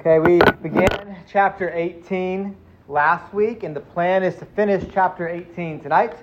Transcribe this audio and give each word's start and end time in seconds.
Okay, 0.00 0.20
we 0.20 0.38
began 0.62 1.16
chapter 1.28 1.72
18 1.74 2.56
last 2.86 3.34
week, 3.34 3.64
and 3.64 3.74
the 3.74 3.80
plan 3.80 4.22
is 4.22 4.36
to 4.36 4.44
finish 4.44 4.84
chapter 4.94 5.28
18 5.28 5.80
tonight. 5.80 6.14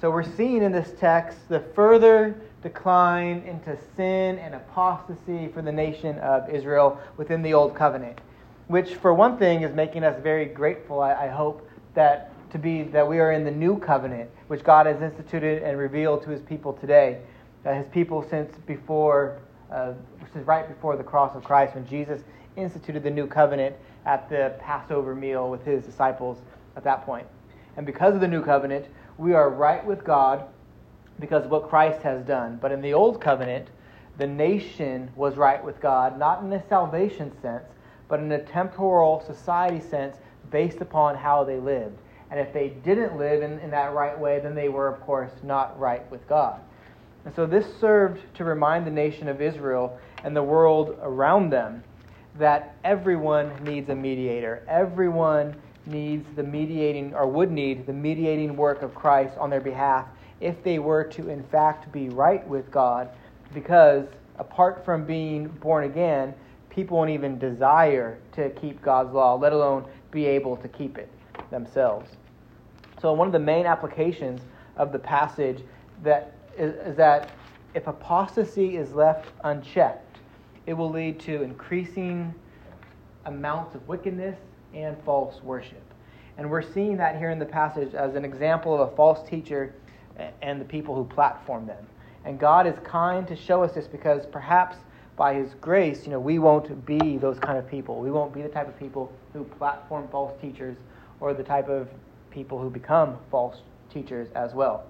So 0.00 0.10
we're 0.10 0.24
seeing 0.24 0.64
in 0.64 0.72
this 0.72 0.92
text 0.98 1.38
the 1.48 1.60
further 1.60 2.34
decline 2.60 3.44
into 3.46 3.78
sin 3.94 4.36
and 4.40 4.56
apostasy 4.56 5.46
for 5.54 5.62
the 5.62 5.70
nation 5.70 6.18
of 6.18 6.50
Israel 6.50 7.00
within 7.18 7.40
the 7.40 7.54
Old 7.54 7.76
Covenant, 7.76 8.18
which, 8.66 8.96
for 8.96 9.14
one 9.14 9.38
thing, 9.38 9.62
is 9.62 9.72
making 9.76 10.02
us 10.02 10.20
very 10.20 10.46
grateful, 10.46 11.00
I, 11.00 11.26
I 11.26 11.28
hope, 11.28 11.64
that 11.94 12.32
to 12.50 12.58
be 12.58 12.82
that 12.82 13.06
we 13.06 13.20
are 13.20 13.30
in 13.30 13.44
the 13.44 13.52
new 13.52 13.78
covenant, 13.78 14.28
which 14.48 14.64
God 14.64 14.86
has 14.86 15.00
instituted 15.02 15.62
and 15.62 15.78
revealed 15.78 16.24
to 16.24 16.30
His 16.30 16.42
people 16.42 16.72
today. 16.72 17.20
Uh, 17.64 17.74
his 17.74 17.86
people 17.92 18.26
since 18.28 18.56
before, 18.66 19.38
uh, 19.70 19.92
right 20.46 20.66
before 20.66 20.96
the 20.96 21.04
cross 21.04 21.36
of 21.36 21.44
Christ, 21.44 21.76
when 21.76 21.86
Jesus 21.86 22.22
instituted 22.56 23.02
the 23.02 23.10
new 23.10 23.26
covenant 23.26 23.76
at 24.06 24.28
the 24.28 24.54
Passover 24.60 25.14
meal 25.14 25.50
with 25.50 25.64
his 25.64 25.84
disciples 25.84 26.38
at 26.76 26.84
that 26.84 27.04
point. 27.04 27.26
And 27.76 27.86
because 27.86 28.14
of 28.14 28.20
the 28.20 28.28
new 28.28 28.42
covenant, 28.42 28.86
we 29.18 29.34
are 29.34 29.50
right 29.50 29.84
with 29.84 30.04
God 30.04 30.44
because 31.18 31.44
of 31.44 31.50
what 31.50 31.68
Christ 31.68 32.02
has 32.02 32.22
done. 32.24 32.58
But 32.60 32.72
in 32.72 32.80
the 32.80 32.94
old 32.94 33.20
covenant, 33.20 33.68
the 34.18 34.26
nation 34.26 35.10
was 35.16 35.36
right 35.36 35.62
with 35.62 35.80
God, 35.80 36.18
not 36.18 36.42
in 36.42 36.52
a 36.52 36.66
salvation 36.68 37.32
sense, 37.40 37.64
but 38.08 38.20
in 38.20 38.32
a 38.32 38.42
temporal 38.42 39.22
society 39.26 39.80
sense 39.80 40.16
based 40.50 40.80
upon 40.80 41.14
how 41.16 41.44
they 41.44 41.58
lived. 41.58 41.98
And 42.30 42.38
if 42.38 42.52
they 42.52 42.68
didn't 42.68 43.16
live 43.16 43.42
in, 43.42 43.58
in 43.60 43.70
that 43.70 43.92
right 43.92 44.18
way, 44.18 44.40
then 44.40 44.54
they 44.54 44.68
were, 44.68 44.88
of 44.88 45.00
course, 45.00 45.30
not 45.42 45.78
right 45.78 46.08
with 46.10 46.26
God. 46.28 46.60
And 47.24 47.34
so 47.34 47.46
this 47.46 47.66
served 47.80 48.20
to 48.36 48.44
remind 48.44 48.86
the 48.86 48.90
nation 48.90 49.28
of 49.28 49.42
Israel 49.42 49.98
and 50.24 50.34
the 50.34 50.42
world 50.42 50.96
around 51.02 51.50
them 51.50 51.82
that 52.40 52.74
everyone 52.84 53.52
needs 53.64 53.88
a 53.90 53.94
mediator. 53.94 54.64
Everyone 54.68 55.54
needs 55.86 56.26
the 56.36 56.42
mediating, 56.42 57.14
or 57.14 57.26
would 57.26 57.50
need 57.50 57.86
the 57.86 57.92
mediating 57.92 58.56
work 58.56 58.82
of 58.82 58.94
Christ 58.94 59.36
on 59.38 59.50
their 59.50 59.60
behalf 59.60 60.06
if 60.40 60.62
they 60.64 60.78
were 60.78 61.04
to, 61.04 61.28
in 61.28 61.42
fact, 61.44 61.92
be 61.92 62.08
right 62.08 62.46
with 62.48 62.70
God. 62.70 63.10
Because 63.52 64.06
apart 64.38 64.84
from 64.84 65.04
being 65.04 65.48
born 65.48 65.84
again, 65.84 66.34
people 66.70 66.96
won't 66.96 67.10
even 67.10 67.38
desire 67.38 68.18
to 68.32 68.50
keep 68.50 68.80
God's 68.82 69.12
law, 69.12 69.34
let 69.34 69.52
alone 69.52 69.84
be 70.10 70.24
able 70.26 70.56
to 70.56 70.68
keep 70.68 70.98
it 70.98 71.08
themselves. 71.50 72.10
So, 73.00 73.12
one 73.12 73.26
of 73.26 73.32
the 73.32 73.38
main 73.38 73.66
applications 73.66 74.40
of 74.76 74.92
the 74.92 74.98
passage 74.98 75.62
that 76.02 76.32
is, 76.56 76.74
is 76.86 76.96
that 76.96 77.30
if 77.74 77.86
apostasy 77.86 78.76
is 78.76 78.92
left 78.92 79.30
unchecked, 79.44 80.09
it 80.66 80.74
will 80.74 80.90
lead 80.90 81.18
to 81.20 81.42
increasing 81.42 82.34
amounts 83.26 83.74
of 83.74 83.86
wickedness 83.88 84.38
and 84.74 84.96
false 85.04 85.42
worship. 85.42 85.82
And 86.38 86.50
we're 86.50 86.62
seeing 86.62 86.96
that 86.96 87.16
here 87.18 87.30
in 87.30 87.38
the 87.38 87.46
passage 87.46 87.94
as 87.94 88.14
an 88.14 88.24
example 88.24 88.74
of 88.74 88.92
a 88.92 88.96
false 88.96 89.28
teacher 89.28 89.74
and 90.42 90.60
the 90.60 90.64
people 90.64 90.94
who 90.94 91.04
platform 91.04 91.66
them. 91.66 91.86
And 92.24 92.38
God 92.38 92.66
is 92.66 92.74
kind 92.84 93.26
to 93.28 93.36
show 93.36 93.62
us 93.62 93.72
this 93.72 93.86
because 93.86 94.26
perhaps 94.26 94.76
by 95.16 95.34
His 95.34 95.54
grace, 95.60 96.04
you 96.04 96.10
know, 96.10 96.20
we 96.20 96.38
won't 96.38 96.86
be 96.86 97.18
those 97.18 97.38
kind 97.38 97.58
of 97.58 97.68
people. 97.68 98.00
We 98.00 98.10
won't 98.10 98.32
be 98.32 98.42
the 98.42 98.48
type 98.48 98.68
of 98.68 98.78
people 98.78 99.12
who 99.32 99.44
platform 99.44 100.08
false 100.10 100.32
teachers 100.40 100.76
or 101.20 101.34
the 101.34 101.42
type 101.42 101.68
of 101.68 101.88
people 102.30 102.58
who 102.58 102.70
become 102.70 103.18
false 103.30 103.58
teachers 103.92 104.28
as 104.34 104.54
well. 104.54 104.86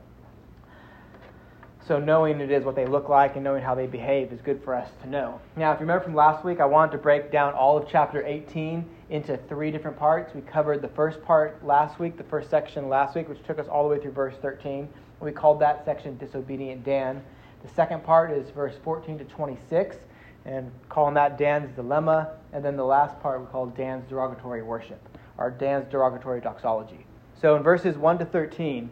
So 1.86 1.98
knowing 1.98 2.40
it 2.40 2.50
is 2.50 2.64
what 2.64 2.76
they 2.76 2.86
look 2.86 3.08
like 3.08 3.36
and 3.36 3.44
knowing 3.44 3.62
how 3.62 3.74
they 3.74 3.86
behave 3.86 4.32
is 4.32 4.40
good 4.40 4.62
for 4.62 4.74
us 4.74 4.90
to 5.02 5.08
know. 5.08 5.40
Now, 5.56 5.72
if 5.72 5.80
you 5.80 5.80
remember 5.80 6.04
from 6.04 6.14
last 6.14 6.44
week, 6.44 6.60
I 6.60 6.66
wanted 6.66 6.92
to 6.92 6.98
break 6.98 7.32
down 7.32 7.54
all 7.54 7.76
of 7.78 7.88
chapter 7.88 8.24
18 8.24 8.84
into 9.08 9.36
three 9.48 9.70
different 9.70 9.98
parts. 9.98 10.34
We 10.34 10.42
covered 10.42 10.82
the 10.82 10.88
first 10.88 11.22
part 11.22 11.64
last 11.64 11.98
week, 11.98 12.16
the 12.16 12.24
first 12.24 12.50
section 12.50 12.88
last 12.88 13.16
week, 13.16 13.28
which 13.28 13.42
took 13.44 13.58
us 13.58 13.66
all 13.66 13.82
the 13.82 13.88
way 13.88 14.00
through 14.00 14.12
verse 14.12 14.34
13. 14.42 14.88
We 15.20 15.32
called 15.32 15.60
that 15.60 15.84
section 15.84 16.16
Disobedient 16.16 16.84
Dan. 16.84 17.22
The 17.62 17.68
second 17.68 18.04
part 18.04 18.30
is 18.30 18.50
verse 18.50 18.74
14 18.84 19.18
to 19.18 19.24
26, 19.24 19.96
and 20.44 20.70
calling 20.88 21.14
that 21.14 21.38
Dan's 21.38 21.74
Dilemma. 21.74 22.36
And 22.52 22.64
then 22.64 22.76
the 22.76 22.84
last 22.84 23.18
part 23.20 23.40
we 23.40 23.46
called 23.46 23.76
Dan's 23.76 24.08
Derogatory 24.08 24.62
Worship, 24.62 25.00
or 25.38 25.50
Dan's 25.50 25.90
Derogatory 25.90 26.40
Doxology. 26.40 27.06
So 27.40 27.56
in 27.56 27.62
verses 27.62 27.96
1 27.96 28.18
to 28.18 28.24
13, 28.26 28.90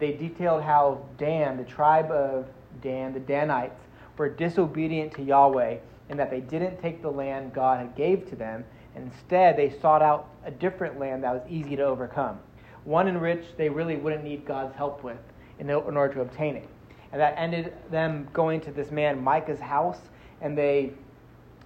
they 0.00 0.12
detailed 0.12 0.62
how 0.62 1.04
Dan, 1.18 1.56
the 1.56 1.64
tribe 1.64 2.10
of 2.10 2.46
Dan, 2.82 3.12
the 3.12 3.20
Danites, 3.20 3.80
were 4.16 4.28
disobedient 4.28 5.12
to 5.14 5.22
Yahweh 5.22 5.78
in 6.08 6.16
that 6.16 6.30
they 6.30 6.40
didn't 6.40 6.80
take 6.82 7.02
the 7.02 7.10
land 7.10 7.52
God 7.54 7.78
had 7.78 7.94
gave 7.94 8.28
to 8.30 8.36
them, 8.36 8.64
and 8.94 9.04
instead 9.04 9.56
they 9.56 9.70
sought 9.80 10.02
out 10.02 10.28
a 10.44 10.50
different 10.50 10.98
land 10.98 11.22
that 11.22 11.32
was 11.32 11.42
easy 11.48 11.76
to 11.76 11.82
overcome, 11.84 12.38
one 12.84 13.06
in 13.06 13.20
which 13.20 13.44
they 13.56 13.68
really 13.68 13.96
wouldn't 13.96 14.24
need 14.24 14.44
God's 14.44 14.74
help 14.74 15.04
with 15.04 15.18
in 15.58 15.70
order 15.70 16.12
to 16.14 16.22
obtain 16.22 16.56
it. 16.56 16.68
And 17.12 17.20
that 17.20 17.34
ended 17.36 17.74
them 17.90 18.28
going 18.32 18.60
to 18.62 18.72
this 18.72 18.90
man 18.90 19.22
Micah's 19.22 19.60
house, 19.60 19.98
and 20.40 20.56
they 20.56 20.92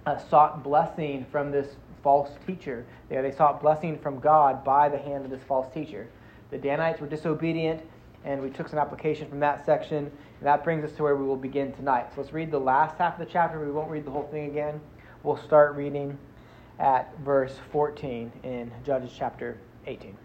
uh, 0.05 0.17
sought 0.17 0.63
blessing 0.63 1.25
from 1.31 1.51
this 1.51 1.75
false 2.03 2.31
teacher. 2.45 2.85
They, 3.09 3.21
they 3.21 3.31
sought 3.31 3.61
blessing 3.61 3.97
from 3.97 4.19
God 4.19 4.63
by 4.63 4.89
the 4.89 4.97
hand 4.97 5.25
of 5.25 5.31
this 5.31 5.43
false 5.47 5.73
teacher. 5.73 6.07
The 6.51 6.57
Danites 6.57 7.01
were 7.01 7.07
disobedient 7.07 7.81
and 8.25 8.41
we 8.41 8.49
took 8.49 8.67
some 8.67 8.79
application 8.79 9.29
from 9.29 9.39
that 9.39 9.65
section. 9.65 9.97
And 9.97 10.11
that 10.41 10.63
brings 10.63 10.83
us 10.83 10.91
to 10.97 11.03
where 11.03 11.15
we 11.15 11.25
will 11.25 11.37
begin 11.37 11.71
tonight. 11.73 12.07
So 12.13 12.21
let's 12.21 12.33
read 12.33 12.51
the 12.51 12.59
last 12.59 12.97
half 12.97 13.19
of 13.19 13.25
the 13.25 13.31
chapter. 13.31 13.63
We 13.63 13.71
won't 13.71 13.89
read 13.89 14.03
the 14.03 14.11
whole 14.11 14.27
thing 14.31 14.49
again. 14.49 14.81
We'll 15.23 15.37
start 15.37 15.75
reading 15.75 16.17
at 16.79 17.17
verse 17.19 17.55
14 17.71 18.31
in 18.43 18.71
Judges 18.83 19.11
chapter 19.17 19.57
18. 19.85 20.17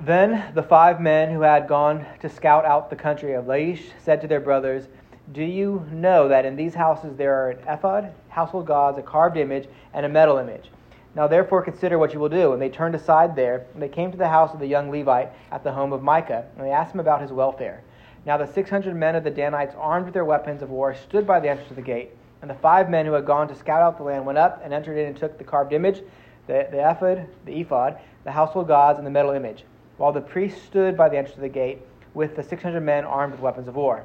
Then 0.00 0.52
the 0.54 0.62
five 0.62 1.00
men 1.00 1.32
who 1.32 1.40
had 1.40 1.66
gone 1.66 2.06
to 2.20 2.28
scout 2.28 2.64
out 2.64 2.90
the 2.90 2.96
country 2.96 3.34
of 3.34 3.46
Laish 3.46 3.90
said 4.04 4.20
to 4.20 4.28
their 4.28 4.40
brothers, 4.40 4.86
Do 5.32 5.42
you 5.42 5.86
know 5.90 6.28
that 6.28 6.44
in 6.44 6.56
these 6.56 6.74
houses 6.74 7.16
there 7.16 7.34
are 7.34 7.50
an 7.50 7.68
ephod, 7.68 8.12
household 8.28 8.66
gods, 8.66 8.98
a 8.98 9.02
carved 9.02 9.36
image, 9.36 9.68
and 9.92 10.04
a 10.04 10.08
metal 10.08 10.38
image? 10.38 10.70
Now 11.14 11.26
therefore 11.26 11.62
consider 11.62 11.98
what 11.98 12.12
you 12.12 12.20
will 12.20 12.28
do. 12.28 12.52
And 12.52 12.62
they 12.62 12.68
turned 12.68 12.94
aside 12.94 13.34
there, 13.34 13.66
and 13.74 13.82
they 13.82 13.88
came 13.88 14.12
to 14.12 14.18
the 14.18 14.28
house 14.28 14.52
of 14.54 14.60
the 14.60 14.66
young 14.66 14.90
Levite 14.90 15.30
at 15.50 15.64
the 15.64 15.72
home 15.72 15.92
of 15.92 16.02
Micah, 16.02 16.46
and 16.56 16.64
they 16.64 16.70
asked 16.70 16.94
him 16.94 17.00
about 17.00 17.22
his 17.22 17.32
welfare. 17.32 17.82
Now 18.26 18.36
the 18.36 18.46
six 18.46 18.68
hundred 18.68 18.94
men 18.94 19.16
of 19.16 19.24
the 19.24 19.30
Danites, 19.30 19.74
armed 19.78 20.04
with 20.04 20.14
their 20.14 20.24
weapons 20.24 20.62
of 20.62 20.70
war, 20.70 20.94
stood 20.94 21.26
by 21.26 21.40
the 21.40 21.48
entrance 21.48 21.70
of 21.70 21.76
the 21.76 21.82
gate. 21.82 22.10
And 22.40 22.50
the 22.50 22.54
five 22.54 22.88
men 22.88 23.06
who 23.06 23.12
had 23.12 23.26
gone 23.26 23.48
to 23.48 23.54
scout 23.54 23.82
out 23.82 23.96
the 23.96 24.04
land 24.04 24.24
went 24.26 24.38
up 24.38 24.60
and 24.62 24.72
entered 24.72 24.96
in 24.96 25.06
and 25.06 25.16
took 25.16 25.38
the 25.38 25.44
carved 25.44 25.72
image, 25.72 26.02
the, 26.46 26.68
the 26.70 26.88
ephod, 26.88 27.26
the 27.44 27.60
ephod, 27.60 27.98
the 28.24 28.30
household 28.30 28.68
gods, 28.68 28.98
and 28.98 29.06
the 29.06 29.10
metal 29.10 29.32
image, 29.32 29.64
while 29.96 30.12
the 30.12 30.20
priests 30.20 30.62
stood 30.62 30.96
by 30.96 31.08
the 31.08 31.16
entrance 31.16 31.36
of 31.36 31.42
the 31.42 31.48
gate 31.48 31.80
with 32.14 32.36
the 32.36 32.42
six 32.42 32.62
hundred 32.62 32.82
men 32.82 33.04
armed 33.04 33.32
with 33.32 33.40
weapons 33.40 33.66
of 33.66 33.74
war. 33.74 34.04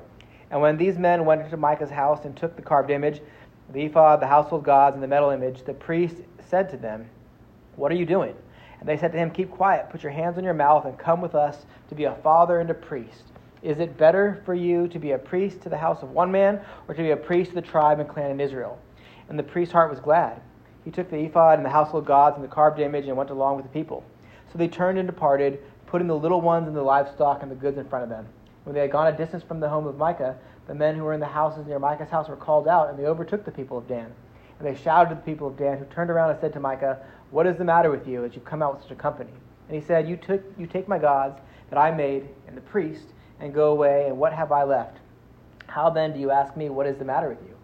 And 0.49 0.61
when 0.61 0.77
these 0.77 0.97
men 0.97 1.25
went 1.25 1.41
into 1.41 1.57
Micah's 1.57 1.89
house 1.89 2.25
and 2.25 2.35
took 2.35 2.55
the 2.55 2.61
carved 2.61 2.91
image, 2.91 3.21
the 3.73 3.85
ephod, 3.85 4.21
the 4.21 4.27
household 4.27 4.63
gods, 4.63 4.93
and 4.93 5.03
the 5.03 5.07
metal 5.07 5.31
image, 5.31 5.63
the 5.63 5.73
priest 5.73 6.17
said 6.47 6.69
to 6.69 6.77
them, 6.77 7.09
What 7.75 7.91
are 7.91 7.95
you 7.95 8.05
doing? 8.05 8.35
And 8.79 8.87
they 8.87 8.97
said 8.97 9.11
to 9.13 9.17
him, 9.17 9.31
Keep 9.31 9.51
quiet, 9.51 9.89
put 9.89 10.03
your 10.03 10.11
hands 10.11 10.37
on 10.37 10.43
your 10.43 10.53
mouth, 10.53 10.85
and 10.85 10.97
come 10.97 11.21
with 11.21 11.35
us 11.35 11.65
to 11.89 11.95
be 11.95 12.03
a 12.03 12.15
father 12.15 12.59
and 12.59 12.69
a 12.69 12.73
priest. 12.75 13.23
Is 13.63 13.79
it 13.79 13.97
better 13.97 14.41
for 14.45 14.53
you 14.53 14.87
to 14.89 14.99
be 14.99 15.11
a 15.11 15.17
priest 15.17 15.61
to 15.61 15.69
the 15.69 15.77
house 15.77 16.03
of 16.03 16.11
one 16.11 16.31
man, 16.31 16.61
or 16.87 16.93
to 16.93 17.01
be 17.01 17.11
a 17.11 17.17
priest 17.17 17.49
to 17.49 17.55
the 17.55 17.61
tribe 17.61 17.99
and 17.99 18.07
clan 18.07 18.29
in 18.29 18.39
Israel? 18.39 18.77
And 19.29 19.39
the 19.39 19.43
priest's 19.43 19.73
heart 19.73 19.89
was 19.89 19.99
glad. 19.99 20.41
He 20.85 20.91
took 20.91 21.09
the 21.09 21.17
ephod 21.17 21.57
and 21.57 21.65
the 21.65 21.69
household 21.69 22.05
gods 22.05 22.35
and 22.35 22.43
the 22.43 22.49
carved 22.49 22.79
image 22.79 23.07
and 23.07 23.17
went 23.17 23.29
along 23.29 23.55
with 23.55 23.65
the 23.65 23.71
people. 23.71 24.03
So 24.51 24.57
they 24.57 24.67
turned 24.67 24.99
and 24.99 25.07
departed, 25.07 25.59
putting 25.87 26.07
the 26.07 26.17
little 26.17 26.41
ones 26.41 26.67
and 26.67 26.75
the 26.75 26.83
livestock 26.83 27.41
and 27.41 27.49
the 27.49 27.55
goods 27.55 27.77
in 27.77 27.87
front 27.87 28.03
of 28.03 28.09
them. 28.09 28.27
When 28.65 28.75
they 28.75 28.81
had 28.81 28.91
gone 28.91 29.07
a 29.07 29.17
distance 29.17 29.43
from 29.43 29.59
the 29.59 29.69
home 29.69 29.87
of 29.87 29.97
Micah, 29.97 30.37
the 30.67 30.73
men 30.73 30.95
who 30.95 31.03
were 31.03 31.13
in 31.13 31.19
the 31.19 31.25
houses 31.25 31.65
near 31.67 31.79
Micah's 31.79 32.09
house 32.09 32.29
were 32.29 32.35
called 32.35 32.67
out, 32.67 32.89
and 32.89 32.97
they 32.97 33.05
overtook 33.05 33.43
the 33.43 33.51
people 33.51 33.77
of 33.77 33.87
Dan. 33.87 34.11
And 34.59 34.67
they 34.67 34.81
shouted 34.81 35.09
to 35.09 35.15
the 35.15 35.21
people 35.21 35.47
of 35.47 35.57
Dan, 35.57 35.77
who 35.77 35.85
turned 35.85 36.09
around 36.09 36.31
and 36.31 36.39
said 36.39 36.53
to 36.53 36.59
Micah, 36.59 36.99
What 37.31 37.47
is 37.47 37.57
the 37.57 37.65
matter 37.65 37.91
with 37.91 38.07
you 38.07 38.23
as 38.23 38.35
you 38.35 38.41
come 38.41 38.61
out 38.61 38.75
with 38.75 38.83
such 38.83 38.91
a 38.91 38.95
company? 38.95 39.33
And 39.67 39.79
he 39.79 39.85
said, 39.85 40.07
You, 40.07 40.15
took, 40.15 40.41
you 40.57 40.67
take 40.67 40.87
my 40.87 40.97
gods 40.97 41.39
that 41.69 41.77
I 41.77 41.91
made 41.91 42.29
and 42.47 42.55
the 42.55 42.61
priest, 42.61 43.07
and 43.39 43.53
go 43.53 43.71
away, 43.71 44.07
and 44.07 44.17
what 44.17 44.31
have 44.31 44.51
I 44.51 44.63
left? 44.63 44.99
How 45.67 45.89
then 45.89 46.13
do 46.13 46.19
you 46.19 46.31
ask 46.31 46.55
me, 46.55 46.69
What 46.69 46.87
is 46.87 46.97
the 46.97 47.05
matter 47.05 47.29
with 47.29 47.41
you? 47.41 47.55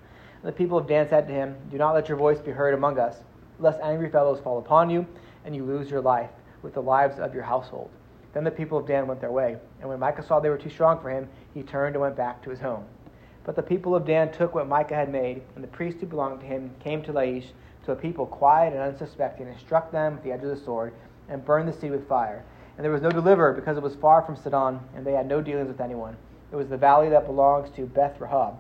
And 0.42 0.50
the 0.50 0.56
people 0.56 0.78
of 0.78 0.88
Dan 0.88 1.08
said 1.08 1.28
to 1.28 1.34
him, 1.34 1.56
Do 1.70 1.78
not 1.78 1.94
let 1.94 2.10
your 2.10 2.18
voice 2.18 2.40
be 2.40 2.52
heard 2.52 2.74
among 2.74 3.00
us, 3.00 3.18
lest 3.60 3.80
angry 3.82 4.10
fellows 4.10 4.40
fall 4.42 4.58
upon 4.58 4.90
you, 4.90 5.06
and 5.46 5.56
you 5.56 5.64
lose 5.64 5.90
your 5.90 6.02
life 6.02 6.32
with 6.62 6.74
the 6.74 6.82
lives 6.82 7.20
of 7.20 7.34
your 7.34 7.44
household. 7.44 7.90
Then 8.34 8.44
the 8.44 8.52
people 8.52 8.78
of 8.78 8.88
Dan 8.88 9.08
went 9.08 9.22
their 9.22 9.32
way. 9.32 9.58
And 9.80 9.90
when 9.90 10.00
Micah 10.00 10.24
saw 10.24 10.40
they 10.40 10.50
were 10.50 10.58
too 10.58 10.70
strong 10.70 11.02
for 11.02 11.10
him, 11.10 11.28
he 11.54 11.64
turned 11.64 11.96
and 11.96 12.02
went 12.02 12.16
back 12.16 12.42
to 12.44 12.50
his 12.50 12.60
home. 12.60 12.86
But 13.44 13.56
the 13.56 13.64
people 13.64 13.96
of 13.96 14.06
Dan 14.06 14.32
took 14.32 14.54
what 14.54 14.68
Micah 14.68 14.96
had 14.96 15.12
made, 15.12 15.42
and 15.56 15.64
the 15.64 15.68
priests 15.68 16.02
who 16.02 16.08
belonged 16.08 16.42
to 16.42 16.46
him 16.46 16.72
came 16.84 17.02
to 17.04 17.14
Laish, 17.14 17.48
to 17.86 17.92
a 17.94 17.96
people 17.96 18.26
quiet 18.26 18.74
and 18.74 18.82
unsuspecting, 18.82 19.48
and 19.48 19.58
struck 19.58 19.92
them 19.92 20.16
with 20.16 20.24
the 20.24 20.32
edge 20.32 20.44
of 20.44 20.50
the 20.50 20.64
sword, 20.64 20.94
and 21.28 21.46
burned 21.46 21.68
the 21.68 21.74
city 21.74 21.90
with 21.90 22.08
fire. 22.08 22.44
And 22.78 22.84
there 22.84 22.92
was 22.92 23.02
no 23.02 23.10
deliverer, 23.10 23.54
because 23.54 23.78
it 23.78 23.84
was 23.84 23.96
far 23.96 24.22
from 24.22 24.36
Sidon, 24.36 24.80
and 24.96 25.06
they 25.06 25.14
had 25.14 25.28
no 25.28 25.42
dealings 25.42 25.68
with 25.68 25.82
anyone. 25.82 26.16
It 26.52 26.56
was 26.56 26.70
the 26.70 26.78
valley 26.78 27.10
that 27.10 27.26
belongs 27.26 27.70
to 27.76 27.86
Beth 27.86 28.20
Rehob. 28.20 28.56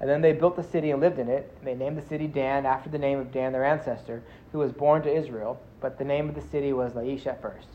And 0.00 0.08
then 0.08 0.22
they 0.22 0.32
built 0.32 0.56
the 0.56 0.62
city 0.62 0.90
and 0.90 1.00
lived 1.00 1.18
in 1.18 1.28
it. 1.28 1.52
And 1.58 1.66
they 1.66 1.74
named 1.74 1.98
the 1.98 2.08
city 2.08 2.26
Dan 2.26 2.64
after 2.64 2.88
the 2.88 2.98
name 2.98 3.18
of 3.18 3.32
Dan, 3.32 3.52
their 3.52 3.64
ancestor, 3.64 4.22
who 4.50 4.58
was 4.58 4.72
born 4.72 5.02
to 5.02 5.14
Israel. 5.14 5.60
But 5.80 5.98
the 5.98 6.04
name 6.04 6.28
of 6.28 6.34
the 6.34 6.48
city 6.48 6.72
was 6.72 6.92
Laish 6.92 7.26
at 7.26 7.42
first. 7.42 7.68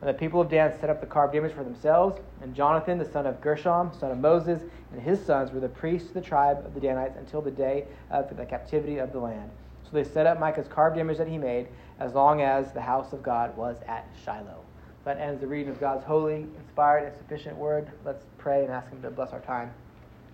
And 0.00 0.08
the 0.08 0.14
people 0.14 0.40
of 0.40 0.48
Dan 0.48 0.72
set 0.80 0.90
up 0.90 1.00
the 1.00 1.06
carved 1.06 1.34
image 1.34 1.52
for 1.52 1.64
themselves. 1.64 2.20
And 2.40 2.54
Jonathan, 2.54 2.98
the 2.98 3.10
son 3.10 3.26
of 3.26 3.40
Gershom, 3.40 3.92
son 3.98 4.12
of 4.12 4.18
Moses, 4.18 4.62
and 4.92 5.02
his 5.02 5.24
sons 5.24 5.50
were 5.50 5.60
the 5.60 5.68
priests 5.68 6.08
of 6.08 6.14
the 6.14 6.20
tribe 6.20 6.64
of 6.64 6.74
the 6.74 6.80
Danites 6.80 7.16
until 7.16 7.42
the 7.42 7.50
day 7.50 7.86
of 8.10 8.34
the 8.36 8.46
captivity 8.46 8.98
of 8.98 9.12
the 9.12 9.18
land. 9.18 9.50
So 9.84 9.90
they 9.92 10.04
set 10.04 10.26
up 10.26 10.38
Micah's 10.38 10.68
carved 10.68 10.98
image 10.98 11.18
that 11.18 11.28
he 11.28 11.38
made 11.38 11.68
as 11.98 12.14
long 12.14 12.42
as 12.42 12.72
the 12.72 12.80
house 12.80 13.12
of 13.12 13.22
God 13.22 13.56
was 13.56 13.76
at 13.88 14.06
Shiloh. 14.24 14.60
That 15.04 15.18
ends 15.18 15.40
the 15.40 15.46
reading 15.46 15.70
of 15.70 15.80
God's 15.80 16.04
holy, 16.04 16.46
inspired, 16.58 17.04
and 17.04 17.16
sufficient 17.16 17.56
word. 17.56 17.90
Let's 18.04 18.24
pray 18.36 18.64
and 18.64 18.72
ask 18.72 18.90
Him 18.90 19.00
to 19.02 19.10
bless 19.10 19.32
our 19.32 19.40
time 19.40 19.72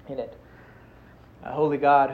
in 0.09 0.19
it. 0.19 0.37
Uh, 1.45 1.53
Holy 1.53 1.79
God, 1.79 2.13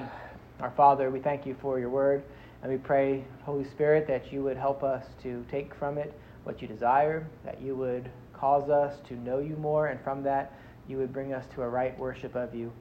our 0.61 0.70
Father, 0.73 1.11
we 1.11 1.20
thank 1.20 1.47
you 1.47 1.56
for 1.62 1.79
your 1.79 1.88
word, 1.88 2.23
and 2.62 2.70
we 2.70 2.76
pray, 2.76 3.25
Holy 3.44 3.64
Spirit, 3.64 4.06
that 4.08 4.31
you 4.32 4.43
would 4.43 4.58
help 4.58 4.82
us 4.82 5.06
to 5.23 5.44
take 5.50 5.75
from 5.75 5.97
it 5.97 6.12
what 6.45 6.63
you 6.63 6.69
desire, 6.69 7.27
that 7.45 7.61
you 7.61 7.75
would 7.75 8.11
cause 8.33 8.71
us 8.71 8.99
to 9.09 9.15
know 9.15 9.39
you 9.39 9.57
more, 9.57 9.89
and 9.89 10.01
from 10.01 10.23
that, 10.23 10.53
you 10.89 10.97
would 10.97 11.13
bring 11.13 11.33
us 11.33 11.45
to 11.55 11.63
a 11.63 11.69
right 11.69 11.97
worship 11.99 12.35
of 12.35 12.55
you, 12.55 12.73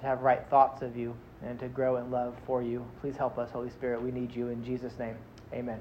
to 0.00 0.06
have 0.06 0.22
right 0.22 0.44
thoughts 0.48 0.82
of 0.82 0.96
you, 0.96 1.14
and 1.44 1.58
to 1.60 1.68
grow 1.68 1.96
in 1.96 2.10
love 2.10 2.34
for 2.46 2.62
you. 2.62 2.84
Please 3.00 3.16
help 3.16 3.38
us, 3.38 3.50
Holy 3.50 3.70
Spirit. 3.70 4.02
We 4.02 4.10
need 4.10 4.34
you 4.34 4.48
in 4.48 4.64
Jesus' 4.64 4.98
name. 4.98 5.16
Amen. 5.52 5.80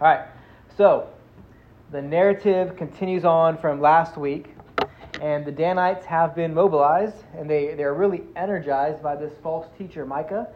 All 0.00 0.08
right, 0.08 0.26
so 0.76 1.08
the 1.90 2.02
narrative 2.02 2.76
continues 2.76 3.24
on 3.24 3.56
from 3.58 3.80
last 3.80 4.16
week, 4.16 4.54
and 5.20 5.44
the 5.44 5.52
Danites 5.52 6.04
have 6.04 6.34
been 6.34 6.52
mobilized, 6.52 7.16
and 7.36 7.48
they, 7.48 7.74
they're 7.74 7.94
really 7.94 8.22
energized 8.36 9.02
by 9.02 9.16
this 9.16 9.32
false 9.42 9.66
teacher, 9.78 10.04
Micah. 10.04 10.48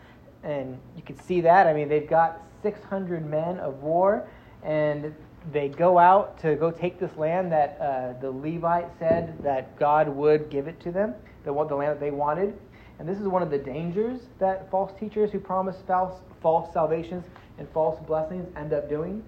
And 0.42 0.78
you 0.96 1.02
can 1.02 1.18
see 1.20 1.40
that. 1.42 1.66
I 1.66 1.72
mean, 1.72 1.88
they've 1.88 2.08
got 2.08 2.42
600 2.62 3.24
men 3.24 3.58
of 3.58 3.82
war, 3.82 4.28
and 4.62 5.14
they 5.52 5.68
go 5.68 5.98
out 5.98 6.38
to 6.40 6.54
go 6.56 6.70
take 6.70 6.98
this 6.98 7.16
land 7.16 7.50
that 7.52 7.78
uh, 7.80 8.20
the 8.20 8.30
Levite 8.30 8.90
said 8.98 9.42
that 9.42 9.78
God 9.78 10.08
would 10.08 10.50
give 10.50 10.68
it 10.68 10.78
to 10.80 10.92
them, 10.92 11.14
the, 11.44 11.52
the 11.52 11.74
land 11.74 11.92
that 11.92 12.00
they 12.00 12.10
wanted. 12.10 12.54
And 12.98 13.08
this 13.08 13.18
is 13.18 13.26
one 13.26 13.42
of 13.42 13.50
the 13.50 13.58
dangers 13.58 14.20
that 14.38 14.70
false 14.70 14.92
teachers 15.00 15.30
who 15.30 15.40
promise 15.40 15.76
false, 15.86 16.20
false 16.42 16.72
salvations 16.72 17.24
and 17.58 17.66
false 17.70 17.98
blessings 18.06 18.46
end 18.56 18.74
up 18.74 18.88
doing. 18.88 19.24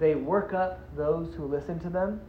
They 0.00 0.16
work 0.16 0.52
up 0.52 0.80
those 0.96 1.32
who 1.34 1.44
listen 1.44 1.78
to 1.80 1.88
them 1.90 2.20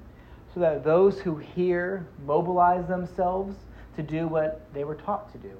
so 0.53 0.59
that 0.59 0.83
those 0.83 1.19
who 1.19 1.38
hear 1.38 2.06
mobilize 2.25 2.88
themselves 2.88 3.56
to 3.95 4.03
do 4.03 4.27
what 4.27 4.68
they 4.74 4.83
were 4.83 4.95
taught 4.95 5.31
to 5.31 5.39
do. 5.39 5.57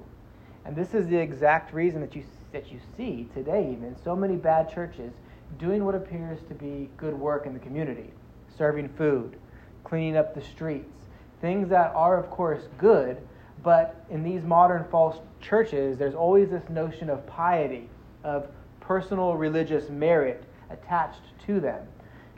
And 0.64 0.76
this 0.76 0.94
is 0.94 1.08
the 1.08 1.16
exact 1.16 1.74
reason 1.74 2.00
that 2.00 2.14
you, 2.14 2.24
that 2.52 2.70
you 2.70 2.78
see 2.96 3.28
today, 3.34 3.70
even 3.76 3.96
so 4.04 4.14
many 4.14 4.36
bad 4.36 4.72
churches 4.72 5.12
doing 5.58 5.84
what 5.84 5.94
appears 5.94 6.38
to 6.48 6.54
be 6.54 6.88
good 6.96 7.14
work 7.14 7.46
in 7.46 7.52
the 7.52 7.60
community 7.60 8.10
serving 8.56 8.88
food, 8.90 9.36
cleaning 9.82 10.16
up 10.16 10.34
the 10.34 10.42
streets, 10.42 10.94
things 11.40 11.68
that 11.68 11.92
are, 11.94 12.16
of 12.16 12.30
course, 12.30 12.62
good, 12.78 13.18
but 13.64 14.04
in 14.10 14.22
these 14.22 14.44
modern 14.44 14.84
false 14.90 15.16
churches, 15.40 15.98
there's 15.98 16.14
always 16.14 16.50
this 16.50 16.68
notion 16.68 17.10
of 17.10 17.26
piety, 17.26 17.88
of 18.22 18.46
personal 18.80 19.34
religious 19.34 19.88
merit 19.88 20.44
attached 20.70 21.22
to 21.46 21.58
them. 21.58 21.84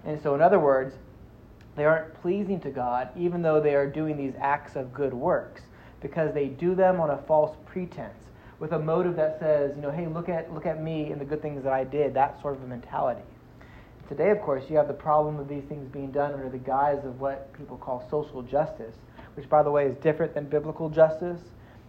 And 0.05 0.21
so, 0.23 0.35
in 0.35 0.41
other 0.41 0.59
words, 0.59 0.95
they 1.77 1.85
aren't 1.85 2.15
pleasing 2.23 2.61
to 2.61 2.71
God 2.71 3.11
even 3.17 3.43
though 3.43 3.61
they 3.61 3.75
are 3.75 3.87
doing 3.87 4.17
these 4.17 4.35
acts 4.41 4.77
of 4.77 4.95
good 4.95 5.13
works 5.13 5.63
because 6.01 6.33
they 6.33 6.47
do 6.47 6.75
them 6.75 7.01
on 7.01 7.11
a 7.11 7.19
false 7.19 7.55
pretense 7.67 8.26
with 8.59 8.73
a 8.73 8.79
motive 8.79 9.17
that 9.17 9.39
says, 9.39 9.73
you 9.77 9.83
know, 9.83 9.91
hey, 9.91 10.07
look 10.07 10.29
at, 10.29 10.53
look 10.53 10.67
at 10.67 10.83
me 10.83 11.11
and 11.13 11.21
the 11.21 11.25
good 11.25 11.43
things 11.43 11.63
that 11.65 11.73
I 11.73 11.85
did, 11.85 12.15
that 12.15 12.41
sort 12.41 12.57
of 12.57 12.63
a 12.63 12.67
mentality. 12.67 13.23
Today, 14.09 14.31
of 14.31 14.41
course, 14.41 14.65
you 14.71 14.77
have 14.77 14.89
the 14.89 14.95
problem 14.95 15.39
of 15.39 15.49
these 15.49 15.65
things 15.65 15.89
being 15.89 16.13
done 16.13 16.33
under 16.33 16.49
the 16.49 16.59
guise 16.59 17.05
of 17.05 17.21
what 17.21 17.53
people 17.53 17.77
call 17.77 18.07
social 18.09 18.41
justice, 18.43 18.95
which, 19.35 19.49
by 19.49 19.63
the 19.63 19.71
way, 19.71 19.87
is 19.87 19.97
different 19.97 20.33
than 20.33 20.47
biblical 20.47 20.89
justice. 20.89 21.41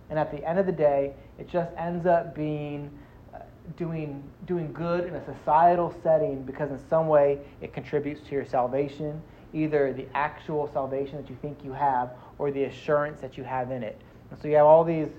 And 0.09 0.17
at 0.17 0.31
the 0.31 0.43
end 0.43 0.57
of 0.57 0.65
the 0.65 0.71
day, 0.71 1.13
it 1.37 1.47
just 1.47 1.71
ends 1.77 2.05
up 2.05 2.33
being 2.33 2.89
uh, 3.33 3.39
doing, 3.77 4.23
doing 4.45 4.73
good 4.73 5.05
in 5.05 5.13
a 5.13 5.23
societal 5.25 5.95
setting 6.01 6.41
because, 6.43 6.71
in 6.71 6.79
some 6.89 7.07
way, 7.07 7.39
it 7.61 7.71
contributes 7.71 8.21
to 8.27 8.31
your 8.31 8.45
salvation, 8.45 9.21
either 9.53 9.93
the 9.93 10.07
actual 10.15 10.69
salvation 10.73 11.17
that 11.17 11.29
you 11.29 11.37
think 11.41 11.63
you 11.63 11.71
have 11.71 12.11
or 12.39 12.51
the 12.51 12.63
assurance 12.63 13.21
that 13.21 13.37
you 13.37 13.43
have 13.43 13.69
in 13.69 13.83
it. 13.83 14.01
And 14.31 14.41
so 14.41 14.47
you 14.47 14.55
have 14.55 14.65
all 14.65 14.83
these, 14.83 15.09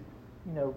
you 0.47 0.53
know, 0.53 0.75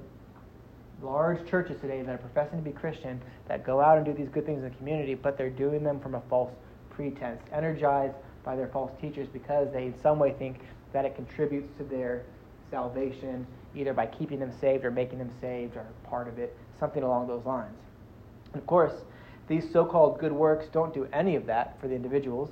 large 1.04 1.48
churches 1.50 1.80
today 1.82 2.02
that 2.02 2.14
are 2.14 2.18
professing 2.18 2.60
to 2.60 2.64
be 2.64 2.72
Christian 2.72 3.22
that 3.48 3.66
go 3.66 3.82
out 3.82 3.98
and 3.98 4.06
do 4.06 4.14
these 4.14 4.30
good 4.30 4.46
things 4.46 4.64
in 4.64 4.70
the 4.70 4.76
community, 4.78 5.16
but 5.16 5.38
they're 5.38 5.50
doing 5.50 5.84
them 5.84 6.00
from 6.00 6.16
a 6.16 6.22
false 6.30 6.52
pretense, 6.90 7.42
energized 7.52 8.16
by 8.44 8.56
their 8.56 8.68
false 8.68 8.92
teachers 9.00 9.28
because 9.32 9.72
they 9.74 9.86
in 9.86 9.94
some 10.02 10.20
way 10.20 10.34
think 10.38 10.60
that 10.94 11.06
it 11.06 11.16
contributes 11.16 11.76
to 11.78 11.84
their 11.84 12.24
salvation, 12.70 13.46
either 13.76 13.94
by 13.94 14.06
keeping 14.06 14.40
them 14.40 14.52
saved 14.60 14.86
or 14.86 14.92
making 14.92 15.20
them 15.20 15.32
saved 15.40 15.76
or 15.76 15.86
part 16.04 16.28
of 16.28 16.40
it, 16.40 16.56
something 16.80 17.04
along 17.04 17.28
those 17.28 17.46
lines. 17.46 17.78
And 18.54 18.62
of 18.62 18.68
course, 18.68 18.94
these 19.48 19.70
so 19.72 19.86
called 19.86 20.20
good 20.20 20.32
works 20.32 20.68
don't 20.72 20.94
do 20.94 21.08
any 21.14 21.36
of 21.36 21.46
that 21.48 21.80
for 21.80 21.88
the 21.88 21.96
individuals. 21.96 22.50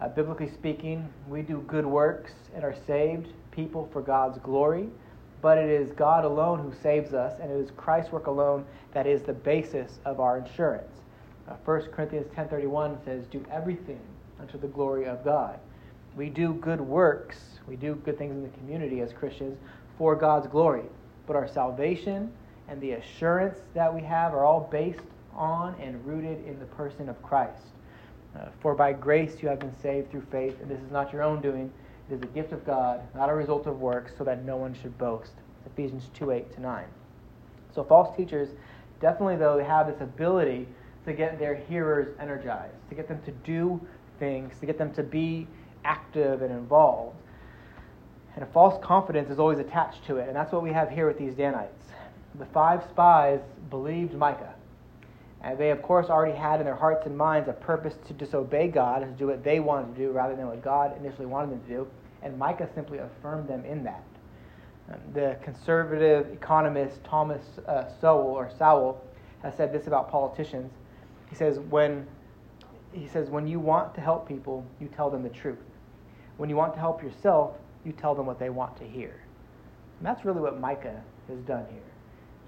Uh, 0.00 0.08
biblically 0.08 0.50
speaking, 0.50 1.08
we 1.28 1.42
do 1.42 1.64
good 1.66 1.86
works 1.86 2.32
and 2.54 2.64
are 2.64 2.74
saved 2.86 3.28
people 3.50 3.88
for 3.92 4.00
God's 4.00 4.38
glory 4.38 4.88
but 5.42 5.58
it 5.58 5.70
is 5.70 5.90
God 5.92 6.24
alone 6.24 6.60
who 6.60 6.72
saves 6.82 7.14
us, 7.14 7.38
and 7.40 7.50
it 7.50 7.56
is 7.56 7.70
Christ's 7.76 8.12
work 8.12 8.26
alone 8.26 8.64
that 8.92 9.06
is 9.06 9.22
the 9.22 9.32
basis 9.32 9.98
of 10.04 10.20
our 10.20 10.38
insurance. 10.38 10.92
Uh, 11.48 11.54
1 11.64 11.82
Corinthians 11.92 12.26
10.31 12.34 13.04
says, 13.04 13.24
Do 13.26 13.44
everything 13.50 14.00
unto 14.38 14.58
the 14.58 14.68
glory 14.68 15.06
of 15.06 15.24
God. 15.24 15.58
We 16.16 16.28
do 16.28 16.54
good 16.54 16.80
works, 16.80 17.38
we 17.66 17.76
do 17.76 17.94
good 17.94 18.18
things 18.18 18.32
in 18.32 18.42
the 18.42 18.56
community 18.58 19.00
as 19.00 19.12
Christians 19.12 19.58
for 19.96 20.14
God's 20.14 20.46
glory, 20.46 20.84
but 21.26 21.36
our 21.36 21.48
salvation 21.48 22.32
and 22.68 22.80
the 22.80 22.92
assurance 22.92 23.58
that 23.74 23.92
we 23.92 24.02
have 24.02 24.32
are 24.34 24.44
all 24.44 24.68
based 24.70 25.00
on 25.34 25.74
and 25.80 26.04
rooted 26.04 26.44
in 26.46 26.58
the 26.58 26.66
person 26.66 27.08
of 27.08 27.20
Christ. 27.22 27.62
Uh, 28.38 28.46
for 28.60 28.74
by 28.74 28.92
grace 28.92 29.36
you 29.40 29.48
have 29.48 29.58
been 29.58 29.74
saved 29.82 30.10
through 30.10 30.24
faith, 30.30 30.56
and 30.60 30.70
this 30.70 30.80
is 30.80 30.90
not 30.90 31.12
your 31.12 31.22
own 31.22 31.40
doing. 31.40 31.72
It 32.10 32.14
is 32.14 32.22
a 32.22 32.26
gift 32.26 32.52
of 32.52 32.66
God, 32.66 33.02
not 33.14 33.28
a 33.28 33.34
result 33.34 33.66
of 33.66 33.80
works, 33.80 34.10
so 34.18 34.24
that 34.24 34.44
no 34.44 34.56
one 34.56 34.74
should 34.74 34.98
boast. 34.98 35.30
Ephesians 35.64 36.10
2 36.14 36.32
8 36.32 36.54
to 36.54 36.60
9. 36.60 36.84
So 37.72 37.84
false 37.84 38.16
teachers 38.16 38.48
definitely, 39.00 39.36
though, 39.36 39.62
have 39.62 39.86
this 39.86 40.00
ability 40.00 40.66
to 41.06 41.12
get 41.12 41.38
their 41.38 41.54
hearers 41.54 42.08
energized, 42.18 42.74
to 42.88 42.96
get 42.96 43.06
them 43.06 43.20
to 43.26 43.30
do 43.30 43.80
things, 44.18 44.58
to 44.58 44.66
get 44.66 44.76
them 44.76 44.92
to 44.94 45.04
be 45.04 45.46
active 45.84 46.42
and 46.42 46.50
involved. 46.50 47.16
And 48.34 48.42
a 48.42 48.46
false 48.48 48.82
confidence 48.84 49.30
is 49.30 49.38
always 49.38 49.60
attached 49.60 50.04
to 50.06 50.16
it, 50.16 50.26
and 50.26 50.36
that's 50.36 50.52
what 50.52 50.62
we 50.62 50.72
have 50.72 50.90
here 50.90 51.06
with 51.06 51.18
these 51.18 51.34
Danites. 51.34 51.84
The 52.38 52.46
five 52.46 52.82
spies 52.90 53.40
believed 53.70 54.14
Micah. 54.14 54.54
And 55.42 55.58
they, 55.58 55.70
of 55.70 55.80
course, 55.80 56.08
already 56.10 56.36
had 56.36 56.60
in 56.60 56.66
their 56.66 56.74
hearts 56.74 57.06
and 57.06 57.16
minds 57.16 57.48
a 57.48 57.52
purpose 57.52 57.94
to 58.08 58.12
disobey 58.12 58.68
God 58.68 59.02
and 59.02 59.16
to 59.16 59.18
do 59.18 59.28
what 59.28 59.42
they 59.42 59.58
wanted 59.58 59.94
to 59.94 60.00
do 60.00 60.10
rather 60.10 60.36
than 60.36 60.46
what 60.46 60.62
God 60.62 60.96
initially 60.98 61.26
wanted 61.26 61.52
them 61.52 61.60
to 61.62 61.68
do. 61.68 61.88
And 62.22 62.38
Micah 62.38 62.68
simply 62.74 62.98
affirmed 62.98 63.48
them 63.48 63.64
in 63.64 63.82
that. 63.84 64.04
Um, 64.90 64.98
the 65.14 65.36
conservative 65.42 66.32
economist 66.32 67.02
Thomas 67.04 67.42
uh, 67.66 67.84
Sowell 68.00 68.26
or 68.26 68.50
Sowell 68.58 69.02
has 69.42 69.54
said 69.56 69.72
this 69.72 69.86
about 69.86 70.10
politicians. 70.10 70.72
He 71.28 71.36
says 71.36 71.58
when 71.58 72.06
he 72.92 73.06
says 73.06 73.30
when 73.30 73.46
you 73.46 73.60
want 73.60 73.94
to 73.94 74.00
help 74.00 74.26
people, 74.26 74.66
you 74.80 74.88
tell 74.88 75.10
them 75.10 75.22
the 75.22 75.28
truth. 75.28 75.58
When 76.38 76.50
you 76.50 76.56
want 76.56 76.74
to 76.74 76.80
help 76.80 77.02
yourself, 77.02 77.56
you 77.84 77.92
tell 77.92 78.14
them 78.14 78.26
what 78.26 78.38
they 78.38 78.50
want 78.50 78.76
to 78.78 78.84
hear. 78.84 79.20
And 79.98 80.06
that's 80.06 80.24
really 80.24 80.40
what 80.40 80.58
Micah 80.58 81.00
has 81.28 81.38
done 81.40 81.66
here. 81.70 81.82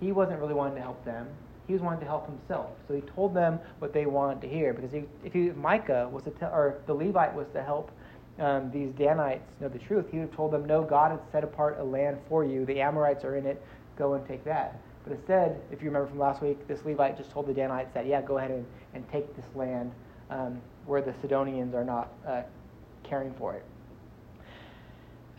He 0.00 0.11
wasn't 0.11 0.41
really 0.41 0.55
wanting 0.55 0.76
to 0.76 0.83
help 0.83 1.05
them. 1.05 1.29
He 1.67 1.75
was 1.75 1.83
wanting 1.83 2.00
to 2.00 2.07
help 2.07 2.26
himself. 2.26 2.71
So 2.88 2.95
he 2.95 3.02
told 3.02 3.35
them 3.35 3.61
what 3.79 3.93
they 3.93 4.07
wanted 4.07 4.41
to 4.43 4.49
hear. 4.49 4.73
Because 4.73 4.91
he, 4.91 5.05
if 5.25 5.33
he, 5.33 5.50
Micah 5.50 6.09
was 6.11 6.25
to 6.25 6.31
tell, 6.31 6.50
or 6.50 6.81
the 6.87 6.95
Levite 6.95 7.35
was 7.35 7.47
to 7.52 7.62
help 7.62 7.93
um, 8.39 8.71
these 8.71 8.91
Danites 8.93 9.53
know 9.61 9.69
the 9.69 9.79
truth, 9.79 10.07
he 10.11 10.19
would 10.19 10.29
have 10.29 10.37
told 10.37 10.53
them, 10.53 10.65
No, 10.65 10.83
God 10.83 11.11
had 11.11 11.21
set 11.31 11.45
apart 11.45 11.79
a 11.79 11.85
land 11.85 12.19
for 12.29 12.45
you. 12.45 12.65
The 12.65 12.81
Amorites 12.81 13.25
are 13.25 13.37
in 13.37 13.47
it. 13.47 13.62
Go 13.97 14.15
and 14.15 14.27
take 14.27 14.45
that. 14.45 14.81
But 15.05 15.12
instead, 15.15 15.61
if 15.71 15.83
you 15.83 15.89
remember 15.89 16.09
from 16.09 16.19
last 16.19 16.43
week, 16.43 16.67
this 16.69 16.85
Levite 16.85 17.17
just 17.17 17.31
told 17.31 17.47
the 17.47 17.55
Danites 17.55 17.91
that, 17.93 18.07
yeah, 18.07 18.23
go 18.23 18.39
ahead 18.39 18.51
and, 18.51 18.65
and 18.95 19.09
take 19.11 19.35
this 19.37 19.45
land 19.55 19.93
um, 20.31 20.61
where 20.87 21.03
the 21.03 21.12
Sidonians 21.21 21.75
are 21.75 21.85
not 21.85 22.12
uh, 22.27 22.43
caring 23.03 23.35
for 23.35 23.55
it. 23.55 23.65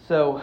So 0.07 0.41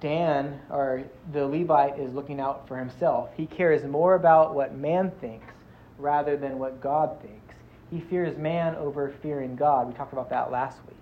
Dan, 0.00 0.60
or 0.70 1.04
the 1.32 1.46
Levite, 1.46 1.98
is 1.98 2.12
looking 2.14 2.40
out 2.40 2.66
for 2.68 2.78
himself. 2.78 3.30
He 3.36 3.46
cares 3.46 3.84
more 3.84 4.14
about 4.14 4.54
what 4.54 4.74
man 4.74 5.12
thinks 5.20 5.52
rather 5.98 6.36
than 6.36 6.58
what 6.58 6.80
God 6.80 7.20
thinks. 7.20 7.54
He 7.90 8.00
fears 8.00 8.36
man 8.36 8.74
over 8.76 9.12
fearing 9.22 9.56
God. 9.56 9.88
We 9.88 9.94
talked 9.94 10.12
about 10.12 10.30
that 10.30 10.50
last 10.50 10.78
week. 10.86 10.96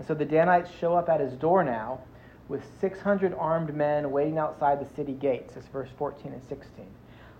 And 0.00 0.06
so 0.06 0.14
the 0.14 0.24
Danites 0.24 0.70
show 0.80 0.94
up 0.94 1.10
at 1.10 1.20
his 1.20 1.34
door 1.34 1.62
now 1.62 2.00
with 2.48 2.62
600 2.80 3.34
armed 3.34 3.74
men 3.74 4.10
waiting 4.10 4.38
outside 4.38 4.80
the 4.80 4.94
city 4.96 5.12
gates. 5.12 5.52
That's 5.52 5.66
verse 5.66 5.90
14 5.98 6.32
and 6.32 6.42
16. 6.48 6.86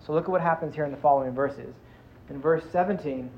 So 0.05 0.13
look 0.13 0.25
at 0.25 0.31
what 0.31 0.43
happens 0.43 0.75
here 0.75 0.85
in 0.85 0.91
the 0.91 0.99
following 0.99 1.33
verses. 1.33 1.75
In 2.29 2.39
verse 2.39 2.63
17, 2.71 3.31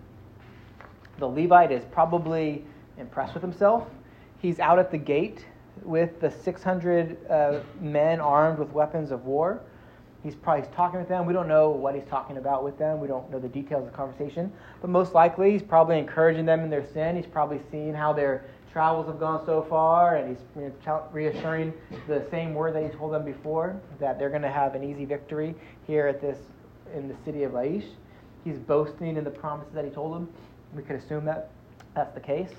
the 1.19 1.27
Levite 1.29 1.71
is 1.71 1.85
probably 1.93 2.65
impressed 2.99 3.35
with 3.35 3.45
himself. 3.45 3.87
He's 4.41 4.59
out 4.59 4.81
at 4.81 4.91
the 4.91 4.99
gate 4.99 5.47
with 5.85 6.21
the 6.21 6.29
600 6.29 7.31
uh, 7.31 7.61
men 7.81 8.19
armed 8.19 8.59
with 8.59 8.73
weapons 8.73 9.13
of 9.13 9.25
war. 9.25 9.61
He's 10.25 10.35
probably 10.35 10.69
talking 10.75 10.99
with 10.99 11.09
them. 11.09 11.27
We 11.27 11.33
don't 11.33 11.49
know 11.49 11.71
what 11.71 11.95
he's 11.95 12.09
talking 12.11 12.39
about 12.39 12.65
with 12.65 12.77
them. 12.77 12.99
We 12.99 13.07
don't 13.07 13.31
know 13.31 13.39
the 13.39 13.49
details 13.49 13.85
of 13.87 13.93
the 13.93 13.97
conversation. 13.97 14.53
But 14.81 14.91
most 14.91 15.15
likely, 15.15 15.53
he's 15.53 15.63
probably 15.63 16.01
encouraging 16.01 16.45
them 16.45 16.59
in 16.61 16.71
their 16.71 16.85
sin. 16.93 17.15
He's 17.15 17.27
probably 17.27 17.61
seeing 17.71 17.95
how 17.95 18.13
their 18.13 18.45
travels 18.73 19.07
have 19.07 19.21
gone 19.21 19.45
so 19.45 19.63
far, 19.69 20.17
and 20.17 20.37
he's 20.37 20.73
reassuring 21.13 21.73
the 22.09 22.27
same 22.31 22.55
word 22.55 22.75
that 22.75 22.83
he 22.83 22.89
told 22.97 23.13
them 23.13 23.25
before 23.25 23.79
that 24.01 24.19
they're 24.19 24.31
going 24.31 24.43
to 24.43 24.51
have 24.51 24.75
an 24.75 24.83
easy 24.83 25.05
victory 25.05 25.55
here 25.87 26.07
at 26.07 26.21
this 26.21 26.39
in 26.95 27.09
the 27.09 27.15
city 27.25 27.43
of 27.43 27.53
Laish. 27.53 27.87
He's 28.45 28.59
boasting 28.59 29.17
in 29.17 29.25
the 29.25 29.31
promises 29.31 29.73
that 29.75 29.85
he 29.85 29.91
told 29.91 30.15
them. 30.15 30.29
We 30.75 30.83
could 30.83 30.97
assume 30.97 31.25
that 31.27 31.51
that's 31.95 32.15
the 32.15 32.21
case. 32.21 32.51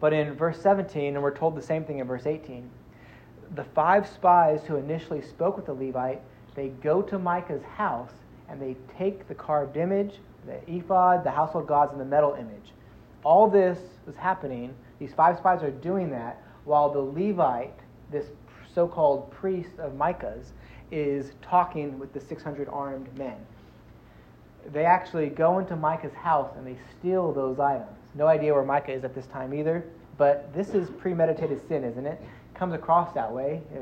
But 0.00 0.12
in 0.12 0.34
verse 0.34 0.60
17, 0.60 1.14
and 1.14 1.22
we're 1.22 1.36
told 1.36 1.56
the 1.56 1.62
same 1.62 1.84
thing 1.84 1.98
in 1.98 2.06
verse 2.06 2.26
18, 2.26 2.68
the 3.54 3.64
five 3.64 4.08
spies 4.08 4.60
who 4.66 4.76
initially 4.76 5.22
spoke 5.22 5.56
with 5.56 5.66
the 5.66 5.72
Levite, 5.72 6.20
they 6.54 6.68
go 6.68 7.00
to 7.02 7.18
Micah's 7.18 7.62
house 7.62 8.12
and 8.48 8.60
they 8.60 8.76
take 8.98 9.28
the 9.28 9.34
carved 9.34 9.76
image, 9.76 10.16
the 10.46 10.58
ephod, 10.70 11.24
the 11.24 11.30
household 11.30 11.66
gods, 11.66 11.92
and 11.92 12.00
the 12.00 12.04
metal 12.04 12.34
image. 12.34 12.72
All 13.22 13.48
this 13.48 13.78
was 14.04 14.16
happening. 14.16 14.74
These 14.98 15.12
five 15.14 15.38
spies 15.38 15.62
are 15.62 15.70
doing 15.70 16.10
that 16.10 16.42
while 16.64 16.90
the 16.90 17.00
Levite, 17.00 17.78
this 18.10 18.26
so 18.74 18.88
called 18.88 19.30
priest 19.30 19.78
of 19.78 19.94
Micah's, 19.96 20.52
is 20.90 21.32
talking 21.42 21.98
with 21.98 22.12
the 22.12 22.20
600 22.20 22.68
armed 22.68 23.16
men 23.18 23.36
they 24.72 24.84
actually 24.84 25.28
go 25.28 25.58
into 25.58 25.76
Micah's 25.76 26.14
house 26.14 26.50
and 26.56 26.66
they 26.66 26.76
steal 26.98 27.32
those 27.32 27.58
items. 27.58 27.90
No 28.14 28.26
idea 28.26 28.54
where 28.54 28.64
Micah 28.64 28.92
is 28.92 29.04
at 29.04 29.14
this 29.14 29.26
time 29.26 29.52
either, 29.52 29.84
but 30.16 30.52
this 30.54 30.70
is 30.70 30.88
premeditated 30.90 31.66
sin, 31.68 31.84
isn't 31.84 32.06
it? 32.06 32.20
it 32.20 32.58
comes 32.58 32.74
across 32.74 33.12
that 33.14 33.30
way 33.30 33.60
uh, 33.74 33.80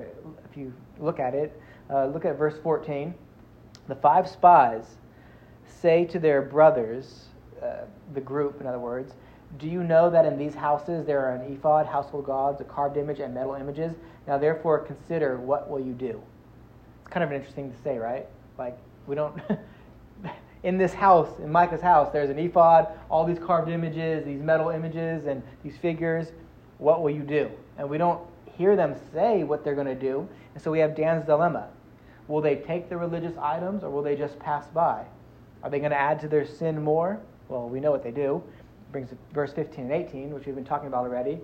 if 0.50 0.56
you 0.56 0.72
look 0.98 1.20
at 1.20 1.34
it. 1.34 1.60
Uh, 1.90 2.06
look 2.06 2.24
at 2.24 2.36
verse 2.38 2.58
14. 2.62 3.14
The 3.88 3.94
five 3.96 4.28
spies 4.28 4.84
say 5.66 6.04
to 6.06 6.18
their 6.18 6.42
brothers, 6.42 7.26
uh, 7.62 7.84
the 8.14 8.20
group, 8.20 8.60
in 8.60 8.66
other 8.66 8.78
words, 8.78 9.14
do 9.58 9.68
you 9.68 9.82
know 9.82 10.10
that 10.10 10.24
in 10.24 10.38
these 10.38 10.54
houses 10.54 11.04
there 11.06 11.20
are 11.20 11.34
an 11.34 11.52
ephod, 11.52 11.86
household 11.86 12.26
gods, 12.26 12.60
a 12.60 12.64
carved 12.64 12.96
image, 12.96 13.20
and 13.20 13.34
metal 13.34 13.54
images? 13.54 13.92
Now 14.26 14.38
therefore 14.38 14.78
consider 14.78 15.36
what 15.36 15.68
will 15.68 15.80
you 15.80 15.92
do. 15.92 16.20
It's 17.02 17.12
kind 17.12 17.22
of 17.24 17.30
an 17.30 17.36
interesting 17.36 17.70
to 17.70 17.82
say, 17.82 17.98
right? 17.98 18.26
Like 18.58 18.78
we 19.06 19.14
don't 19.14 19.38
in 20.62 20.78
this 20.78 20.94
house, 20.94 21.38
in 21.40 21.50
Micah's 21.50 21.80
house, 21.80 22.12
there's 22.12 22.30
an 22.30 22.38
ephod, 22.38 22.88
all 23.10 23.24
these 23.24 23.38
carved 23.38 23.68
images, 23.68 24.24
these 24.24 24.40
metal 24.40 24.70
images, 24.70 25.26
and 25.26 25.42
these 25.62 25.76
figures. 25.76 26.28
What 26.78 27.02
will 27.02 27.10
you 27.10 27.22
do? 27.22 27.50
And 27.78 27.88
we 27.88 27.98
don't 27.98 28.20
hear 28.56 28.76
them 28.76 28.94
say 29.12 29.44
what 29.44 29.64
they're 29.64 29.74
going 29.74 29.86
to 29.86 29.94
do. 29.94 30.28
And 30.54 30.62
so 30.62 30.70
we 30.70 30.78
have 30.78 30.94
Dan's 30.94 31.24
dilemma. 31.24 31.68
Will 32.28 32.40
they 32.40 32.56
take 32.56 32.88
the 32.88 32.96
religious 32.96 33.36
items 33.38 33.82
or 33.82 33.90
will 33.90 34.02
they 34.02 34.16
just 34.16 34.38
pass 34.38 34.66
by? 34.68 35.04
Are 35.62 35.70
they 35.70 35.78
going 35.78 35.90
to 35.90 36.00
add 36.00 36.20
to 36.20 36.28
their 36.28 36.46
sin 36.46 36.82
more? 36.82 37.20
Well, 37.48 37.68
we 37.68 37.80
know 37.80 37.90
what 37.90 38.02
they 38.02 38.10
do. 38.10 38.42
Brings 38.92 39.08
verse 39.32 39.52
15 39.54 39.84
and 39.84 39.92
18, 39.92 40.34
which 40.34 40.44
we've 40.46 40.54
been 40.54 40.64
talking 40.64 40.86
about 40.86 41.04
already. 41.04 41.40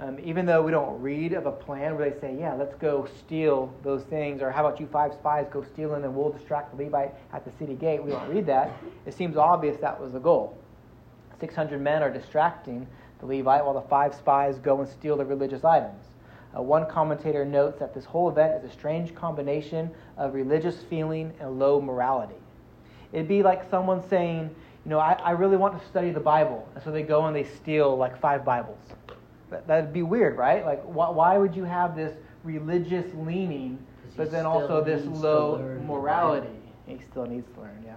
Um, 0.00 0.18
even 0.22 0.46
though 0.46 0.62
we 0.62 0.72
don't 0.72 1.00
read 1.00 1.32
of 1.32 1.46
a 1.46 1.52
plan 1.52 1.96
where 1.96 2.08
they 2.08 2.20
say, 2.20 2.36
yeah, 2.38 2.54
let's 2.54 2.74
go 2.74 3.06
steal 3.18 3.72
those 3.82 4.02
things, 4.04 4.42
or 4.42 4.50
how 4.50 4.66
about 4.66 4.80
you 4.80 4.86
five 4.86 5.12
spies 5.12 5.46
go 5.52 5.62
steal 5.62 5.90
them 5.90 6.04
and 6.04 6.14
we'll 6.14 6.30
distract 6.30 6.76
the 6.76 6.84
Levite 6.84 7.12
at 7.32 7.44
the 7.44 7.52
city 7.58 7.74
gate, 7.74 8.02
we 8.02 8.10
don't 8.10 8.28
read 8.28 8.46
that. 8.46 8.72
It 9.06 9.14
seems 9.14 9.36
obvious 9.36 9.76
that 9.80 10.00
was 10.00 10.12
the 10.12 10.18
goal. 10.18 10.56
600 11.40 11.80
men 11.80 12.02
are 12.02 12.10
distracting 12.10 12.86
the 13.20 13.26
Levite 13.26 13.64
while 13.64 13.74
the 13.74 13.88
five 13.88 14.14
spies 14.14 14.58
go 14.58 14.80
and 14.80 14.88
steal 14.88 15.16
the 15.16 15.24
religious 15.24 15.64
items. 15.64 16.02
Uh, 16.56 16.62
one 16.62 16.88
commentator 16.88 17.44
notes 17.44 17.78
that 17.80 17.94
this 17.94 18.04
whole 18.04 18.28
event 18.28 18.54
is 18.54 18.70
a 18.70 18.72
strange 18.72 19.14
combination 19.14 19.90
of 20.16 20.34
religious 20.34 20.82
feeling 20.84 21.32
and 21.40 21.58
low 21.58 21.80
morality. 21.80 22.34
It'd 23.12 23.28
be 23.28 23.42
like 23.42 23.68
someone 23.70 24.06
saying, 24.08 24.54
you 24.84 24.90
know, 24.90 24.98
I, 24.98 25.12
I 25.12 25.30
really 25.30 25.56
want 25.56 25.80
to 25.80 25.88
study 25.88 26.10
the 26.10 26.20
Bible. 26.20 26.68
And 26.74 26.84
so 26.84 26.90
they 26.90 27.02
go 27.02 27.26
and 27.26 27.34
they 27.34 27.44
steal 27.44 27.96
like 27.96 28.20
five 28.20 28.44
Bibles. 28.44 28.78
That'd 29.66 29.92
be 29.92 30.02
weird, 30.02 30.36
right? 30.36 30.64
Like, 30.64 30.82
why, 30.82 31.08
why 31.10 31.38
would 31.38 31.54
you 31.54 31.64
have 31.64 31.96
this 31.96 32.12
religious 32.42 33.06
leaning, 33.14 33.78
but 34.16 34.30
then 34.30 34.46
also 34.46 34.82
this 34.82 35.04
low 35.06 35.58
morality? 35.86 36.48
He 36.86 36.98
still 37.10 37.24
needs 37.24 37.48
to 37.54 37.60
learn, 37.60 37.82
yeah. 37.84 37.96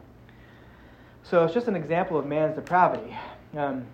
So 1.24 1.44
it's 1.44 1.54
just 1.54 1.68
an 1.68 1.76
example 1.76 2.18
of 2.18 2.26
man's 2.26 2.56
depravity. 2.56 3.16
Um, 3.58 3.86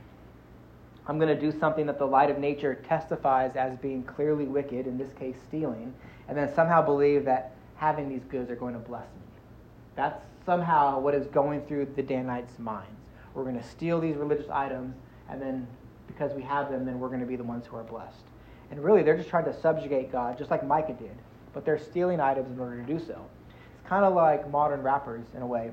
I'm 1.07 1.17
going 1.19 1.35
to 1.35 1.39
do 1.39 1.57
something 1.57 1.85
that 1.88 1.97
the 1.97 2.05
light 2.05 2.29
of 2.29 2.38
nature 2.38 2.75
testifies 2.75 3.55
as 3.55 3.77
being 3.77 4.03
clearly 4.03 4.45
wicked, 4.45 4.85
in 4.85 4.97
this 4.97 5.12
case, 5.13 5.35
stealing, 5.47 5.93
and 6.27 6.38
then 6.38 6.53
somehow 6.53 6.81
believe 6.81 7.25
that 7.25 7.55
having 7.75 8.07
these 8.07 8.23
goods 8.29 8.51
are 8.51 8.55
going 8.55 8.73
to 8.73 8.79
bless 8.79 9.01
me. 9.01 9.21
That's 9.95 10.21
somehow 10.45 11.00
what 11.00 11.15
is 11.15 11.27
going 11.27 11.62
through 11.65 11.88
the 11.95 12.03
Danites' 12.03 12.59
minds. 12.59 12.89
We're 13.33 13.43
going 13.43 13.59
to 13.59 13.67
steal 13.67 14.00
these 14.00 14.15
religious 14.15 14.50
items, 14.50 14.95
and 15.29 15.41
then 15.41 15.67
because 16.07 16.33
we 16.33 16.43
have 16.43 16.69
them, 16.69 16.85
then 16.85 17.00
we're 17.00 17.07
going 17.07 17.21
to 17.21 17.25
be 17.25 17.35
the 17.35 17.43
ones 17.43 17.65
who 17.65 17.75
are 17.77 17.83
blessed. 17.83 18.23
And 18.69 18.83
really, 18.83 19.03
they're 19.03 19.17
just 19.17 19.29
trying 19.29 19.45
to 19.45 19.59
subjugate 19.62 20.12
God, 20.12 20.38
just 20.38 20.51
like 20.51 20.65
Micah 20.65 20.93
did, 20.93 21.15
but 21.53 21.65
they're 21.65 21.79
stealing 21.79 22.19
items 22.19 22.51
in 22.51 22.59
order 22.59 22.77
to 22.77 22.85
do 22.85 23.00
so. 23.00 23.25
It's 23.79 23.88
kind 23.88 24.05
of 24.05 24.13
like 24.13 24.50
modern 24.50 24.81
rappers, 24.81 25.25
in 25.35 25.41
a 25.41 25.47
way, 25.47 25.71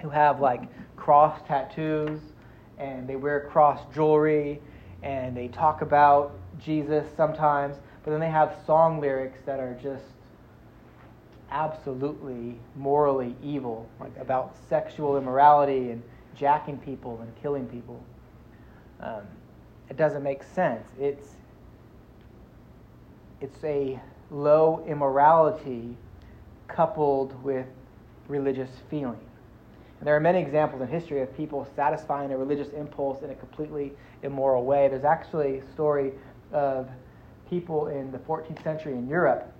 who 0.00 0.08
have 0.08 0.40
like 0.40 0.62
cross 0.96 1.40
tattoos 1.46 2.20
and 2.78 3.08
they 3.08 3.16
wear 3.16 3.48
cross 3.50 3.80
jewelry 3.94 4.60
and 5.02 5.36
they 5.36 5.48
talk 5.48 5.82
about 5.82 6.32
Jesus 6.58 7.06
sometimes, 7.16 7.76
but 8.04 8.10
then 8.10 8.20
they 8.20 8.30
have 8.30 8.56
song 8.66 9.00
lyrics 9.00 9.40
that 9.44 9.60
are 9.60 9.78
just 9.82 10.04
absolutely 11.50 12.58
morally 12.76 13.34
evil, 13.42 13.88
like 14.00 14.16
about 14.18 14.54
sexual 14.68 15.16
immorality 15.16 15.90
and 15.90 16.02
jacking 16.34 16.78
people 16.78 17.20
and 17.20 17.32
killing 17.42 17.66
people. 17.66 18.02
Um, 19.00 19.22
it 19.88 19.96
doesn't 19.96 20.22
make 20.22 20.42
sense. 20.42 20.86
It's 21.00 21.36
it's 23.40 23.62
a 23.62 24.00
low 24.30 24.84
immorality 24.86 25.96
coupled 26.66 27.42
with 27.42 27.66
religious 28.26 28.70
feeling. 28.90 29.20
And 30.00 30.06
there 30.06 30.14
are 30.14 30.20
many 30.20 30.40
examples 30.40 30.82
in 30.82 30.88
history 30.88 31.22
of 31.22 31.36
people 31.36 31.66
satisfying 31.74 32.32
a 32.32 32.36
religious 32.36 32.68
impulse 32.72 33.22
in 33.22 33.30
a 33.30 33.34
completely 33.34 33.92
immoral 34.22 34.64
way. 34.64 34.88
There's 34.88 35.04
actually 35.04 35.58
a 35.58 35.72
story 35.72 36.12
of 36.52 36.88
people 37.48 37.88
in 37.88 38.12
the 38.12 38.18
14th 38.18 38.62
century 38.62 38.92
in 38.92 39.08
Europe 39.08 39.52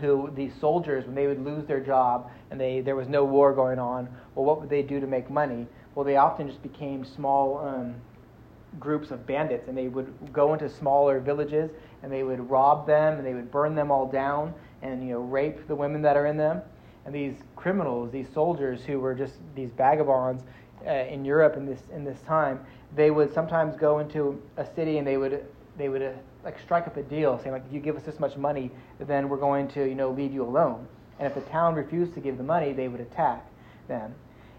who 0.00 0.30
these 0.34 0.52
soldiers, 0.60 1.06
when 1.06 1.14
they 1.14 1.26
would 1.26 1.44
lose 1.44 1.66
their 1.66 1.80
job 1.80 2.30
and 2.50 2.60
they, 2.60 2.80
there 2.80 2.96
was 2.96 3.08
no 3.08 3.24
war 3.24 3.52
going 3.52 3.78
on, 3.78 4.08
well, 4.34 4.44
what 4.44 4.60
would 4.60 4.70
they 4.70 4.82
do 4.82 5.00
to 5.00 5.06
make 5.06 5.30
money? 5.30 5.66
Well, 5.94 6.04
they 6.04 6.16
often 6.16 6.46
just 6.48 6.62
became 6.62 7.04
small 7.04 7.58
um, 7.58 7.94
groups 8.78 9.10
of 9.10 9.26
bandits, 9.26 9.68
and 9.68 9.76
they 9.76 9.88
would 9.88 10.12
go 10.32 10.52
into 10.52 10.68
smaller 10.68 11.20
villages 11.20 11.70
and 12.02 12.12
they 12.12 12.22
would 12.22 12.50
rob 12.50 12.86
them 12.86 13.18
and 13.18 13.26
they 13.26 13.34
would 13.34 13.50
burn 13.50 13.74
them 13.74 13.90
all 13.90 14.06
down 14.06 14.52
and 14.82 15.02
you 15.02 15.14
know 15.14 15.20
rape 15.20 15.66
the 15.68 15.74
women 15.74 16.02
that 16.02 16.16
are 16.16 16.26
in 16.26 16.36
them. 16.36 16.60
And 17.04 17.14
these 17.14 17.36
criminals, 17.54 18.10
these 18.10 18.28
soldiers 18.34 18.82
who 18.84 19.00
were 19.00 19.14
just 19.14 19.34
these 19.54 19.70
vagabonds 19.76 20.42
uh, 20.86 20.90
in 20.90 21.24
Europe 21.24 21.56
in 21.56 21.64
this 21.64 21.80
in 21.92 22.04
this 22.04 22.20
time, 22.26 22.60
they 22.94 23.10
would 23.10 23.32
sometimes 23.32 23.76
go 23.76 24.00
into 24.00 24.40
a 24.56 24.66
city 24.74 24.98
and 24.98 25.06
they 25.06 25.16
would 25.16 25.46
they 25.76 25.88
would 25.88 26.02
uh, 26.02 26.12
like 26.44 26.58
strike 26.60 26.86
up 26.86 26.96
a 26.96 27.02
deal, 27.02 27.38
saying 27.38 27.52
like, 27.52 27.64
if 27.66 27.72
you 27.72 27.80
give 27.80 27.96
us 27.96 28.02
this 28.02 28.18
much 28.18 28.36
money, 28.36 28.70
then 29.00 29.28
we're 29.28 29.36
going 29.36 29.68
to 29.68 29.86
you 29.86 29.94
know 29.94 30.10
leave 30.10 30.32
you 30.32 30.42
alone. 30.42 30.86
And 31.18 31.26
if 31.26 31.34
the 31.34 31.50
town 31.50 31.74
refused 31.74 32.14
to 32.14 32.20
give 32.20 32.36
the 32.36 32.44
money, 32.44 32.72
they 32.72 32.88
would 32.88 33.00
attack 33.00 33.46
them 33.88 34.14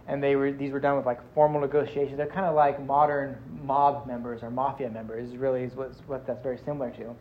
and 0.08 0.24
they 0.24 0.36
were 0.36 0.52
these 0.52 0.72
were 0.72 0.80
done 0.80 0.96
with 0.96 1.06
like 1.06 1.20
formal 1.34 1.60
negotiations. 1.62 2.18
They're 2.18 2.28
kind 2.28 2.46
of 2.46 2.56
like 2.56 2.84
modern 2.86 3.38
mob 3.64 4.08
members 4.08 4.42
or 4.42 4.50
mafia 4.50 4.90
members. 4.90 5.36
Really, 5.36 5.64
is 5.64 5.76
what, 5.76 5.94
what 6.08 6.26
that's 6.26 6.42
very 6.42 6.58
similar 6.58 6.90
to. 6.92 7.16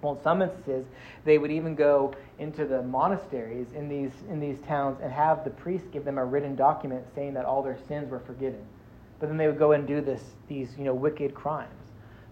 Well, 0.00 0.16
in 0.16 0.22
some 0.22 0.42
instances, 0.42 0.86
they 1.24 1.38
would 1.38 1.50
even 1.52 1.74
go 1.74 2.12
into 2.38 2.64
the 2.64 2.82
monasteries 2.82 3.68
in 3.74 3.88
these 3.88 4.12
in 4.30 4.40
these 4.40 4.58
towns 4.60 5.00
and 5.02 5.12
have 5.12 5.44
the 5.44 5.50
priest 5.50 5.90
give 5.92 6.04
them 6.04 6.18
a 6.18 6.24
written 6.24 6.54
document 6.54 7.04
saying 7.14 7.34
that 7.34 7.44
all 7.44 7.62
their 7.62 7.78
sins 7.88 8.10
were 8.10 8.20
forgiven. 8.20 8.64
But 9.18 9.28
then 9.28 9.36
they 9.36 9.46
would 9.46 9.58
go 9.58 9.72
and 9.72 9.86
do 9.86 10.00
this 10.00 10.22
these 10.48 10.70
you 10.78 10.84
know 10.84 10.94
wicked 10.94 11.34
crimes. 11.34 11.70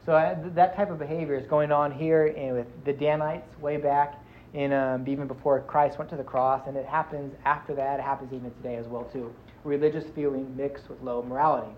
So 0.06 0.50
that 0.54 0.76
type 0.76 0.90
of 0.90 0.98
behavior 0.98 1.34
is 1.34 1.46
going 1.46 1.72
on 1.72 1.92
here 1.92 2.26
in, 2.26 2.54
with 2.54 2.66
the 2.84 2.92
Danites 2.92 3.46
way 3.60 3.76
back 3.76 4.18
in 4.54 4.72
um, 4.72 5.06
even 5.06 5.28
before 5.28 5.60
Christ 5.60 5.98
went 5.98 6.10
to 6.10 6.16
the 6.16 6.24
cross, 6.24 6.66
and 6.66 6.76
it 6.76 6.86
happens 6.86 7.34
after 7.44 7.74
that. 7.74 8.00
It 8.00 8.02
happens 8.02 8.32
even 8.32 8.50
today 8.50 8.76
as 8.76 8.86
well 8.86 9.04
too 9.04 9.32
religious 9.64 10.04
feeling 10.14 10.56
mixed 10.56 10.88
with 10.88 11.00
low 11.02 11.22
morality. 11.22 11.70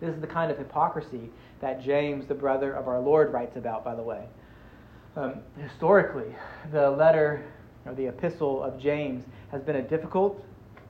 This 0.00 0.14
is 0.14 0.20
the 0.20 0.26
kind 0.26 0.50
of 0.50 0.58
hypocrisy 0.58 1.30
that 1.60 1.82
James, 1.82 2.26
the 2.26 2.34
brother 2.34 2.72
of 2.72 2.88
our 2.88 3.00
Lord, 3.00 3.32
writes 3.32 3.56
about, 3.56 3.84
by 3.84 3.94
the 3.94 4.02
way. 4.02 4.24
Um, 5.16 5.40
historically, 5.58 6.34
the 6.72 6.90
letter 6.90 7.44
or 7.86 7.94
the 7.94 8.06
epistle 8.06 8.62
of 8.62 8.80
James 8.80 9.24
has 9.50 9.62
been 9.62 9.76
a 9.76 9.82
difficult 9.82 10.44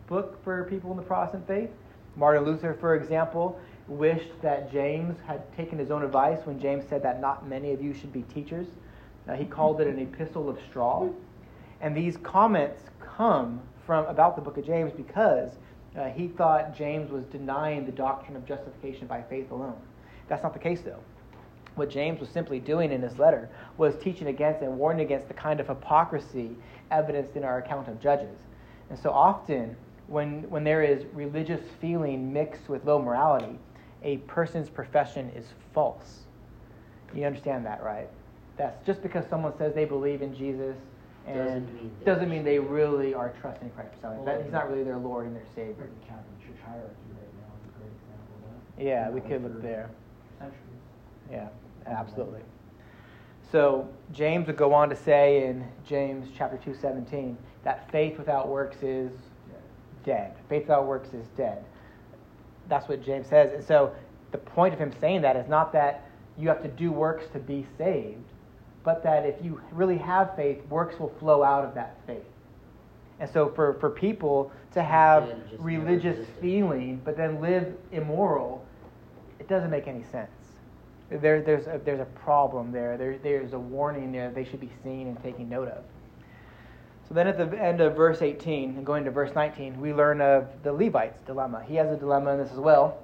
book 0.07 0.43
for 0.45 0.65
people 0.65 0.91
in 0.91 0.97
the 0.97 1.03
Protestant 1.03 1.47
faith. 1.47 1.71
Martin 2.17 2.45
Luther, 2.45 2.77
for 2.81 2.95
example, 2.95 3.59
wished 3.87 4.41
that 4.43 4.73
James 4.73 5.17
had 5.27 5.55
taken 5.57 5.79
his 5.79 5.91
own 5.91 6.03
advice 6.03 6.39
when 6.45 6.59
James 6.59 6.85
said 6.89 7.03
that 7.03 7.21
not 7.21 7.47
many 7.47 7.73
of 7.73 7.83
you 7.83 7.93
should 7.93 8.13
be 8.13 8.23
teachers. 8.23 8.67
Uh, 9.29 9.35
he 9.35 9.45
called 9.45 9.81
it 9.81 9.87
an 9.87 9.99
epistle 9.99 10.49
of 10.49 10.59
straw. 10.69 11.09
And 11.81 11.97
these 11.97 12.17
comments 12.19 12.81
come 13.01 13.61
from 13.87 14.07
about 14.07 14.37
the 14.37 14.43
book 14.43 14.57
of 14.57 14.65
James 14.65 14.93
because 14.97 15.51
uh, 15.97 16.09
he 16.09 16.29
thought 16.29 16.77
James 16.77 17.11
was 17.11 17.25
denying 17.25 17.85
the 17.85 17.93
doctrine 17.93 18.37
of 18.37 18.47
justification 18.47 19.07
by 19.07 19.23
faith 19.23 19.51
alone. 19.51 19.77
That's 20.29 20.43
not 20.43 20.55
the 20.55 20.59
case, 20.59 20.81
though. 20.81 21.01
What 21.75 21.91
James 21.91 22.21
was 22.21 22.29
simply 22.29 22.61
doing 22.61 22.93
in 22.93 23.03
his 23.03 23.19
letter 23.19 23.49
was 23.77 23.97
teaching 23.97 24.29
against 24.29 24.63
and 24.63 24.79
warning 24.79 25.05
against 25.05 25.29
the 25.29 25.35
kind 25.35 25.61
of 25.61 25.69
hypocrisy 25.69 26.57
evidenced 26.91 27.37
in 27.37 27.45
our 27.45 27.59
account 27.59 27.89
of 27.89 28.01
Judges. 28.01 28.39
And 28.91 28.99
so 28.99 29.11
often, 29.11 29.77
when, 30.07 30.49
when 30.51 30.65
there 30.65 30.83
is 30.83 31.05
religious 31.13 31.61
feeling 31.81 32.33
mixed 32.33 32.69
with 32.69 32.85
low 32.85 33.01
morality, 33.01 33.59
a 34.05 34.19
person's 34.19 34.69
profession 34.69 35.31
is 35.35 35.47
false. 35.73 36.21
You 37.15 37.25
understand 37.25 37.65
that, 37.67 37.83
right? 37.83 38.09
That's 38.57 38.85
just 38.87 39.03
because 39.03 39.25
someone 39.29 39.57
says 39.57 39.75
they 39.75 39.85
believe 39.85 40.23
in 40.23 40.35
Jesus 40.35 40.77
and 41.27 41.39
doesn't 41.39 41.75
mean, 41.75 41.91
doesn't 42.05 42.29
mean 42.29 42.45
they 42.45 42.59
really 42.59 43.15
are 43.15 43.33
trusting 43.41 43.71
Christ 43.71 43.95
for 43.95 44.01
salvation. 44.03 44.25
Well, 44.27 44.43
he's 44.43 44.53
not 44.53 44.71
really 44.71 44.85
their 44.85 44.99
Lord 44.99 45.27
and 45.27 45.35
their 45.35 45.47
Savior. 45.55 45.75
The 45.75 46.07
Catholic 46.07 46.41
Church 46.41 46.59
hierarchy 46.65 46.95
right 47.11 47.35
now 47.41 47.51
is 47.57 47.69
a 47.69 47.79
great 47.79 47.91
example 47.91 48.35
of 48.37 48.77
that. 48.77 48.85
Yeah, 48.85 49.11
we 49.11 49.21
could 49.21 49.43
look 49.43 49.63
there. 49.63 49.91
Centuries. 50.39 50.61
Yeah, 51.31 51.49
absolutely. 51.87 52.41
So 53.51 53.89
James 54.13 54.47
would 54.49 54.57
go 54.57 54.75
on 54.75 54.89
to 54.91 54.97
say 54.97 55.47
in 55.47 55.67
James 55.87 56.29
chapter 56.37 56.59
2:17 56.59 57.37
that 57.63 57.91
faith 57.91 58.19
without 58.19 58.49
works 58.49 58.83
is 58.83 59.13
dead. 60.05 60.35
Faith 60.49 60.63
without 60.63 60.87
works 60.87 61.15
is 61.15 61.27
dead. 61.37 61.65
That's 62.69 62.89
what 62.89 63.05
James 63.05 63.27
says. 63.29 63.53
And 63.53 63.65
so 63.65 63.93
the 64.33 64.39
point 64.39 64.75
of 64.75 64.81
him 64.81 64.93
saying 65.01 65.23
that 65.23 65.37
is 65.37 65.49
not 65.49 65.73
that 65.73 66.09
you 66.39 66.49
have 66.49 66.63
to 66.63 66.69
do 66.69 66.91
works 66.91 67.25
to 67.33 67.39
be 67.39 67.67
saved, 67.79 68.25
but 68.83 69.03
that 69.05 69.25
if 69.25 69.37
you 69.43 69.61
really 69.73 69.99
have 69.99 70.35
faith, 70.37 70.59
works 70.69 70.99
will 70.99 71.13
flow 71.21 71.43
out 71.43 71.65
of 71.65 71.75
that 71.75 71.97
faith. 72.07 72.25
And 73.21 73.31
so 73.31 73.53
for, 73.55 73.75
for 73.75 73.91
people 73.91 74.51
to 74.73 74.83
have 74.83 75.33
religious 75.59 76.27
feeling 76.41 77.01
but 77.05 77.17
then 77.17 77.41
live 77.41 77.75
immoral, 77.93 78.65
it 79.39 79.49
doesn't 79.49 79.71
make 79.71 79.87
any 79.87 80.05
sense. 80.11 80.31
There, 81.11 81.43
there's, 81.43 81.67
a, 81.67 81.81
there's 81.85 82.01
a 82.01 82.07
problem 82.07 82.73
there. 82.73 82.97
there. 82.97 83.19
There's 83.19 83.53
a 83.53 83.59
warning 83.59 84.11
there 84.11 84.29
that 84.29 84.35
they 84.35 84.45
should 84.45 84.61
be 84.61 84.71
seen 84.83 85.07
and 85.07 85.23
taking 85.23 85.49
note 85.49 85.69
of. 85.69 85.85
Then 87.15 87.29
at 87.29 87.39
the 87.39 87.57
end 87.57 87.81
of 87.81 87.95
verse 87.95 88.23
18 88.23 88.71
and 88.71 88.85
going 88.85 89.05
to 89.05 89.11
verse 89.13 89.33
19, 89.37 89.81
we 89.81 89.95
learn 89.95 90.21
of 90.21 90.49
the 90.65 90.73
Levite's 90.73 91.25
dilemma. 91.27 91.63
He 91.65 91.77
has 91.77 91.89
a 91.89 91.97
dilemma 91.97 92.33
in 92.33 92.39
this 92.39 92.51
as 92.51 92.59
well. 92.59 92.99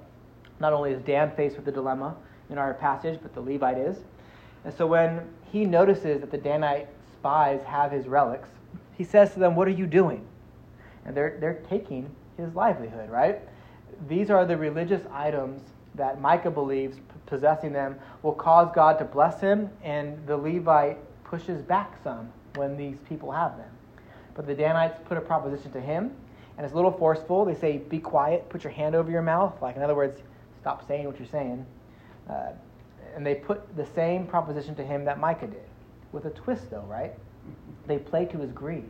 Not 0.59 0.73
only 0.73 0.91
is 0.91 1.01
Dan 1.03 1.31
faced 1.31 1.55
with 1.55 1.63
the 1.63 1.71
dilemma 1.71 2.17
in 2.49 2.57
our 2.57 2.73
passage, 2.73 3.19
but 3.21 3.33
the 3.33 3.39
Levite 3.39 3.77
is. 3.77 3.99
And 4.65 4.73
so 4.73 4.85
when 4.85 5.21
he 5.49 5.63
notices 5.63 6.19
that 6.19 6.29
the 6.29 6.37
Danite 6.37 6.89
spies 7.13 7.61
have 7.65 7.93
his 7.93 8.05
relics, 8.05 8.49
he 8.97 9.05
says 9.05 9.31
to 9.31 9.39
them, 9.39 9.55
What 9.55 9.69
are 9.69 9.71
you 9.71 9.87
doing? 9.87 10.27
And 11.05 11.15
they're, 11.15 11.37
they're 11.39 11.63
taking 11.69 12.13
his 12.35 12.53
livelihood, 12.53 13.09
right? 13.09 13.39
These 14.09 14.29
are 14.29 14.45
the 14.45 14.57
religious 14.57 15.03
items 15.13 15.61
that 15.95 16.19
Micah 16.19 16.51
believes 16.51 16.97
possessing 17.27 17.71
them 17.71 17.97
will 18.23 18.33
cause 18.33 18.69
God 18.75 18.99
to 18.99 19.05
bless 19.05 19.39
him, 19.39 19.69
and 19.81 20.17
the 20.27 20.35
Levite 20.35 20.97
pushes 21.23 21.61
back 21.61 21.97
some 22.03 22.29
when 22.55 22.75
these 22.75 22.97
people 23.07 23.31
have 23.31 23.55
them. 23.55 23.71
But 24.35 24.47
the 24.47 24.55
Danites 24.55 24.99
put 25.05 25.17
a 25.17 25.21
proposition 25.21 25.71
to 25.71 25.81
him, 25.81 26.11
and 26.57 26.65
it's 26.65 26.73
a 26.73 26.75
little 26.75 26.91
forceful. 26.91 27.45
They 27.45 27.55
say, 27.55 27.77
Be 27.77 27.99
quiet, 27.99 28.49
put 28.49 28.63
your 28.63 28.73
hand 28.73 28.95
over 28.95 29.11
your 29.11 29.21
mouth. 29.21 29.61
Like, 29.61 29.75
in 29.75 29.81
other 29.81 29.95
words, 29.95 30.21
stop 30.59 30.87
saying 30.87 31.05
what 31.05 31.19
you're 31.19 31.27
saying. 31.27 31.65
Uh, 32.29 32.51
and 33.15 33.25
they 33.25 33.35
put 33.35 33.75
the 33.75 33.85
same 33.85 34.25
proposition 34.25 34.75
to 34.75 34.83
him 34.83 35.03
that 35.05 35.19
Micah 35.19 35.47
did, 35.47 35.67
with 36.11 36.25
a 36.25 36.29
twist, 36.29 36.69
though, 36.69 36.85
right? 36.87 37.13
They 37.87 37.97
play 37.97 38.25
to 38.25 38.37
his 38.37 38.51
greed. 38.51 38.89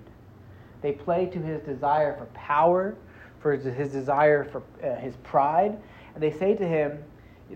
They 0.82 0.92
play 0.92 1.28
to 1.28 1.40
his 1.40 1.62
desire 1.62 2.16
for 2.18 2.26
power, 2.26 2.96
for 3.40 3.56
his 3.56 3.92
desire 3.92 4.44
for 4.46 4.64
uh, 4.84 4.96
his 4.96 5.16
pride. 5.18 5.78
And 6.14 6.22
they 6.22 6.32
say 6.32 6.56
to 6.56 6.68
him, 6.68 7.04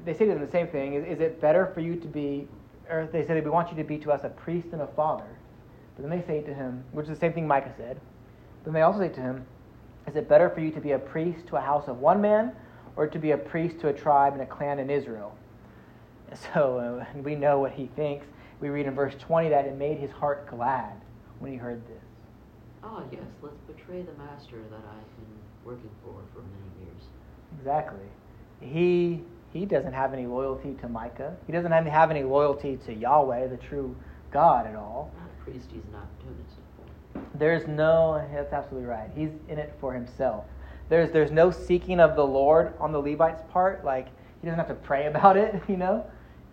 they 0.05 0.13
say 0.13 0.25
to 0.25 0.31
him 0.31 0.39
the 0.39 0.51
same 0.51 0.67
thing 0.67 0.93
is, 0.93 1.05
is 1.05 1.19
it 1.19 1.39
better 1.41 1.67
for 1.67 1.81
you 1.81 1.95
to 1.95 2.07
be, 2.07 2.47
or 2.89 3.07
they 3.12 3.25
say, 3.25 3.39
we 3.39 3.49
want 3.49 3.69
you 3.71 3.77
to 3.77 3.83
be 3.83 3.97
to 3.99 4.12
us 4.12 4.23
a 4.23 4.29
priest 4.29 4.69
and 4.71 4.81
a 4.81 4.88
father. 4.88 5.27
But 5.95 6.08
then 6.08 6.19
they 6.19 6.25
say 6.25 6.41
to 6.41 6.53
him, 6.53 6.84
which 6.91 7.05
is 7.05 7.10
the 7.10 7.19
same 7.19 7.34
thing 7.34 7.47
Micah 7.47 7.73
said, 7.77 7.99
then 8.63 8.73
they 8.73 8.81
also 8.81 8.99
say 8.99 9.10
to 9.10 9.21
him, 9.21 9.45
is 10.08 10.15
it 10.15 10.29
better 10.29 10.49
for 10.49 10.60
you 10.60 10.71
to 10.71 10.79
be 10.79 10.91
a 10.91 10.99
priest 10.99 11.47
to 11.47 11.55
a 11.55 11.62
house 11.62 11.88
of 11.88 11.99
one 11.99 12.21
man, 12.21 12.51
or 12.95 13.08
to 13.08 13.19
be 13.19 13.31
a 13.31 13.38
priest 13.38 13.79
to 13.79 13.88
a 13.88 13.93
tribe 13.93 14.34
and 14.34 14.41
a 14.41 14.45
clan 14.45 14.79
in 14.79 14.89
Israel? 14.89 15.36
So 16.53 16.79
uh, 16.79 17.19
we 17.21 17.36
know 17.36 17.60
what 17.60 17.71
he 17.71 17.86
thinks. 17.95 18.25
We 18.60 18.69
read 18.69 18.88
in 18.88 18.95
verse 18.95 19.13
20 19.19 19.49
that 19.49 19.65
it 19.65 19.77
made 19.77 19.97
his 19.97 20.12
heart 20.12 20.49
glad 20.49 20.93
when 21.39 21.51
he 21.51 21.58
heard 21.58 21.81
this. 21.88 22.03
Oh, 22.84 23.03
yes, 23.12 23.21
let's 23.41 23.55
betray 23.67 24.01
the 24.01 24.13
master 24.13 24.58
that 24.58 24.75
I've 24.75 25.15
been 25.17 25.36
working 25.63 25.89
for 26.03 26.13
for 26.34 26.41
many 26.41 26.86
years. 26.86 27.03
Exactly. 27.58 28.05
He, 28.60 29.21
he 29.53 29.65
doesn't 29.65 29.93
have 29.93 30.13
any 30.13 30.25
loyalty 30.25 30.75
to 30.81 30.89
Micah. 30.89 31.36
He 31.47 31.53
doesn't 31.53 31.71
have 31.71 32.12
any 32.12 32.23
loyalty 32.23 32.77
to 32.86 32.93
Yahweh, 32.93 33.47
the 33.47 33.58
true 33.58 33.95
God, 34.31 34.67
at 34.67 34.75
all. 34.75 35.12
Priest, 35.45 35.69
he's 35.71 35.84
not 35.91 36.08
doing 36.19 36.36
it. 36.39 37.39
There's 37.39 37.67
no, 37.67 38.25
that's 38.34 38.51
absolutely 38.51 38.88
right. 38.88 39.10
He's 39.15 39.29
in 39.47 39.58
it 39.60 39.73
for 39.79 39.93
himself. 39.93 40.45
There's, 40.89 41.12
there's 41.12 41.31
no 41.31 41.51
seeking 41.51 41.99
of 41.99 42.15
the 42.15 42.25
Lord 42.25 42.73
on 42.79 42.91
the 42.91 42.99
Levite's 42.99 43.43
part. 43.51 43.86
Like, 43.86 44.08
he 44.41 44.47
doesn't 44.47 44.58
have 44.58 44.67
to 44.67 44.75
pray 44.75 45.08
about 45.08 45.38
it, 45.38 45.62
you 45.67 45.77
know? 45.77 46.05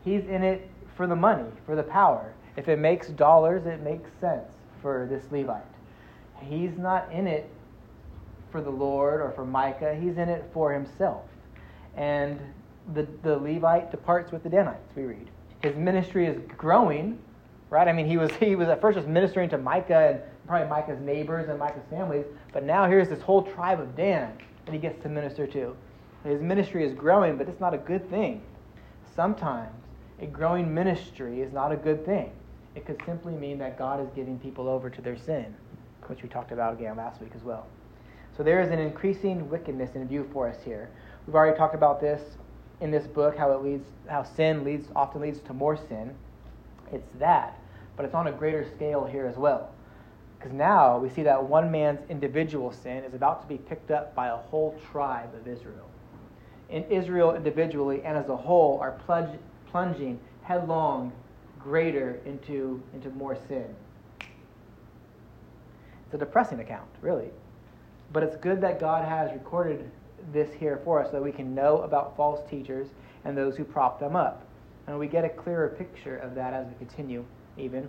He's 0.05 0.25
in 0.25 0.43
it 0.43 0.69
for 0.97 1.07
the 1.07 1.17
money, 1.17 1.49
for 1.67 1.75
the 1.75 1.83
power. 1.83 2.33
If 2.57 2.69
it 2.69 2.79
makes 2.79 3.09
dollars, 3.09 3.67
it 3.67 3.81
makes 3.81 4.11
sense 4.21 4.51
for 4.81 5.07
this 5.11 5.25
Levite. 5.31 5.63
He's 6.41 6.77
not 6.77 7.11
in 7.13 7.27
it 7.27 7.49
for 8.51 8.61
the 8.61 8.71
Lord 8.71 9.21
or 9.21 9.31
for 9.31 9.47
Micah, 9.47 9.97
he's 9.99 10.19
in 10.19 10.29
it 10.29 10.45
for 10.53 10.73
himself. 10.73 11.25
And 11.97 12.39
the, 12.95 13.07
the 13.23 13.37
Levite 13.39 13.91
departs 13.91 14.33
with 14.33 14.43
the 14.43 14.51
Danites, 14.51 14.95
we 14.95 15.05
read. 15.05 15.29
His 15.63 15.77
ministry 15.77 16.27
is 16.27 16.37
growing, 16.59 17.19
right? 17.73 17.89
I 17.89 17.93
mean, 17.93 18.07
he 18.07 18.19
was, 18.19 18.31
he 18.41 18.55
was 18.55 18.69
at 18.69 18.83
first 18.83 18.97
just 18.97 19.09
ministering 19.09 19.49
to 19.49 19.59
Micah 19.59 20.11
and 20.11 20.21
probably 20.47 20.69
Micah's 20.69 21.01
neighbors 21.01 21.49
and 21.49 21.59
Micah's 21.59 21.87
families, 21.89 22.27
but 22.53 22.65
now 22.65 22.87
here's 22.87 23.09
this 23.09 23.23
whole 23.23 23.43
tribe 23.43 23.81
of 23.81 23.97
Dan 23.97 24.31
that 24.67 24.73
he 24.73 24.79
gets 24.79 25.03
to 25.03 25.09
minister 25.09 25.47
to. 25.47 25.75
His 26.23 26.43
ministry 26.43 26.85
is 26.85 26.93
growing, 26.93 27.39
but 27.39 27.49
it's 27.49 27.61
not 27.61 27.73
a 27.73 27.79
good 27.79 28.09
thing. 28.11 28.43
Sometimes 29.17 29.75
a 30.21 30.27
growing 30.27 30.73
ministry 30.73 31.41
is 31.41 31.53
not 31.53 31.73
a 31.73 31.77
good 31.77 32.05
thing. 32.05 32.31
It 32.75 32.85
could 32.85 33.01
simply 33.07 33.33
mean 33.33 33.59
that 33.59 33.79
God 33.79 34.01
is 34.01 34.09
giving 34.15 34.39
people 34.39 34.69
over 34.69 34.91
to 34.91 35.01
their 35.01 35.17
sin, 35.17 35.55
which 36.07 36.23
we 36.23 36.29
talked 36.29 36.53
about 36.53 36.75
again 36.75 36.97
last 36.97 37.23
week 37.23 37.33
as 37.35 37.43
well. 37.43 37.67
So 38.37 38.43
there 38.43 38.61
is 38.61 38.71
an 38.71 38.79
increasing 38.79 39.49
wickedness 39.49 39.95
in 39.95 40.07
view 40.07 40.29
for 40.33 40.47
us 40.47 40.57
here. 40.63 40.91
We've 41.27 41.35
already 41.35 41.57
talked 41.57 41.75
about 41.75 42.01
this 42.01 42.21
in 42.83 42.91
this 42.91 43.07
book, 43.07 43.37
how 43.37 43.53
it 43.53 43.63
leads, 43.63 43.87
how 44.09 44.25
sin 44.25 44.63
leads 44.63 44.89
often 44.95 45.23
leads 45.23 45.41
to 45.41 45.55
more 45.55 45.77
sin. 45.77 46.15
It's 46.93 47.11
that, 47.19 47.59
but 47.97 48.05
it's 48.05 48.15
on 48.15 48.27
a 48.27 48.33
greater 48.33 48.67
scale 48.77 49.05
here 49.05 49.27
as 49.27 49.37
well. 49.37 49.71
Because 50.39 50.53
now 50.53 50.99
we 50.99 51.09
see 51.09 51.23
that 51.23 51.43
one 51.43 51.71
man's 51.71 52.01
individual 52.11 52.73
sin 52.73 53.05
is 53.05 53.15
about 53.15 53.43
to 53.43 53.49
be 53.49 53.59
picked 53.59 53.91
up 53.91 54.15
by 54.15 54.29
a 54.29 54.37
whole 54.37 54.79
tribe 54.91 55.35
of 55.35 55.47
Israel. 55.47 55.89
In 56.69 56.85
Israel 56.85 57.35
individually 57.35 58.03
and 58.03 58.17
as 58.17 58.29
a 58.29 58.37
whole 58.37 58.79
are 58.81 58.93
plunged 59.07 59.39
plunging 59.73 60.21
headlong 60.43 61.13
greater 61.59 62.21
into, 62.27 62.83
into 62.93 63.09
more 63.11 63.37
sin. 63.49 63.75
It's 66.05 66.15
a 66.15 66.19
depressing 66.19 66.61
account, 66.61 66.89
really. 67.01 67.31
But 68.13 68.23
it's 68.23 68.37
good 68.37 68.61
that 68.61 68.79
God 68.79 69.09
has 69.09 69.33
recorded 69.33 69.91
this 70.33 70.53
here 70.53 70.81
for 70.85 71.01
us 71.01 71.09
so 71.09 71.13
that 71.13 71.23
we 71.23 71.33
can 71.33 71.55
know 71.55 71.79
about 71.79 72.17
false 72.17 72.41
teachers 72.51 72.89
and 73.25 73.37
those 73.37 73.57
who 73.57 73.65
prop 73.65 73.99
them 73.99 74.15
up. 74.15 74.45
And 74.87 74.99
we 74.99 75.07
get 75.07 75.25
a 75.25 75.29
clearer 75.29 75.69
picture 75.69 76.19
of 76.19 76.35
that 76.35 76.53
as 76.53 76.67
we 76.67 76.75
continue, 76.75 77.25
even. 77.57 77.89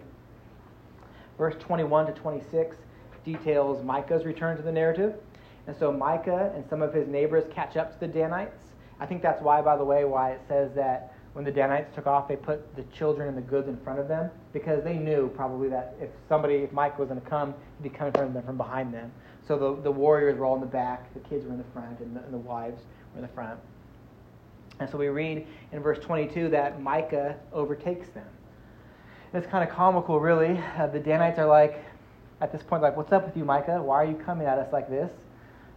Verse 1.38 1.56
21 1.60 2.08
to 2.08 2.14
26 2.14 2.78
details 3.26 3.84
Micah's 3.84 4.26
return 4.26 4.58
to 4.58 4.64
the 4.64 4.72
narrative. 4.72 5.16
And 5.68 5.76
so 5.76 5.92
Micah 5.92 6.52
and 6.56 6.66
some 6.70 6.82
of 6.82 6.94
his 6.94 7.08
neighbors 7.08 7.46
catch 7.54 7.78
up 7.78 7.94
to 7.94 8.00
the 8.00 8.08
Danites. 8.08 8.58
I 9.00 9.06
think 9.06 9.22
that's 9.22 9.42
why, 9.42 9.62
by 9.62 9.78
the 9.78 9.86
way, 9.86 10.06
why 10.06 10.32
it 10.32 10.42
says 10.48 10.72
that 10.76 11.14
when 11.34 11.44
the 11.44 11.52
Danites 11.52 11.94
took 11.96 12.06
off, 12.06 12.28
they 12.28 12.36
put 12.36 12.76
the 12.76 12.84
children 12.96 13.28
and 13.28 13.38
the 13.38 13.42
goods 13.42 13.68
in 13.68 13.78
front 13.78 14.00
of 14.00 14.08
them 14.08 14.30
because 14.52 14.84
they 14.84 14.98
knew 14.98 15.32
probably 15.36 15.68
that 15.70 15.96
if 16.00 16.10
somebody, 16.30 16.56
if 16.56 16.72
Micah 16.72 17.00
was 17.00 17.10
going 17.10 17.20
to 17.20 17.28
come, 17.28 17.56
he'd 17.82 17.90
be 17.90 17.98
coming 17.98 18.14
from 18.14 18.34
them 18.34 18.44
from 18.44 18.58
behind 18.58 18.94
them. 18.94 19.12
So 19.48 19.58
the, 19.58 19.82
the 19.82 19.92
warriors 19.92 20.38
were 20.38 20.46
all 20.46 20.56
in 20.56 20.62
the 20.62 20.68
back, 20.68 21.12
the 21.14 21.20
kids 21.22 21.46
were 21.46 21.52
in 21.52 21.58
the 21.58 21.72
front, 21.74 22.00
and 22.00 22.16
the, 22.16 22.24
and 22.24 22.34
the 22.34 22.38
wives 22.38 22.84
were 23.14 23.22
in 23.22 23.28
the 23.28 23.34
front. 23.34 23.60
And 24.80 24.90
so 24.90 24.98
we 24.98 25.08
read 25.08 25.48
in 25.72 25.82
verse 25.82 26.00
22 26.00 26.50
that 26.50 26.82
Micah 26.82 27.36
overtakes 27.52 28.10
them. 28.10 28.28
It's 29.34 29.48
kind 29.48 29.68
of 29.68 29.76
comical, 29.76 30.20
really. 30.20 30.62
Uh, 30.78 30.88
the 30.88 31.00
Danites 31.00 31.40
are 31.40 31.48
like, 31.48 31.84
at 32.40 32.52
this 32.52 32.62
point, 32.62 32.84
like, 32.84 32.96
what's 32.96 33.12
up 33.12 33.26
with 33.26 33.36
you, 33.36 33.44
Micah? 33.44 33.82
Why 33.82 33.96
are 33.96 34.06
you 34.06 34.16
coming 34.16 34.46
at 34.46 34.60
us 34.60 34.72
like 34.72 34.90
this? 34.90 35.12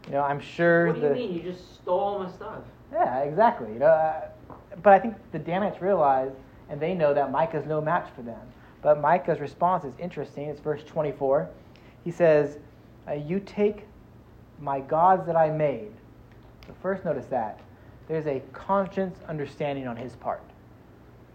You 0.06 0.12
know, 0.12 0.22
I'm 0.22 0.40
sure. 0.40 0.88
What 0.88 0.96
do 0.96 1.00
the, 1.00 1.08
you 1.08 1.14
mean? 1.14 1.34
You 1.34 1.52
just 1.52 1.74
stole 1.76 1.98
all 1.98 2.18
my 2.18 2.30
stuff. 2.30 2.58
Yeah, 2.92 3.20
exactly. 3.20 3.72
You 3.72 3.78
know, 3.78 3.86
uh, 3.86 4.28
but 4.82 4.92
I 4.92 4.98
think 4.98 5.14
the 5.32 5.38
Danites 5.38 5.80
realize, 5.80 6.32
and 6.68 6.78
they 6.78 6.92
know 6.92 7.14
that 7.14 7.30
Micah's 7.30 7.64
no 7.66 7.80
match 7.80 8.08
for 8.14 8.22
them. 8.22 8.40
But 8.82 9.00
Micah's 9.00 9.40
response 9.40 9.84
is 9.84 9.94
interesting. 9.98 10.48
It's 10.48 10.60
verse 10.60 10.82
24. 10.84 11.48
He 12.04 12.10
says, 12.10 12.58
uh, 13.08 13.14
You 13.14 13.40
take 13.40 13.84
my 14.60 14.80
gods 14.80 15.26
that 15.26 15.36
I 15.36 15.50
made. 15.50 15.92
So 16.66 16.74
first, 16.82 17.04
notice 17.04 17.26
that. 17.26 17.60
There's 18.06 18.26
a 18.26 18.42
conscience 18.52 19.18
understanding 19.28 19.88
on 19.88 19.96
his 19.96 20.14
part. 20.14 20.42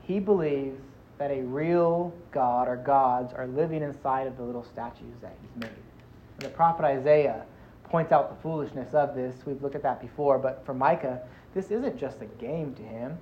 He 0.03 0.19
believes 0.19 0.79
that 1.21 1.29
a 1.29 1.43
real 1.43 2.12
God 2.31 2.67
or 2.67 2.77
gods 2.77 3.31
are 3.31 3.45
living 3.45 3.84
inside 3.84 4.25
of 4.25 4.38
the 4.38 4.43
little 4.43 4.63
statues 4.63 5.13
that 5.21 5.38
he's 5.39 5.62
made. 5.62 5.69
And 5.69 6.41
the 6.41 6.49
prophet 6.49 6.84
Isaiah 6.84 7.45
points 7.84 8.12
out 8.12 8.36
the 8.36 8.41
foolishness 8.41 8.95
of 8.95 9.13
this. 9.13 9.36
We've 9.45 9.62
looked 9.62 9.75
at 9.75 9.84
that 9.84 10.01
before, 10.01 10.39
but 10.39 10.65
for 10.65 10.73
Micah, 10.73 11.21
this 11.53 11.69
isn't 11.69 11.99
just 11.99 12.23
a 12.23 12.25
game 12.25 12.73
to 12.73 12.81
him. 12.81 13.19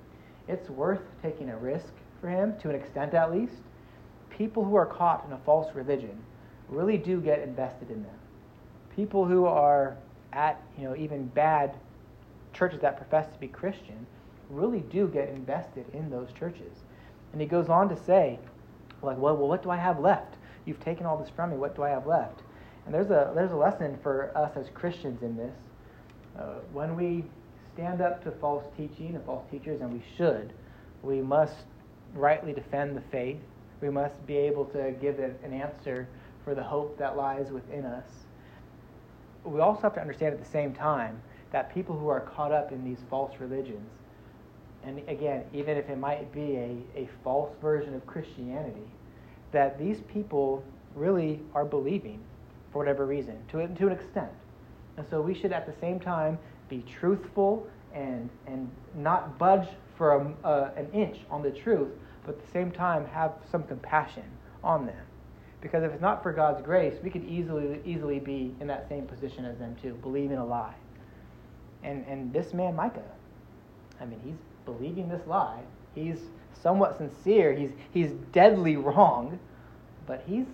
It's 0.48 0.70
worth 0.70 1.02
taking 1.20 1.50
a 1.50 1.58
risk 1.58 1.92
for 2.22 2.30
him, 2.30 2.54
to 2.60 2.70
an 2.70 2.74
extent 2.74 3.12
at 3.12 3.30
least. 3.30 3.56
People 4.30 4.64
who 4.64 4.76
are 4.76 4.86
caught 4.86 5.26
in 5.26 5.34
a 5.34 5.38
false 5.44 5.74
religion 5.74 6.18
really 6.70 6.96
do 6.96 7.20
get 7.20 7.40
invested 7.40 7.90
in 7.90 8.02
them. 8.02 8.18
People 8.96 9.26
who 9.26 9.44
are 9.44 9.98
at, 10.32 10.58
you 10.78 10.84
know, 10.84 10.96
even 10.96 11.26
bad 11.26 11.76
churches 12.54 12.80
that 12.80 12.96
profess 12.96 13.30
to 13.30 13.38
be 13.38 13.46
Christian 13.46 14.06
really 14.48 14.80
do 14.80 15.06
get 15.06 15.28
invested 15.28 15.84
in 15.92 16.08
those 16.08 16.32
churches. 16.32 16.78
And 17.32 17.40
he 17.40 17.46
goes 17.46 17.68
on 17.68 17.88
to 17.88 17.96
say, 17.96 18.38
like, 19.02 19.18
well, 19.18 19.36
well, 19.36 19.48
what 19.48 19.62
do 19.62 19.70
I 19.70 19.76
have 19.76 19.98
left? 20.00 20.36
You've 20.64 20.80
taken 20.80 21.06
all 21.06 21.16
this 21.16 21.30
from 21.30 21.50
me. 21.50 21.56
What 21.56 21.74
do 21.74 21.82
I 21.82 21.90
have 21.90 22.06
left? 22.06 22.42
And 22.84 22.94
there's 22.94 23.10
a 23.10 23.32
there's 23.34 23.52
a 23.52 23.56
lesson 23.56 23.98
for 24.02 24.30
us 24.36 24.56
as 24.56 24.68
Christians 24.70 25.22
in 25.22 25.36
this. 25.36 25.54
Uh, 26.38 26.54
when 26.72 26.96
we 26.96 27.24
stand 27.74 28.00
up 28.00 28.22
to 28.24 28.30
false 28.30 28.64
teaching 28.76 29.14
and 29.14 29.24
false 29.24 29.44
teachers, 29.50 29.80
and 29.80 29.92
we 29.92 30.02
should, 30.16 30.52
we 31.02 31.20
must 31.20 31.54
rightly 32.14 32.52
defend 32.52 32.96
the 32.96 33.02
faith. 33.12 33.38
We 33.80 33.90
must 33.90 34.26
be 34.26 34.36
able 34.36 34.66
to 34.66 34.94
give 35.00 35.18
an 35.18 35.52
answer 35.52 36.06
for 36.44 36.54
the 36.54 36.62
hope 36.62 36.98
that 36.98 37.16
lies 37.16 37.50
within 37.50 37.84
us. 37.84 38.06
We 39.44 39.60
also 39.60 39.82
have 39.82 39.94
to 39.94 40.00
understand 40.00 40.34
at 40.34 40.44
the 40.44 40.50
same 40.50 40.74
time 40.74 41.20
that 41.52 41.72
people 41.72 41.98
who 41.98 42.08
are 42.08 42.20
caught 42.20 42.52
up 42.52 42.72
in 42.72 42.84
these 42.84 42.98
false 43.08 43.32
religions, 43.40 43.88
and 44.84 45.00
again, 45.08 45.44
even 45.52 45.76
if 45.76 45.88
it 45.88 45.98
might 45.98 46.32
be 46.32 46.56
a, 46.56 46.76
a 46.96 47.08
false 47.22 47.50
version 47.60 47.94
of 47.94 48.06
Christianity, 48.06 48.88
that 49.52 49.78
these 49.78 50.00
people 50.12 50.64
really 50.94 51.40
are 51.54 51.64
believing 51.64 52.20
for 52.72 52.78
whatever 52.78 53.04
reason, 53.04 53.36
to, 53.50 53.66
to 53.66 53.86
an 53.86 53.92
extent. 53.92 54.30
And 54.96 55.06
so 55.08 55.20
we 55.20 55.34
should 55.34 55.52
at 55.52 55.66
the 55.66 55.74
same 55.80 55.98
time 55.98 56.38
be 56.68 56.84
truthful 57.00 57.66
and, 57.94 58.30
and 58.46 58.70
not 58.94 59.38
budge 59.38 59.68
for 59.96 60.34
a, 60.44 60.72
an 60.76 60.88
inch 60.92 61.18
on 61.30 61.42
the 61.42 61.50
truth, 61.50 61.90
but 62.24 62.36
at 62.36 62.46
the 62.46 62.52
same 62.52 62.70
time 62.70 63.06
have 63.06 63.32
some 63.50 63.64
compassion 63.64 64.24
on 64.62 64.86
them. 64.86 65.04
Because 65.60 65.82
if 65.82 65.92
it's 65.92 66.00
not 66.00 66.22
for 66.22 66.32
God's 66.32 66.62
grace, 66.62 66.94
we 67.02 67.10
could 67.10 67.24
easily, 67.24 67.80
easily 67.84 68.18
be 68.18 68.54
in 68.60 68.66
that 68.68 68.88
same 68.88 69.06
position 69.06 69.44
as 69.44 69.58
them 69.58 69.76
too, 69.82 69.94
believing 70.00 70.38
a 70.38 70.46
lie. 70.46 70.74
And, 71.82 72.04
and 72.06 72.32
this 72.32 72.54
man, 72.54 72.76
Micah, 72.76 73.02
I 74.00 74.06
mean, 74.06 74.20
he's 74.24 74.36
believing 74.64 75.08
this 75.08 75.26
lie. 75.26 75.60
He's 75.94 76.18
somewhat 76.62 76.98
sincere. 76.98 77.54
He's, 77.54 77.70
he's 77.92 78.10
deadly 78.32 78.76
wrong, 78.76 79.38
but 80.06 80.24
he's, 80.26 80.46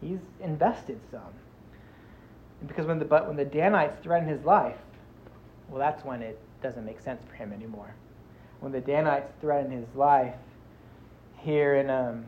he's 0.00 0.20
invested 0.40 1.00
some. 1.10 1.20
Because 2.66 2.86
when 2.86 2.98
the, 2.98 3.04
but 3.04 3.26
when 3.26 3.36
the 3.36 3.44
Danites 3.44 3.98
threaten 4.02 4.28
his 4.28 4.44
life, 4.44 4.76
well, 5.68 5.78
that's 5.78 6.04
when 6.04 6.22
it 6.22 6.38
doesn't 6.62 6.84
make 6.84 7.00
sense 7.00 7.22
for 7.28 7.34
him 7.34 7.52
anymore. 7.52 7.94
When 8.60 8.72
the 8.72 8.80
Danites 8.80 9.30
threaten 9.40 9.70
his 9.70 9.86
life, 9.94 10.34
here 11.38 11.76
in 11.76 11.90
um, 11.90 12.24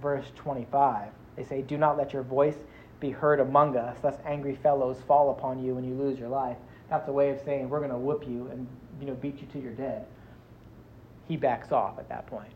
verse 0.00 0.26
25, 0.36 1.08
they 1.36 1.44
say, 1.44 1.62
Do 1.62 1.76
not 1.76 1.96
let 1.96 2.12
your 2.12 2.22
voice 2.22 2.56
be 3.00 3.10
heard 3.10 3.40
among 3.40 3.76
us, 3.76 3.96
lest 4.02 4.20
angry 4.24 4.56
fellows 4.62 4.98
fall 5.06 5.30
upon 5.30 5.62
you 5.62 5.76
and 5.76 5.86
you 5.86 5.94
lose 5.94 6.18
your 6.18 6.28
life. 6.28 6.56
That's 6.88 7.08
a 7.08 7.12
way 7.12 7.30
of 7.30 7.40
saying, 7.44 7.68
We're 7.68 7.80
going 7.80 7.90
to 7.90 7.98
whoop 7.98 8.24
you 8.26 8.48
and 8.50 8.66
you 9.00 9.06
know, 9.06 9.14
beat 9.14 9.40
you 9.40 9.46
till 9.52 9.62
you're 9.62 9.72
dead. 9.72 10.06
He 11.28 11.36
backs 11.36 11.72
off 11.72 11.98
at 11.98 12.08
that 12.08 12.26
point. 12.26 12.50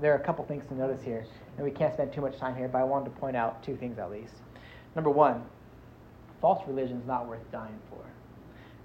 There 0.00 0.12
are 0.12 0.16
a 0.16 0.24
couple 0.24 0.44
things 0.44 0.64
to 0.68 0.74
notice 0.74 1.02
here, 1.02 1.26
and 1.56 1.64
we 1.64 1.70
can't 1.70 1.92
spend 1.92 2.12
too 2.12 2.20
much 2.20 2.38
time 2.38 2.56
here, 2.56 2.68
but 2.68 2.78
I 2.78 2.84
wanted 2.84 3.06
to 3.06 3.10
point 3.20 3.36
out 3.36 3.62
two 3.62 3.76
things 3.76 3.98
at 3.98 4.10
least. 4.10 4.34
Number 4.94 5.10
one, 5.10 5.42
false 6.40 6.66
religion 6.66 6.98
is 6.98 7.06
not 7.06 7.26
worth 7.26 7.50
dying 7.52 7.78
for. 7.90 8.04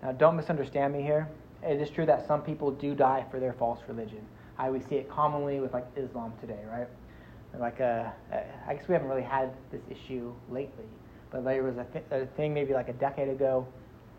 Now, 0.06 0.12
don't 0.12 0.36
misunderstand 0.36 0.94
me 0.94 1.02
here. 1.02 1.28
It 1.64 1.82
is 1.82 1.90
true 1.90 2.06
that 2.06 2.28
some 2.28 2.42
people 2.42 2.72
do 2.72 2.94
die 2.94 3.26
for 3.32 3.40
their 3.40 3.54
false 3.54 3.80
religion. 3.88 4.26
I 4.58 4.70
we 4.70 4.82
see 4.82 4.96
it 4.96 5.10
commonly 5.10 5.60
with 5.60 5.74
like 5.74 5.86
Islam 5.96 6.34
today, 6.40 6.60
right? 6.70 6.88
Like, 7.60 7.80
uh, 7.80 8.10
I 8.68 8.74
guess 8.74 8.88
we 8.88 8.94
haven't 8.94 9.08
really 9.08 9.24
had 9.24 9.52
this 9.72 9.82
issue 9.90 10.34
lately, 10.50 10.86
but 11.32 11.44
there 11.46 11.64
was 11.64 11.78
a, 11.78 11.86
th- 11.86 12.06
a 12.12 12.26
thing 12.36 12.54
maybe 12.54 12.74
like 12.74 12.90
a 12.90 12.94
decade 12.94 13.30
ago, 13.30 13.66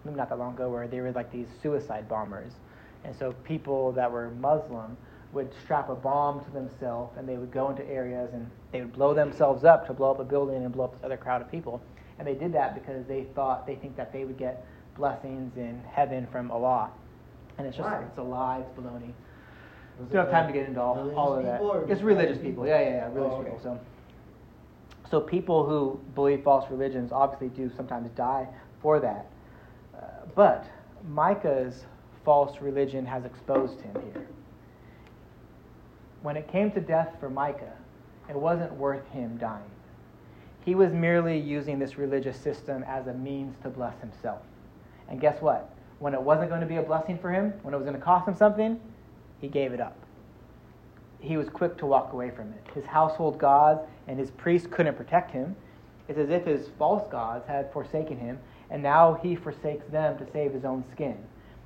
maybe 0.07 0.17
not 0.17 0.29
that 0.31 0.39
long 0.39 0.55
ago, 0.55 0.71
where 0.71 0.87
there 0.89 1.03
were 1.03 1.13
like 1.13 1.31
these 1.31 1.49
suicide 1.63 2.09
bombers, 2.09 2.53
and 3.05 3.15
so 3.17 3.33
people 3.45 3.93
that 3.93 4.11
were 4.11 4.31
Muslim 4.41 4.97
would 5.33 5.53
strap 5.63 5.89
a 5.91 5.95
bomb 5.95 6.43
to 6.45 6.51
themselves 6.51 7.17
and 7.19 7.29
they 7.29 7.37
would 7.37 7.51
go 7.51 7.69
into 7.69 7.85
areas 7.89 8.31
and 8.33 8.49
they 8.73 8.81
would 8.81 8.93
blow 8.93 9.13
themselves 9.13 9.65
up 9.65 9.87
to 9.87 9.93
blow 9.93 10.11
up 10.11 10.19
a 10.21 10.25
building 10.25 10.65
and 10.65 10.73
blow 10.73 10.85
up 10.85 10.95
this 10.95 11.05
other 11.05 11.17
crowd 11.17 11.43
of 11.43 11.51
people. 11.51 11.81
And 12.19 12.27
they 12.27 12.35
did 12.35 12.53
that 12.55 12.75
because 12.75 13.05
they 13.07 13.25
thought 13.35 13.67
they 13.67 13.75
think 13.75 13.97
that 13.97 14.13
they 14.13 14.25
would 14.25 14.39
get 14.39 14.65
blessings 14.97 15.57
in 15.57 15.83
heaven 15.93 16.27
from 16.33 16.51
Allah. 16.51 16.91
And 17.59 17.67
it's 17.67 17.77
just 17.77 17.89
Why? 17.89 18.03
it's 18.03 18.19
a 18.19 18.23
lie, 18.23 18.61
it's 18.61 18.71
baloney. 18.79 19.13
Was 19.99 20.09
We 20.09 20.15
don't 20.15 20.25
have 20.27 20.31
time 20.31 20.47
to 20.47 20.53
get 20.53 20.69
into 20.69 20.81
all, 20.81 21.11
all 21.15 21.35
of 21.37 21.45
that. 21.45 21.61
It's 21.91 22.03
religious 22.03 22.37
regular 22.37 22.51
people. 22.51 22.67
Yeah, 22.67 22.81
yeah, 22.81 22.89
yeah, 22.89 23.07
religious 23.13 23.33
Oh, 23.33 23.41
okay. 23.41 23.51
people. 23.51 23.61
So, 23.63 23.81
so 25.11 25.21
people 25.21 25.67
who 25.67 26.01
believe 26.15 26.43
false 26.43 26.71
religions 26.71 27.13
obviously 27.13 27.49
do 27.49 27.71
sometimes 27.77 28.11
die 28.11 28.47
for 28.81 29.01
that. 29.01 29.27
But 30.35 30.67
Micah's 31.09 31.85
false 32.25 32.61
religion 32.61 33.07
has 33.07 33.25
exposed 33.25 33.81
him 33.81 33.95
here. 34.13 34.27
When 36.23 36.37
it 36.37 36.49
came 36.49 36.71
to 36.73 36.81
death 36.81 37.15
for 37.21 37.31
Micah, 37.31 37.73
it 38.29 38.37
wasn't 38.37 38.73
worth 38.75 39.07
him 39.11 39.37
dying. 39.39 39.71
He 40.65 40.75
was 40.75 40.93
merely 40.93 41.39
using 41.39 41.79
this 41.79 41.97
religious 41.97 42.37
system 42.37 42.83
as 42.89 43.07
a 43.07 43.15
means 43.15 43.55
to 43.63 43.69
bless 43.69 43.99
himself. 44.01 44.43
And 45.09 45.21
guess 45.21 45.41
what? 45.41 45.71
When 46.01 46.13
it 46.13 46.21
wasn't 46.21 46.49
going 46.49 46.61
to 46.61 46.67
be 46.67 46.77
a 46.77 46.83
blessing 46.83 47.19
for 47.19 47.31
him, 47.31 47.53
when 47.63 47.73
it 47.73 47.77
was 47.77 47.87
going 47.87 47.97
to 47.97 48.05
cost 48.05 48.27
him 48.27 48.35
something, 48.35 48.81
he 49.41 49.47
gave 49.47 49.73
it 49.73 49.81
up. 49.81 49.97
He 51.21 51.37
was 51.37 51.49
quick 51.49 51.79
to 51.79 51.87
walk 51.87 52.13
away 52.13 52.31
from 52.31 52.53
it. 52.53 52.67
His 52.75 52.85
household 52.85 53.39
gods 53.39 53.81
and 54.09 54.19
his 54.19 54.31
priests 54.33 54.67
couldn't 54.71 54.97
protect 54.97 55.31
him. 55.31 55.55
It's 56.09 56.19
as 56.19 56.31
if 56.31 56.45
his 56.45 56.69
false 56.79 57.09
gods 57.11 57.47
had 57.47 57.73
forsaken 57.73 58.19
him, 58.19 58.39
and 58.71 58.83
now 58.83 59.15
he 59.23 59.37
forsakes 59.37 59.87
them 59.91 60.19
to 60.19 60.31
save 60.33 60.53
his 60.53 60.65
own 60.65 60.85
skin. 60.93 61.17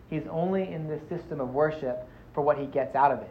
He's 0.09 0.27
only 0.31 0.73
in 0.73 0.89
this 0.89 1.03
system 1.09 1.41
of 1.41 1.51
worship 1.51 2.09
for 2.35 2.43
what 2.43 2.59
he 2.59 2.67
gets 2.67 2.95
out 2.95 3.13
of 3.13 3.21
it. 3.21 3.31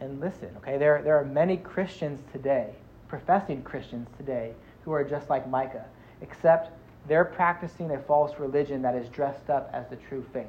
And 0.00 0.20
listen, 0.20 0.50
okay, 0.58 0.78
there, 0.78 1.02
there 1.02 1.18
are 1.18 1.24
many 1.24 1.56
Christians 1.56 2.20
today, 2.32 2.70
professing 3.08 3.62
Christians 3.62 4.08
today, 4.16 4.52
who 4.84 4.92
are 4.92 5.04
just 5.04 5.28
like 5.28 5.48
Micah, 5.48 5.84
except 6.22 6.70
they're 7.08 7.24
practicing 7.24 7.90
a 7.90 7.98
false 7.98 8.38
religion 8.38 8.82
that 8.82 8.94
is 8.94 9.08
dressed 9.08 9.50
up 9.50 9.70
as 9.72 9.88
the 9.88 9.96
true 9.96 10.24
faith, 10.32 10.46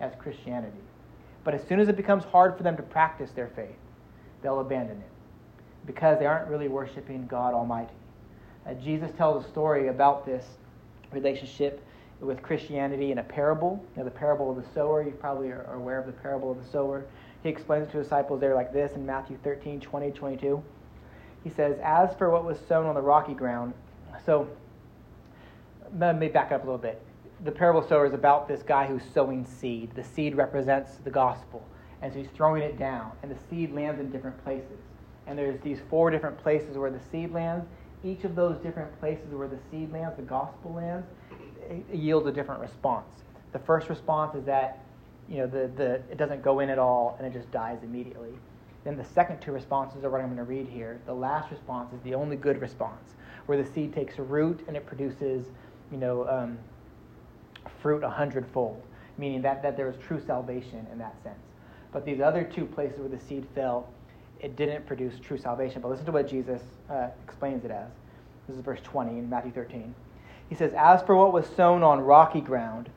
as 0.00 0.12
Christianity. 0.18 0.78
But 1.44 1.54
as 1.54 1.66
soon 1.66 1.80
as 1.80 1.88
it 1.88 1.96
becomes 1.96 2.24
hard 2.24 2.56
for 2.56 2.62
them 2.62 2.76
to 2.76 2.82
practice 2.82 3.30
their 3.30 3.48
faith, 3.48 3.76
they'll 4.42 4.60
abandon 4.60 4.98
it 4.98 5.10
because 5.86 6.18
they 6.18 6.26
aren't 6.26 6.48
really 6.48 6.68
worshiping 6.68 7.26
God 7.26 7.54
Almighty. 7.54 7.94
Uh, 8.66 8.74
Jesus 8.74 9.10
tells 9.16 9.44
a 9.44 9.48
story 9.48 9.88
about 9.88 10.26
this 10.26 10.44
relationship 11.12 11.82
with 12.20 12.42
Christianity 12.42 13.12
in 13.12 13.18
a 13.18 13.22
parable. 13.22 13.82
You 13.96 14.02
know, 14.02 14.04
the 14.04 14.10
parable 14.10 14.50
of 14.50 14.56
the 14.56 14.72
sower. 14.74 15.02
You 15.02 15.12
probably 15.12 15.48
are 15.48 15.72
aware 15.74 15.98
of 15.98 16.06
the 16.06 16.12
parable 16.12 16.50
of 16.50 16.62
the 16.62 16.70
sower. 16.70 17.06
He 17.42 17.48
explains 17.48 17.90
to 17.92 17.98
his 17.98 18.06
disciples 18.06 18.40
there 18.40 18.54
like 18.54 18.72
this 18.72 18.92
in 18.92 19.06
Matthew 19.06 19.38
13, 19.42 19.80
20, 19.80 20.10
22. 20.10 20.62
He 21.42 21.50
says, 21.50 21.78
As 21.82 22.14
for 22.16 22.30
what 22.30 22.44
was 22.44 22.58
sown 22.68 22.86
on 22.86 22.94
the 22.94 23.00
rocky 23.00 23.34
ground, 23.34 23.72
so 24.26 24.48
let 25.98 26.18
me 26.18 26.28
back 26.28 26.52
up 26.52 26.62
a 26.62 26.64
little 26.64 26.78
bit. 26.78 27.02
The 27.44 27.50
parable 27.50 27.80
of 27.80 27.86
the 27.86 27.94
sower 27.94 28.06
is 28.06 28.12
about 28.12 28.46
this 28.46 28.62
guy 28.62 28.86
who's 28.86 29.02
sowing 29.14 29.46
seed. 29.46 29.94
The 29.94 30.04
seed 30.04 30.36
represents 30.36 30.96
the 30.96 31.10
gospel. 31.10 31.66
And 32.02 32.12
so 32.12 32.18
he's 32.18 32.28
throwing 32.34 32.62
it 32.62 32.78
down, 32.78 33.12
and 33.22 33.30
the 33.30 33.36
seed 33.48 33.72
lands 33.72 34.00
in 34.00 34.10
different 34.10 34.42
places. 34.42 34.78
And 35.26 35.38
there's 35.38 35.60
these 35.60 35.80
four 35.88 36.10
different 36.10 36.38
places 36.38 36.76
where 36.76 36.90
the 36.90 37.00
seed 37.10 37.32
lands. 37.32 37.66
Each 38.02 38.24
of 38.24 38.34
those 38.34 38.56
different 38.58 38.98
places 38.98 39.32
where 39.32 39.48
the 39.48 39.58
seed 39.70 39.92
lands, 39.92 40.16
the 40.16 40.22
gospel 40.22 40.72
lands, 40.72 41.06
yields 41.92 42.26
a 42.26 42.32
different 42.32 42.60
response. 42.60 43.08
The 43.52 43.58
first 43.58 43.88
response 43.88 44.34
is 44.34 44.44
that 44.44 44.84
you 45.28 45.38
know 45.38 45.46
the, 45.46 45.70
the 45.76 45.94
it 46.10 46.16
doesn't 46.16 46.42
go 46.42 46.60
in 46.60 46.70
at 46.70 46.78
all 46.78 47.16
and 47.18 47.26
it 47.26 47.32
just 47.32 47.50
dies 47.50 47.78
immediately. 47.82 48.32
then 48.84 48.96
the 48.96 49.04
second 49.04 49.40
two 49.40 49.52
responses 49.52 50.04
are 50.04 50.10
what 50.10 50.20
I'm 50.20 50.26
going 50.26 50.38
to 50.38 50.44
read 50.44 50.66
here. 50.66 51.00
The 51.06 51.14
last 51.14 51.50
response 51.50 51.92
is 51.92 52.00
the 52.02 52.14
only 52.14 52.36
good 52.36 52.60
response, 52.60 53.14
where 53.46 53.62
the 53.62 53.70
seed 53.72 53.92
takes 53.92 54.18
root 54.18 54.64
and 54.66 54.76
it 54.76 54.86
produces, 54.86 55.46
you 55.92 55.98
know, 55.98 56.26
um, 56.28 56.58
fruit 57.82 58.02
a 58.02 58.10
hundredfold, 58.10 58.82
meaning 59.18 59.42
that, 59.42 59.62
that 59.62 59.76
there 59.76 59.88
is 59.88 59.96
true 60.06 60.20
salvation 60.20 60.86
in 60.92 60.98
that 60.98 61.14
sense. 61.22 61.38
But 61.92 62.04
these 62.04 62.20
other 62.20 62.44
two 62.44 62.66
places 62.66 62.98
where 63.00 63.08
the 63.08 63.20
seed 63.20 63.46
fell, 63.54 63.88
it 64.40 64.56
didn't 64.56 64.86
produce 64.86 65.18
true 65.20 65.38
salvation. 65.38 65.82
But 65.82 65.88
listen 65.90 66.06
to 66.06 66.12
what 66.12 66.28
Jesus 66.28 66.62
uh, 66.88 67.08
explains 67.24 67.64
it 67.64 67.70
as. 67.70 67.90
This 68.48 68.56
is 68.56 68.62
verse 68.62 68.80
20 68.82 69.18
in 69.18 69.28
Matthew 69.28 69.52
13. 69.52 69.94
He 70.50 70.56
says, 70.56 70.74
As 70.74 71.00
for 71.02 71.16
what 71.16 71.32
was 71.32 71.46
sown 71.46 71.82
on 71.84 72.00
rocky 72.00 72.40
ground, 72.40 72.90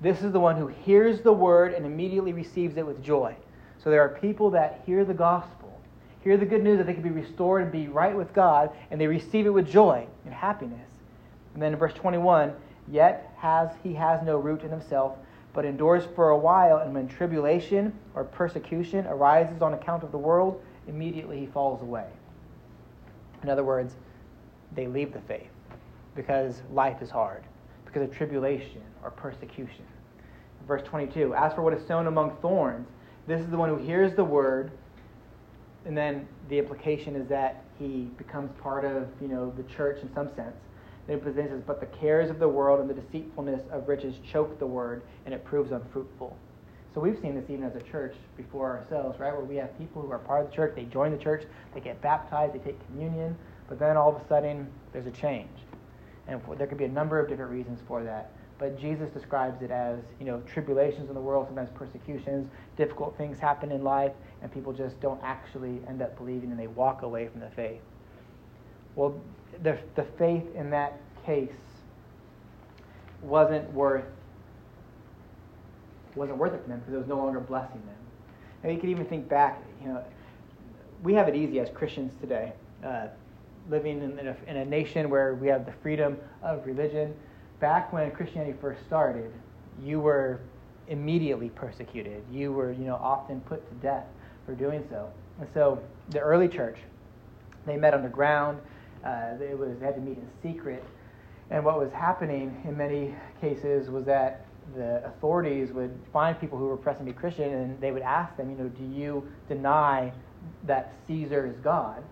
this 0.00 0.22
is 0.22 0.30
the 0.30 0.38
one 0.38 0.56
who 0.56 0.68
hears 0.68 1.22
the 1.22 1.32
word 1.32 1.72
and 1.72 1.84
immediately 1.84 2.32
receives 2.32 2.76
it 2.76 2.86
with 2.86 3.02
joy. 3.02 3.34
So 3.82 3.90
there 3.90 4.02
are 4.02 4.10
people 4.10 4.50
that 4.50 4.82
hear 4.84 5.04
the 5.04 5.14
gospel, 5.14 5.80
hear 6.22 6.36
the 6.36 6.44
good 6.44 6.62
news 6.62 6.76
that 6.76 6.86
they 6.86 6.92
can 6.92 7.02
be 7.02 7.08
restored 7.08 7.62
and 7.62 7.72
be 7.72 7.88
right 7.88 8.14
with 8.14 8.34
God, 8.34 8.70
and 8.90 9.00
they 9.00 9.06
receive 9.06 9.46
it 9.46 9.50
with 9.50 9.68
joy 9.68 10.06
and 10.26 10.34
happiness. 10.34 10.86
And 11.54 11.62
then 11.62 11.72
in 11.72 11.78
verse 11.78 11.94
21, 11.94 12.52
yet 12.92 13.32
has 13.38 13.70
he 13.82 13.94
has 13.94 14.22
no 14.22 14.36
root 14.36 14.62
in 14.62 14.70
himself, 14.70 15.16
but 15.54 15.64
endures 15.64 16.04
for 16.14 16.30
a 16.30 16.38
while, 16.38 16.76
and 16.78 16.92
when 16.92 17.08
tribulation 17.08 17.92
or 18.14 18.24
persecution 18.24 19.06
arises 19.06 19.62
on 19.62 19.72
account 19.72 20.04
of 20.04 20.12
the 20.12 20.18
world, 20.18 20.62
immediately 20.86 21.40
he 21.40 21.46
falls 21.46 21.80
away. 21.80 22.06
In 23.42 23.48
other 23.48 23.64
words, 23.64 23.94
they 24.74 24.86
leave 24.86 25.14
the 25.14 25.20
faith 25.20 25.48
because 26.18 26.62
life 26.72 27.00
is 27.00 27.10
hard, 27.10 27.44
because 27.84 28.02
of 28.02 28.12
tribulation 28.12 28.82
or 29.04 29.10
persecution. 29.12 29.84
Verse 30.66 30.82
22 30.84 31.32
As 31.32 31.54
for 31.54 31.62
what 31.62 31.72
is 31.72 31.86
sown 31.86 32.08
among 32.08 32.36
thorns, 32.42 32.88
this 33.28 33.40
is 33.40 33.46
the 33.46 33.56
one 33.56 33.68
who 33.68 33.76
hears 33.76 34.16
the 34.16 34.24
word, 34.24 34.72
and 35.84 35.96
then 35.96 36.26
the 36.48 36.58
implication 36.58 37.14
is 37.14 37.28
that 37.28 37.62
he 37.78 38.10
becomes 38.18 38.50
part 38.60 38.84
of 38.84 39.06
you 39.22 39.28
know 39.28 39.52
the 39.56 39.62
church 39.74 40.02
in 40.02 40.12
some 40.12 40.26
sense. 40.34 40.56
Then 41.06 41.18
it 41.18 41.34
says, 41.36 41.62
But 41.64 41.78
the 41.78 41.86
cares 41.86 42.30
of 42.30 42.40
the 42.40 42.48
world 42.48 42.80
and 42.80 42.90
the 42.90 43.00
deceitfulness 43.00 43.62
of 43.70 43.86
riches 43.86 44.16
choke 44.32 44.58
the 44.58 44.66
word, 44.66 45.02
and 45.24 45.32
it 45.32 45.44
proves 45.44 45.70
unfruitful. 45.70 46.36
So 46.94 47.00
we've 47.00 47.18
seen 47.22 47.36
this 47.36 47.44
even 47.48 47.62
as 47.62 47.76
a 47.76 47.82
church 47.82 48.16
before 48.36 48.76
ourselves, 48.76 49.20
right? 49.20 49.32
Where 49.32 49.44
we 49.44 49.54
have 49.56 49.78
people 49.78 50.02
who 50.02 50.10
are 50.10 50.18
part 50.18 50.44
of 50.44 50.50
the 50.50 50.56
church, 50.56 50.74
they 50.74 50.84
join 50.84 51.12
the 51.12 51.22
church, 51.22 51.44
they 51.74 51.80
get 51.80 52.02
baptized, 52.02 52.54
they 52.54 52.58
take 52.58 52.84
communion, 52.86 53.36
but 53.68 53.78
then 53.78 53.96
all 53.96 54.16
of 54.16 54.20
a 54.20 54.26
sudden 54.26 54.66
there's 54.92 55.06
a 55.06 55.12
change. 55.12 55.48
And 56.28 56.40
there 56.58 56.66
could 56.66 56.78
be 56.78 56.84
a 56.84 56.88
number 56.88 57.18
of 57.18 57.28
different 57.28 57.50
reasons 57.50 57.80
for 57.88 58.04
that. 58.04 58.30
But 58.58 58.78
Jesus 58.78 59.08
describes 59.10 59.62
it 59.62 59.70
as, 59.70 60.00
you 60.18 60.26
know, 60.26 60.42
tribulations 60.52 61.08
in 61.08 61.14
the 61.14 61.20
world, 61.20 61.46
sometimes 61.46 61.70
persecutions, 61.74 62.48
difficult 62.76 63.16
things 63.16 63.38
happen 63.38 63.70
in 63.70 63.82
life, 63.84 64.12
and 64.42 64.52
people 64.52 64.72
just 64.72 65.00
don't 65.00 65.20
actually 65.22 65.80
end 65.88 66.02
up 66.02 66.16
believing 66.16 66.50
and 66.50 66.58
they 66.58 66.66
walk 66.66 67.02
away 67.02 67.28
from 67.28 67.40
the 67.40 67.50
faith. 67.50 67.80
Well, 68.96 69.20
the, 69.62 69.78
the 69.94 70.04
faith 70.18 70.44
in 70.54 70.70
that 70.70 71.00
case 71.24 71.52
wasn't 73.22 73.72
worth 73.72 74.04
wasn't 76.14 76.38
worth 76.38 76.52
it 76.52 76.62
for 76.62 76.68
them 76.68 76.80
because 76.80 76.94
it 76.94 76.98
was 76.98 77.06
no 77.06 77.16
longer 77.16 77.38
blessing 77.38 77.80
them. 77.86 77.94
And 78.62 78.72
you 78.72 78.80
could 78.80 78.90
even 78.90 79.04
think 79.06 79.28
back, 79.28 79.62
you 79.80 79.88
know, 79.88 80.02
we 81.02 81.14
have 81.14 81.28
it 81.28 81.36
easy 81.36 81.60
as 81.60 81.70
Christians 81.70 82.12
today, 82.20 82.52
uh, 82.84 83.06
living 83.68 84.02
in, 84.02 84.26
a, 84.26 84.36
in 84.46 84.56
a 84.56 84.64
nation 84.64 85.10
where 85.10 85.34
we 85.34 85.48
have 85.48 85.66
the 85.66 85.72
freedom 85.82 86.16
of 86.42 86.64
religion 86.66 87.14
back 87.60 87.92
when 87.92 88.10
Christianity 88.10 88.56
first 88.60 88.84
started, 88.86 89.32
you 89.82 90.00
were 90.00 90.40
immediately 90.88 91.50
persecuted. 91.50 92.22
You 92.32 92.52
were, 92.52 92.72
you 92.72 92.84
know, 92.84 92.96
often 92.96 93.40
put 93.42 93.68
to 93.68 93.74
death 93.76 94.06
for 94.46 94.54
doing 94.54 94.84
so. 94.88 95.10
And 95.40 95.48
so 95.52 95.82
the 96.10 96.20
early 96.20 96.48
church, 96.48 96.78
they 97.66 97.76
met 97.76 97.94
underground. 97.94 98.58
Uh, 99.04 99.36
they, 99.36 99.54
was, 99.54 99.78
they 99.78 99.86
had 99.86 99.94
to 99.96 100.00
meet 100.00 100.16
in 100.16 100.28
secret. 100.42 100.82
And 101.50 101.64
what 101.64 101.78
was 101.78 101.92
happening 101.92 102.60
in 102.66 102.76
many 102.76 103.14
cases 103.40 103.90
was 103.90 104.04
that 104.06 104.46
the 104.76 105.04
authorities 105.06 105.72
would 105.72 105.98
find 106.12 106.38
people 106.38 106.58
who 106.58 106.66
were 106.66 106.76
professing 106.76 107.06
to 107.06 107.12
be 107.12 107.18
Christian 107.18 107.52
and 107.52 107.80
they 107.80 107.90
would 107.90 108.02
ask 108.02 108.36
them, 108.36 108.50
you 108.50 108.56
know, 108.56 108.68
do 108.68 108.84
you 108.84 109.26
deny 109.48 110.12
that 110.64 110.94
Caesar 111.06 111.46
is 111.46 111.58
God? 111.60 112.02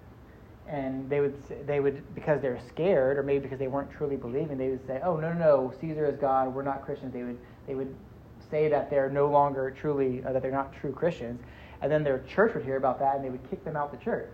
And 0.68 1.08
they 1.08 1.20
would 1.20 1.66
they 1.66 1.80
would 1.80 2.02
because 2.14 2.40
they're 2.40 2.60
scared 2.68 3.18
or 3.18 3.22
maybe 3.22 3.40
because 3.40 3.58
they 3.58 3.68
weren't 3.68 3.90
truly 3.90 4.16
believing 4.16 4.58
they 4.58 4.70
would 4.70 4.84
say 4.86 5.00
oh 5.04 5.16
no 5.16 5.32
no 5.32 5.38
no 5.38 5.74
caesar 5.80 6.06
is 6.06 6.16
god 6.16 6.52
we're 6.52 6.62
not 6.62 6.84
christians. 6.84 7.12
They 7.12 7.22
would 7.22 7.38
they 7.66 7.74
would 7.74 7.94
say 8.50 8.68
that 8.68 8.90
they're 8.90 9.10
no 9.10 9.28
longer 9.28 9.70
truly 9.70 10.24
uh, 10.24 10.32
that 10.32 10.42
they're 10.42 10.50
not 10.50 10.72
true 10.80 10.92
christians. 10.92 11.40
And 11.82 11.92
then 11.92 12.02
their 12.02 12.20
church 12.20 12.54
would 12.54 12.64
hear 12.64 12.76
about 12.76 12.98
that 13.00 13.16
and 13.16 13.24
they 13.24 13.30
would 13.30 13.48
kick 13.50 13.64
them 13.64 13.76
out 13.76 13.92
the 13.92 14.02
church 14.02 14.32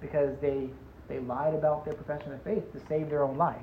because 0.00 0.36
they 0.40 0.68
they 1.08 1.18
lied 1.20 1.54
about 1.54 1.84
their 1.84 1.94
profession 1.94 2.32
of 2.32 2.42
faith 2.42 2.72
to 2.72 2.80
save 2.86 3.08
their 3.08 3.22
own 3.22 3.36
life. 3.36 3.62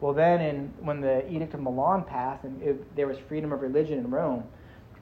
Well 0.00 0.12
then 0.12 0.40
in 0.40 0.72
when 0.80 1.00
the 1.00 1.28
edict 1.30 1.54
of 1.54 1.60
milan 1.60 2.04
passed 2.04 2.44
and 2.44 2.60
it, 2.62 2.96
there 2.96 3.06
was 3.06 3.18
freedom 3.28 3.52
of 3.52 3.62
religion 3.62 3.98
in 3.98 4.10
rome 4.10 4.44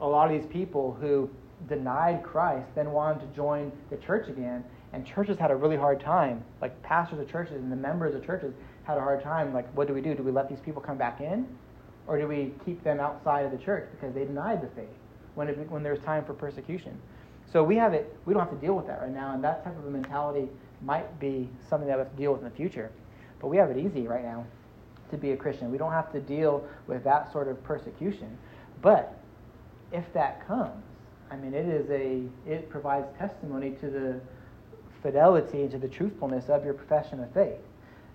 a 0.01 0.07
lot 0.07 0.31
of 0.31 0.39
these 0.39 0.51
people 0.51 0.97
who 1.01 1.31
denied 1.69 2.23
christ 2.23 2.67
then 2.75 2.91
wanted 2.91 3.21
to 3.21 3.27
join 3.35 3.73
the 3.91 3.97
church 3.97 4.29
again 4.29 4.63
and 4.97 5.05
churches 5.05 5.39
had 5.39 5.51
a 5.51 5.55
really 5.55 5.77
hard 5.77 6.01
time. 6.01 6.43
Like 6.63 6.83
pastors 6.83 7.21
of 7.21 7.31
churches 7.31 7.57
and 7.57 7.71
the 7.71 7.77
members 7.77 8.15
of 8.15 8.25
churches 8.25 8.55
had 8.85 8.97
a 8.97 9.01
hard 9.01 9.23
time. 9.23 9.53
Like, 9.53 9.71
what 9.77 9.87
do 9.87 9.93
we 9.93 10.01
do? 10.01 10.15
Do 10.15 10.23
we 10.23 10.33
let 10.33 10.49
these 10.49 10.59
people 10.59 10.81
come 10.81 10.97
back 10.97 11.21
in? 11.21 11.47
Or 12.07 12.19
do 12.19 12.27
we 12.27 12.55
keep 12.65 12.83
them 12.83 12.99
outside 12.99 13.45
of 13.45 13.53
the 13.53 13.59
church 13.59 13.91
because 13.91 14.15
they 14.15 14.25
denied 14.25 14.63
the 14.63 14.69
faith 14.69 14.89
when, 15.35 15.49
it, 15.49 15.71
when 15.71 15.83
there's 15.83 16.01
time 16.01 16.25
for 16.25 16.33
persecution? 16.33 16.99
So 17.53 17.63
we 17.63 17.77
have 17.77 17.93
it, 17.93 18.17
we 18.25 18.33
don't 18.33 18.43
have 18.43 18.59
to 18.59 18.67
deal 18.67 18.75
with 18.75 18.87
that 18.87 19.03
right 19.03 19.13
now, 19.13 19.35
and 19.35 19.45
that 19.45 19.63
type 19.65 19.79
of 19.79 19.85
a 19.85 19.91
mentality 19.91 20.49
might 20.81 21.21
be 21.21 21.51
something 21.69 21.87
that 21.89 21.99
we 21.99 22.05
have 22.05 22.11
to 22.11 22.17
deal 22.17 22.33
with 22.33 22.41
in 22.41 22.49
the 22.49 22.57
future. 22.57 22.91
But 23.39 23.49
we 23.49 23.59
have 23.59 23.71
it 23.71 23.77
easy 23.77 24.07
right 24.07 24.25
now 24.25 24.47
to 25.11 25.19
be 25.19 25.33
a 25.33 25.37
Christian. 25.37 25.71
We 25.71 25.77
don't 25.77 25.93
have 25.93 26.11
to 26.13 26.21
deal 26.21 26.67
with 26.87 27.05
that 27.05 27.31
sort 27.33 27.49
of 27.49 27.63
persecution. 27.63 28.39
But 28.81 29.15
if 29.93 30.11
that 30.15 30.47
comes, 30.47 30.83
I 31.31 31.37
mean, 31.37 31.53
it 31.53 31.67
is 31.67 31.91
a 31.91 32.23
it 32.51 32.71
provides 32.71 33.07
testimony 33.19 33.73
to 33.81 33.91
the 33.91 34.21
fidelity 35.07 35.63
and 35.63 35.71
to 35.71 35.79
the 35.79 35.87
truthfulness 35.87 36.49
of 36.49 36.65
your 36.65 36.75
profession 36.75 37.23
of 37.23 37.33
faith. 37.33 37.61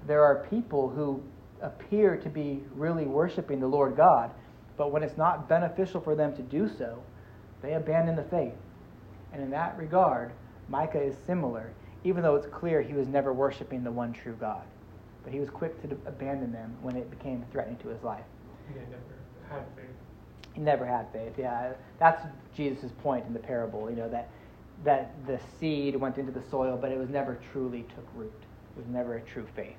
There 0.08 0.26
are 0.26 0.46
people 0.50 0.90
who 0.90 1.24
appear 1.62 2.18
to 2.18 2.28
be 2.28 2.62
really 2.76 3.06
worshiping 3.06 3.62
the 3.62 3.68
Lord 3.68 3.96
God, 3.96 4.30
but 4.76 4.92
when 4.92 5.02
it's 5.02 5.18
not 5.18 5.48
beneficial 5.48 6.02
for 6.02 6.16
them 6.16 6.36
to 6.36 6.42
do 6.42 6.68
so, 6.68 7.02
they 7.62 7.76
abandon 7.76 8.18
the 8.18 8.24
faith. 8.24 8.56
And 9.32 9.42
in 9.42 9.50
that 9.52 9.78
regard, 9.78 10.34
Micah 10.68 11.02
is 11.02 11.16
similar, 11.26 11.72
even 12.04 12.24
though 12.24 12.36
it's 12.36 12.48
clear 12.48 12.82
he 12.82 12.94
was 12.94 13.08
never 13.08 13.32
worshiping 13.32 13.86
the 13.86 13.92
one 13.92 14.12
true 14.12 14.36
God. 14.38 14.64
But 15.24 15.32
he 15.32 15.40
was 15.40 15.50
quick 15.50 15.82
to 15.84 15.96
abandon 16.06 16.52
them 16.52 16.76
when 16.82 16.98
it 16.98 17.10
became 17.10 17.46
threatening 17.54 17.78
to 17.84 17.88
his 17.88 18.04
life. 18.04 18.26
He 18.68 18.80
never 18.80 18.98
had 19.50 19.64
faith. 19.78 19.86
He 20.54 20.60
never 20.60 20.86
had 20.86 21.06
faith. 21.14 21.34
Yeah, 21.38 21.72
that's 22.00 22.26
Jesus' 22.54 22.92
point 23.02 23.26
in 23.28 23.34
the 23.34 23.40
parable. 23.40 23.90
You 23.90 23.96
know 23.96 24.10
that 24.10 24.30
that 24.84 25.14
the 25.28 25.40
seed 25.60 25.96
went 25.96 26.18
into 26.18 26.32
the 26.32 26.44
soil, 26.50 26.78
but 26.80 26.92
it 26.92 26.98
was 26.98 27.10
never 27.10 27.40
truly 27.52 27.86
took 27.96 28.08
root. 28.16 28.34
It 28.76 28.80
was 28.80 28.88
never 28.88 29.16
a 29.16 29.22
true 29.22 29.48
faith. 29.56 29.76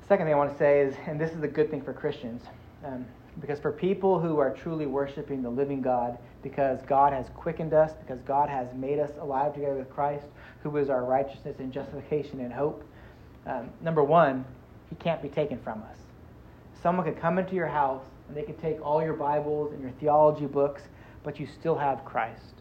The 0.00 0.08
second 0.08 0.26
thing 0.26 0.34
I 0.34 0.36
want 0.36 0.52
to 0.52 0.58
say 0.58 0.80
is, 0.80 0.94
and 1.06 1.20
this 1.20 1.32
is 1.32 1.42
a 1.42 1.48
good 1.48 1.70
thing 1.70 1.82
for 1.82 1.92
Christians, 1.92 2.42
um, 2.84 3.06
because 3.40 3.58
for 3.58 3.72
people 3.72 4.20
who 4.20 4.38
are 4.38 4.50
truly 4.50 4.86
worshiping 4.86 5.42
the 5.42 5.50
living 5.50 5.80
God, 5.80 6.18
because 6.42 6.80
God 6.86 7.12
has 7.12 7.26
quickened 7.34 7.72
us, 7.72 7.92
because 7.94 8.20
God 8.22 8.48
has 8.48 8.72
made 8.74 8.98
us 8.98 9.10
alive 9.20 9.54
together 9.54 9.76
with 9.76 9.90
Christ, 9.90 10.26
who 10.62 10.76
is 10.76 10.90
our 10.90 11.04
righteousness 11.04 11.56
and 11.58 11.72
justification 11.72 12.40
and 12.40 12.52
hope, 12.52 12.84
um, 13.46 13.70
number 13.80 14.02
one, 14.02 14.44
he 14.90 14.96
can't 14.96 15.22
be 15.22 15.28
taken 15.28 15.58
from 15.58 15.82
us. 15.82 15.98
Someone 16.82 17.06
could 17.06 17.20
come 17.20 17.38
into 17.38 17.54
your 17.54 17.66
house 17.66 18.04
and 18.28 18.36
they 18.36 18.42
could 18.42 18.60
take 18.60 18.80
all 18.84 19.02
your 19.02 19.14
Bibles 19.14 19.72
and 19.72 19.80
your 19.80 19.92
theology 19.92 20.46
books, 20.46 20.82
but 21.22 21.40
you 21.40 21.46
still 21.46 21.76
have 21.76 22.04
Christ. 22.04 22.54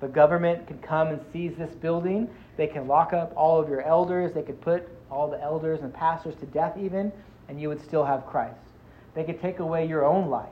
The 0.00 0.08
government 0.08 0.66
can 0.66 0.78
come 0.78 1.08
and 1.08 1.20
seize 1.32 1.56
this 1.56 1.74
building. 1.74 2.28
They 2.56 2.66
can 2.66 2.86
lock 2.86 3.12
up 3.12 3.32
all 3.36 3.60
of 3.60 3.68
your 3.68 3.82
elders. 3.82 4.32
They 4.34 4.42
could 4.42 4.60
put 4.60 4.88
all 5.10 5.30
the 5.30 5.42
elders 5.42 5.80
and 5.82 5.92
pastors 5.92 6.34
to 6.36 6.46
death, 6.46 6.76
even, 6.78 7.12
and 7.48 7.60
you 7.60 7.68
would 7.68 7.82
still 7.82 8.04
have 8.04 8.26
Christ. 8.26 8.60
They 9.14 9.24
could 9.24 9.40
take 9.40 9.60
away 9.60 9.86
your 9.86 10.04
own 10.04 10.28
life. 10.28 10.48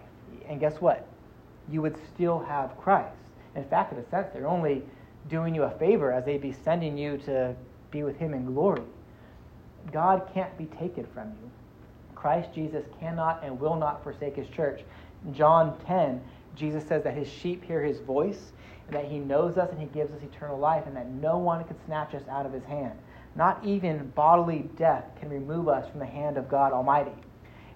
And 0.49 0.61
guess 0.61 0.81
what? 0.81 1.07
You 1.71 1.83
would 1.83 1.97
still 2.15 2.39
have 2.39 2.77
Christ. 2.79 3.17
In 3.55 3.65
fact, 3.65 3.93
in 3.93 3.99
a 3.99 4.09
sense, 4.09 4.29
they're 4.33 4.49
only 4.49 4.83
doing 5.29 5.55
you 5.55 5.65
a 5.65 5.71
favor 5.71 6.13
as 6.13 6.25
they'd 6.25 6.41
be 6.41 6.53
sending 6.53 6.97
you 6.97 7.19
to 7.19 7.55
be 7.91 8.03
with 8.03 8.17
Him 8.17 8.35
in 8.35 8.47
glory. 8.47 8.83
God 9.93 10.29
can't 10.33 10.57
be 10.57 10.67
taken 10.67 11.07
from 11.13 11.29
you. 11.29 11.51
Christ 12.15 12.49
Jesus 12.55 12.85
cannot 13.01 13.43
and 13.45 13.61
will 13.61 13.77
not 13.77 14.03
forsake 14.03 14.37
His 14.37 14.49
church. 14.49 14.81
In 15.27 15.35
John 15.35 15.79
10, 15.87 16.23
Jesus 16.57 16.87
says 16.87 17.05
that 17.05 17.15
His 17.15 17.29
sheep 17.29 17.65
hear 17.65 17.83
His 17.83 18.01
voice 18.01 18.53
and 18.87 18.97
that 18.97 19.07
he 19.07 19.19
knows 19.19 19.57
us 19.57 19.71
and 19.71 19.81
he 19.81 19.87
gives 19.87 20.13
us 20.13 20.23
eternal 20.23 20.59
life, 20.59 20.85
and 20.87 20.97
that 20.97 21.11
no 21.11 21.39
one 21.39 21.65
can 21.65 21.77
snatch 21.87 22.15
us 22.15 22.23
out 22.29 22.47
of 22.47 22.53
his 22.53 22.65
hand. 22.65 22.99
Not 23.37 23.65
even 23.65 24.11
bodily 24.11 24.69
death 24.77 25.05
can 25.21 25.29
remove 25.31 25.69
us 25.69 25.89
from 25.91 26.01
the 26.01 26.07
hand 26.07 26.37
of 26.37 26.49
God 26.49 26.73
Almighty. 26.73 27.13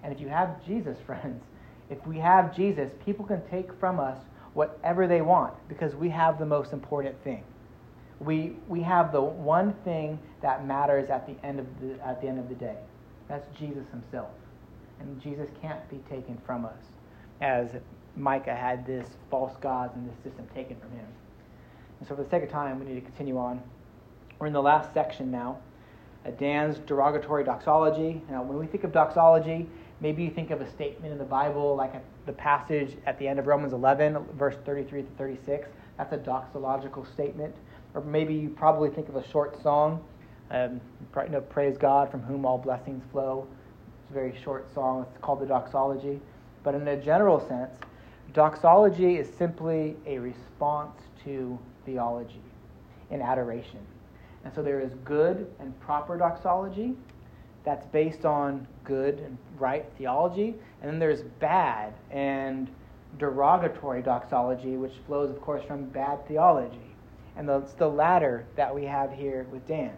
And 0.03 0.13
if 0.13 0.19
you 0.19 0.29
have 0.29 0.63
Jesus, 0.65 0.97
friends, 1.05 1.43
if 1.89 2.05
we 2.05 2.19
have 2.19 2.55
Jesus, 2.55 2.91
people 3.05 3.25
can 3.25 3.41
take 3.49 3.73
from 3.79 3.99
us 3.99 4.17
whatever 4.53 5.07
they 5.07 5.21
want 5.21 5.53
because 5.67 5.95
we 5.95 6.09
have 6.09 6.39
the 6.39 6.45
most 6.45 6.73
important 6.73 7.15
thing. 7.23 7.43
we, 8.19 8.53
we 8.67 8.81
have 8.81 9.11
the 9.11 9.21
one 9.21 9.73
thing 9.83 10.19
that 10.41 10.65
matters 10.65 11.09
at 11.09 11.25
the 11.27 11.35
end 11.45 11.59
of 11.59 11.65
the, 11.81 11.99
at 12.05 12.21
the 12.21 12.27
end 12.27 12.39
of 12.39 12.49
the 12.49 12.55
day. 12.55 12.75
That's 13.27 13.47
Jesus 13.57 13.85
himself. 13.91 14.29
And 14.99 15.21
Jesus 15.21 15.47
can't 15.61 15.87
be 15.89 15.97
taken 16.09 16.37
from 16.45 16.65
us, 16.65 16.81
as 17.41 17.69
Micah 18.19 18.55
had 18.55 18.85
this 18.85 19.07
false 19.29 19.55
gods 19.61 19.95
and 19.95 20.07
this 20.07 20.15
system 20.23 20.47
taken 20.53 20.77
from 20.77 20.91
him. 20.91 21.05
And 21.99 22.07
so, 22.07 22.15
for 22.15 22.23
the 22.23 22.29
sake 22.29 22.43
of 22.43 22.49
time, 22.49 22.79
we 22.79 22.85
need 22.85 22.95
to 22.95 23.01
continue 23.01 23.37
on. 23.37 23.61
We're 24.37 24.47
in 24.47 24.53
the 24.53 24.61
last 24.61 24.93
section 24.93 25.31
now. 25.31 25.59
A 26.25 26.31
Dan's 26.31 26.77
derogatory 26.79 27.43
doxology. 27.43 28.21
Now, 28.29 28.43
when 28.43 28.57
we 28.57 28.67
think 28.67 28.83
of 28.83 28.91
doxology, 28.91 29.67
maybe 30.01 30.23
you 30.23 30.29
think 30.29 30.51
of 30.51 30.61
a 30.61 30.69
statement 30.69 31.11
in 31.11 31.17
the 31.17 31.25
Bible, 31.25 31.75
like 31.75 31.93
the 32.25 32.33
passage 32.33 32.97
at 33.05 33.17
the 33.19 33.27
end 33.27 33.39
of 33.39 33.47
Romans 33.47 33.73
11, 33.73 34.17
verse 34.37 34.55
33 34.65 35.03
to 35.03 35.07
36. 35.17 35.69
That's 35.97 36.13
a 36.13 36.17
doxological 36.17 37.11
statement. 37.13 37.55
Or 37.93 38.01
maybe 38.01 38.33
you 38.33 38.49
probably 38.49 38.89
think 38.89 39.09
of 39.09 39.15
a 39.15 39.27
short 39.29 39.61
song, 39.63 40.03
um, 40.51 40.79
you 41.15 41.29
know, 41.29 41.41
Praise 41.41 41.77
God 41.77 42.11
from 42.11 42.21
whom 42.21 42.45
all 42.45 42.57
blessings 42.57 43.03
flow. 43.11 43.47
It's 44.03 44.11
a 44.11 44.13
very 44.13 44.37
short 44.43 44.73
song. 44.73 45.05
It's 45.09 45.21
called 45.21 45.41
the 45.41 45.45
doxology. 45.45 46.19
But 46.63 46.75
in 46.75 46.87
a 46.87 46.97
general 46.97 47.39
sense, 47.47 47.71
doxology 48.33 49.17
is 49.17 49.27
simply 49.37 49.95
a 50.05 50.19
response 50.19 50.99
to 51.23 51.57
theology 51.85 52.41
in 53.11 53.21
adoration. 53.21 53.79
And 54.43 54.53
so 54.53 54.61
there 54.61 54.79
is 54.79 54.93
good 55.03 55.47
and 55.59 55.77
proper 55.79 56.17
doxology 56.17 56.95
that's 57.65 57.85
based 57.87 58.25
on 58.25 58.65
good 58.83 59.19
and 59.19 59.37
right 59.57 59.85
theology, 59.97 60.55
and 60.81 60.89
then 60.89 60.99
there's 60.99 61.23
bad 61.39 61.93
and 62.11 62.69
derogatory 63.17 64.01
doxology, 64.01 64.77
which 64.77 64.93
flows, 65.05 65.29
of 65.29 65.41
course, 65.41 65.63
from 65.65 65.85
bad 65.85 66.25
theology. 66.27 66.95
And 67.35 67.49
it's 67.49 67.73
the 67.73 67.87
latter 67.87 68.45
that 68.55 68.73
we 68.73 68.85
have 68.85 69.11
here 69.11 69.45
with 69.51 69.67
Dan. 69.67 69.95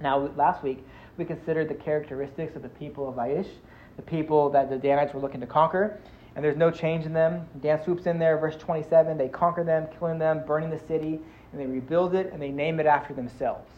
Now, 0.00 0.30
last 0.36 0.62
week, 0.62 0.84
we 1.16 1.24
considered 1.24 1.68
the 1.68 1.74
characteristics 1.74 2.56
of 2.56 2.62
the 2.62 2.68
people 2.68 3.08
of 3.08 3.14
Laish, 3.14 3.48
the 3.96 4.02
people 4.02 4.50
that 4.50 4.68
the 4.68 4.76
Danites 4.76 5.14
were 5.14 5.20
looking 5.20 5.40
to 5.40 5.46
conquer, 5.46 6.00
and 6.34 6.44
there's 6.44 6.56
no 6.56 6.70
change 6.70 7.06
in 7.06 7.12
them. 7.12 7.46
Dan 7.60 7.82
swoops 7.84 8.06
in 8.06 8.18
there, 8.18 8.38
verse 8.38 8.56
27. 8.56 9.16
They 9.16 9.28
conquer 9.28 9.64
them, 9.64 9.86
killing 9.98 10.18
them, 10.18 10.42
burning 10.46 10.70
the 10.70 10.80
city, 10.86 11.20
and 11.52 11.60
they 11.60 11.66
rebuild 11.66 12.14
it, 12.14 12.32
and 12.32 12.42
they 12.42 12.50
name 12.50 12.80
it 12.80 12.86
after 12.86 13.14
themselves. 13.14 13.70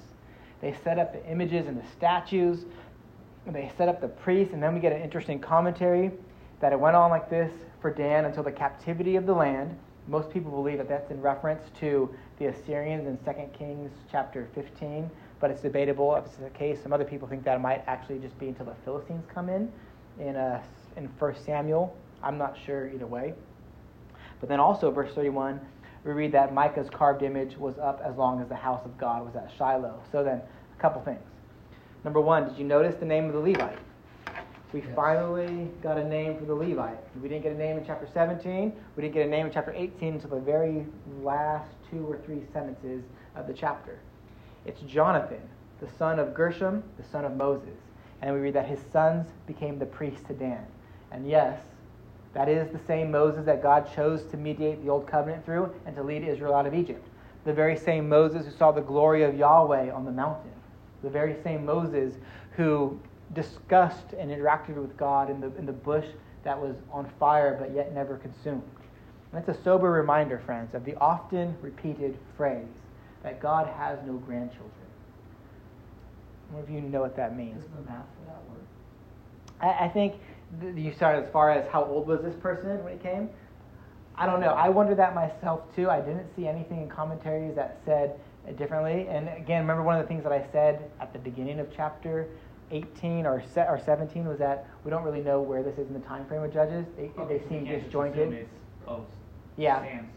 They 0.60 0.74
set 0.82 0.98
up 0.98 1.12
the 1.12 1.24
images 1.30 1.66
and 1.66 1.78
the 1.78 1.86
statues, 1.96 2.64
and 3.44 3.54
they 3.54 3.70
set 3.76 3.88
up 3.88 4.00
the 4.00 4.08
priests, 4.08 4.54
and 4.54 4.62
then 4.62 4.74
we 4.74 4.80
get 4.80 4.92
an 4.92 5.02
interesting 5.02 5.38
commentary 5.38 6.10
that 6.60 6.72
it 6.72 6.80
went 6.80 6.96
on 6.96 7.10
like 7.10 7.28
this 7.28 7.52
for 7.80 7.90
Dan 7.90 8.24
until 8.24 8.42
the 8.42 8.52
captivity 8.52 9.16
of 9.16 9.26
the 9.26 9.34
land. 9.34 9.76
Most 10.08 10.30
people 10.30 10.50
believe 10.50 10.78
that 10.78 10.88
that's 10.88 11.10
in 11.10 11.20
reference 11.20 11.62
to 11.80 12.08
the 12.38 12.46
Assyrians 12.46 13.06
in 13.06 13.18
2 13.18 13.40
Kings 13.58 13.90
chapter 14.10 14.48
15, 14.54 15.10
but 15.40 15.50
it's 15.50 15.60
debatable 15.60 16.14
if 16.16 16.24
it's 16.24 16.36
the 16.36 16.48
case. 16.50 16.82
Some 16.82 16.92
other 16.92 17.04
people 17.04 17.28
think 17.28 17.44
that 17.44 17.56
it 17.56 17.60
might 17.60 17.82
actually 17.86 18.18
just 18.18 18.38
be 18.38 18.48
until 18.48 18.66
the 18.66 18.74
Philistines 18.84 19.24
come 19.32 19.48
in 19.48 19.70
in, 20.18 20.36
uh, 20.36 20.62
in 20.96 21.06
1 21.18 21.34
Samuel. 21.44 21.94
I'm 22.26 22.38
not 22.38 22.56
sure 22.66 22.90
either 22.92 23.06
way. 23.06 23.34
But 24.40 24.48
then 24.48 24.58
also, 24.58 24.90
verse 24.90 25.14
31, 25.14 25.60
we 26.04 26.12
read 26.12 26.32
that 26.32 26.52
Micah's 26.52 26.90
carved 26.90 27.22
image 27.22 27.56
was 27.56 27.78
up 27.78 28.02
as 28.04 28.16
long 28.16 28.42
as 28.42 28.48
the 28.48 28.56
house 28.56 28.84
of 28.84 28.98
God 28.98 29.24
was 29.24 29.36
at 29.36 29.50
Shiloh. 29.56 30.02
So 30.10 30.24
then, 30.24 30.40
a 30.76 30.82
couple 30.82 31.00
things. 31.02 31.22
Number 32.04 32.20
one, 32.20 32.48
did 32.48 32.58
you 32.58 32.64
notice 32.64 32.96
the 32.96 33.06
name 33.06 33.26
of 33.26 33.32
the 33.32 33.38
Levite? 33.38 33.78
We 34.72 34.80
yes. 34.80 34.90
finally 34.96 35.68
got 35.82 35.98
a 35.98 36.04
name 36.04 36.36
for 36.36 36.44
the 36.44 36.54
Levite. 36.54 36.98
We 37.22 37.28
didn't 37.28 37.44
get 37.44 37.52
a 37.52 37.58
name 37.58 37.78
in 37.78 37.86
chapter 37.86 38.08
17. 38.12 38.72
We 38.96 39.02
didn't 39.02 39.14
get 39.14 39.24
a 39.24 39.30
name 39.30 39.46
in 39.46 39.52
chapter 39.52 39.72
18 39.72 40.14
until 40.14 40.30
the 40.30 40.40
very 40.40 40.84
last 41.22 41.70
two 41.90 42.04
or 42.10 42.18
three 42.18 42.42
sentences 42.52 43.04
of 43.36 43.46
the 43.46 43.54
chapter. 43.54 44.00
It's 44.64 44.80
Jonathan, 44.80 45.40
the 45.80 45.88
son 45.96 46.18
of 46.18 46.34
Gershom, 46.34 46.82
the 46.98 47.04
son 47.04 47.24
of 47.24 47.36
Moses. 47.36 47.78
And 48.20 48.34
we 48.34 48.40
read 48.40 48.54
that 48.54 48.66
his 48.66 48.80
sons 48.92 49.28
became 49.46 49.78
the 49.78 49.86
priests 49.86 50.26
to 50.26 50.34
Dan. 50.34 50.66
And 51.12 51.28
yes, 51.28 51.60
that 52.36 52.50
is 52.50 52.70
the 52.70 52.86
same 52.86 53.10
Moses 53.10 53.46
that 53.46 53.62
God 53.62 53.88
chose 53.94 54.22
to 54.24 54.36
mediate 54.36 54.84
the 54.84 54.90
old 54.90 55.06
covenant 55.06 55.46
through 55.46 55.72
and 55.86 55.96
to 55.96 56.02
lead 56.02 56.22
Israel 56.22 56.54
out 56.54 56.66
of 56.66 56.74
Egypt. 56.74 57.02
The 57.46 57.52
very 57.54 57.78
same 57.78 58.10
Moses 58.10 58.44
who 58.44 58.50
saw 58.50 58.72
the 58.72 58.82
glory 58.82 59.22
of 59.22 59.38
Yahweh 59.38 59.90
on 59.90 60.04
the 60.04 60.10
mountain. 60.10 60.50
The 61.02 61.08
very 61.08 61.36
same 61.42 61.64
Moses 61.64 62.12
who 62.50 63.00
discussed 63.32 64.12
and 64.18 64.30
interacted 64.30 64.74
with 64.74 64.98
God 64.98 65.30
in 65.30 65.40
the, 65.40 65.46
in 65.56 65.64
the 65.64 65.72
bush 65.72 66.04
that 66.44 66.60
was 66.60 66.76
on 66.92 67.10
fire 67.18 67.56
but 67.58 67.74
yet 67.74 67.94
never 67.94 68.18
consumed. 68.18 68.62
And 69.32 69.40
it's 69.40 69.58
a 69.58 69.62
sober 69.62 69.90
reminder, 69.90 70.38
friends, 70.38 70.74
of 70.74 70.84
the 70.84 70.94
often 70.96 71.56
repeated 71.62 72.18
phrase 72.36 72.68
that 73.22 73.40
God 73.40 73.66
has 73.78 73.98
no 74.04 74.12
grandchildren. 74.12 74.70
One 76.50 76.62
of 76.62 76.68
you 76.68 76.82
know 76.82 77.00
what 77.00 77.16
that 77.16 77.34
means. 77.34 77.64
the 77.64 77.90
math 77.90 78.04
for 78.04 78.26
that 78.26 78.42
word? 78.50 78.66
I, 79.58 79.86
I 79.86 79.88
think 79.88 80.16
you 80.74 80.92
start 80.94 81.22
as 81.22 81.30
far 81.32 81.50
as 81.50 81.68
how 81.70 81.84
old 81.84 82.06
was 82.06 82.20
this 82.22 82.34
person 82.36 82.82
when 82.84 82.92
he 82.92 82.98
came? 83.02 83.28
I 84.16 84.26
don't 84.26 84.40
know. 84.40 84.54
I 84.54 84.68
wonder 84.68 84.94
that 84.94 85.14
myself 85.14 85.62
too. 85.74 85.90
I 85.90 86.00
didn't 86.00 86.26
see 86.34 86.46
anything 86.46 86.82
in 86.82 86.88
commentaries 86.88 87.54
that 87.56 87.80
said 87.84 88.18
it 88.46 88.56
differently. 88.56 89.06
And 89.08 89.28
again, 89.28 89.60
remember 89.60 89.82
one 89.82 89.96
of 89.96 90.02
the 90.02 90.08
things 90.08 90.22
that 90.22 90.32
I 90.32 90.46
said 90.52 90.90
at 91.00 91.12
the 91.12 91.18
beginning 91.18 91.60
of 91.60 91.68
chapter 91.74 92.28
18 92.70 93.26
or, 93.26 93.42
se- 93.54 93.66
or 93.68 93.78
17 93.84 94.26
was 94.26 94.38
that 94.38 94.66
we 94.84 94.90
don't 94.90 95.04
really 95.04 95.20
know 95.20 95.40
where 95.40 95.62
this 95.62 95.74
is 95.78 95.86
in 95.88 95.92
the 95.92 96.00
time 96.00 96.26
frame 96.26 96.42
of 96.42 96.52
Judges. 96.52 96.86
They, 96.96 97.10
they 97.28 97.42
seem 97.48 97.64
disjointed. 97.82 98.30
yeah. 99.56 99.82
Samson. 99.82 100.10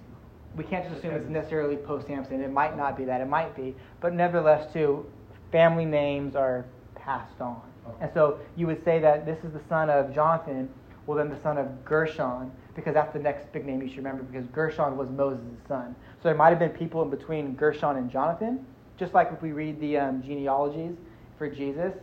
We 0.55 0.63
can't 0.63 0.83
just 0.85 0.97
assume 0.97 1.13
it's 1.13 1.29
necessarily 1.29 1.75
post 1.75 2.07
Samson. 2.07 2.41
It 2.41 2.51
might 2.51 2.75
not 2.75 2.97
be 2.97 3.05
that. 3.05 3.21
It 3.21 3.27
might 3.27 3.55
be. 3.55 3.75
But 4.01 4.13
nevertheless, 4.13 4.71
too, 4.73 5.05
family 5.51 5.85
names 5.85 6.35
are 6.35 6.65
passed 6.95 7.39
on. 7.39 7.61
And 8.01 8.09
so 8.13 8.39
you 8.55 8.67
would 8.67 8.83
say 8.83 8.99
that 8.99 9.25
this 9.25 9.43
is 9.43 9.51
the 9.53 9.61
son 9.69 9.89
of 9.89 10.13
Jonathan, 10.13 10.69
well, 11.05 11.17
then 11.17 11.29
the 11.29 11.41
son 11.41 11.57
of 11.57 11.85
Gershom, 11.85 12.51
because 12.75 12.93
that's 12.93 13.13
the 13.13 13.19
next 13.19 13.51
big 13.51 13.65
name 13.65 13.81
you 13.81 13.87
should 13.87 13.97
remember, 13.97 14.23
because 14.23 14.45
Gershom 14.47 14.97
was 14.97 15.09
Moses' 15.09 15.41
son. 15.67 15.95
So 16.17 16.29
there 16.29 16.35
might 16.35 16.49
have 16.49 16.59
been 16.59 16.69
people 16.69 17.01
in 17.01 17.09
between 17.09 17.55
Gershom 17.55 17.97
and 17.97 18.11
Jonathan, 18.11 18.65
just 18.97 19.13
like 19.13 19.31
if 19.31 19.41
we 19.41 19.51
read 19.51 19.79
the 19.79 19.97
um, 19.97 20.21
genealogies 20.21 20.95
for 21.37 21.49
Jesus. 21.49 21.93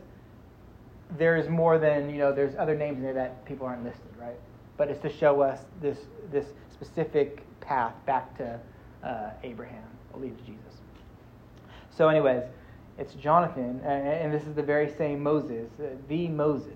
There's 1.18 1.48
more 1.48 1.78
than, 1.78 2.10
you 2.10 2.18
know, 2.18 2.32
there's 2.34 2.56
other 2.56 2.74
names 2.74 2.96
in 2.96 3.02
there 3.04 3.14
that 3.14 3.44
people 3.44 3.66
aren't 3.66 3.84
listed, 3.84 4.10
right? 4.18 4.34
But 4.76 4.88
it's 4.88 5.00
to 5.02 5.12
show 5.12 5.40
us 5.40 5.60
this, 5.80 5.98
this 6.32 6.46
specific 6.72 7.44
path 7.60 7.94
back 8.06 8.36
to 8.38 8.58
uh, 9.04 9.30
Abraham, 9.44 9.84
will 10.12 10.20
lead 10.20 10.36
to 10.36 10.44
Jesus. 10.44 10.80
So, 11.90 12.08
anyways, 12.08 12.42
it's 12.98 13.14
Jonathan, 13.14 13.80
and 13.84 14.32
this 14.32 14.44
is 14.44 14.54
the 14.54 14.62
very 14.62 14.90
same 14.90 15.22
Moses, 15.22 15.68
uh, 15.78 15.88
the 16.08 16.28
Moses. 16.28 16.72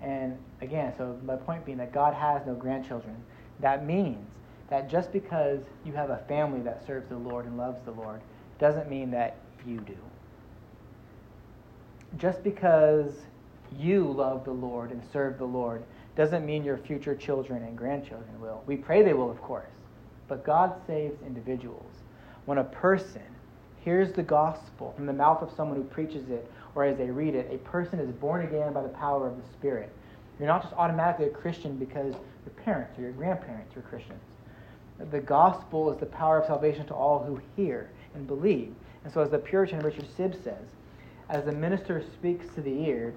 And 0.00 0.38
again, 0.60 0.92
so 0.96 1.18
my 1.24 1.36
point 1.36 1.64
being 1.64 1.78
that 1.78 1.92
God 1.92 2.14
has 2.14 2.46
no 2.46 2.54
grandchildren. 2.54 3.16
That 3.60 3.86
means 3.86 4.26
that 4.68 4.88
just 4.88 5.12
because 5.12 5.60
you 5.84 5.92
have 5.92 6.10
a 6.10 6.18
family 6.28 6.60
that 6.62 6.86
serves 6.86 7.08
the 7.08 7.18
Lord 7.18 7.44
and 7.44 7.56
loves 7.56 7.80
the 7.84 7.90
Lord 7.92 8.20
doesn't 8.58 8.88
mean 8.88 9.10
that 9.10 9.36
you 9.66 9.80
do. 9.80 9.96
Just 12.18 12.42
because 12.42 13.12
you 13.78 14.04
love 14.04 14.44
the 14.44 14.52
Lord 14.52 14.90
and 14.90 15.02
serve 15.12 15.38
the 15.38 15.44
Lord 15.44 15.82
doesn't 16.16 16.44
mean 16.44 16.64
your 16.64 16.78
future 16.78 17.14
children 17.14 17.62
and 17.62 17.76
grandchildren 17.76 18.40
will. 18.40 18.62
We 18.66 18.76
pray 18.76 19.02
they 19.02 19.14
will, 19.14 19.30
of 19.30 19.40
course. 19.40 19.70
But 20.28 20.44
God 20.44 20.74
saves 20.86 21.20
individuals. 21.26 21.92
When 22.44 22.58
a 22.58 22.64
person 22.64 23.22
hears 23.84 24.12
the 24.12 24.22
gospel 24.22 24.92
from 24.96 25.06
the 25.06 25.12
mouth 25.12 25.42
of 25.42 25.52
someone 25.56 25.76
who 25.76 25.84
preaches 25.84 26.28
it 26.30 26.50
or 26.74 26.84
as 26.84 26.96
they 26.96 27.10
read 27.10 27.34
it, 27.34 27.48
a 27.52 27.58
person 27.58 27.98
is 27.98 28.10
born 28.12 28.44
again 28.46 28.72
by 28.72 28.82
the 28.82 28.88
power 28.88 29.28
of 29.28 29.36
the 29.36 29.48
Spirit. 29.52 29.90
You're 30.38 30.48
not 30.48 30.62
just 30.62 30.74
automatically 30.74 31.26
a 31.26 31.30
Christian 31.30 31.76
because 31.76 32.14
your 32.14 32.54
parents 32.64 32.98
or 32.98 33.02
your 33.02 33.12
grandparents 33.12 33.74
were 33.76 33.82
Christians. 33.82 34.22
The 35.10 35.20
gospel 35.20 35.90
is 35.90 35.98
the 35.98 36.06
power 36.06 36.38
of 36.38 36.46
salvation 36.46 36.86
to 36.86 36.94
all 36.94 37.22
who 37.24 37.40
hear 37.56 37.90
and 38.14 38.26
believe. 38.26 38.74
And 39.04 39.12
so, 39.12 39.20
as 39.20 39.30
the 39.30 39.38
Puritan 39.38 39.80
Richard 39.80 40.06
Sibbes 40.16 40.42
says, 40.42 40.68
as 41.28 41.44
the 41.44 41.52
minister 41.52 42.02
speaks 42.14 42.46
to 42.54 42.60
the 42.60 42.70
ear, 42.70 43.14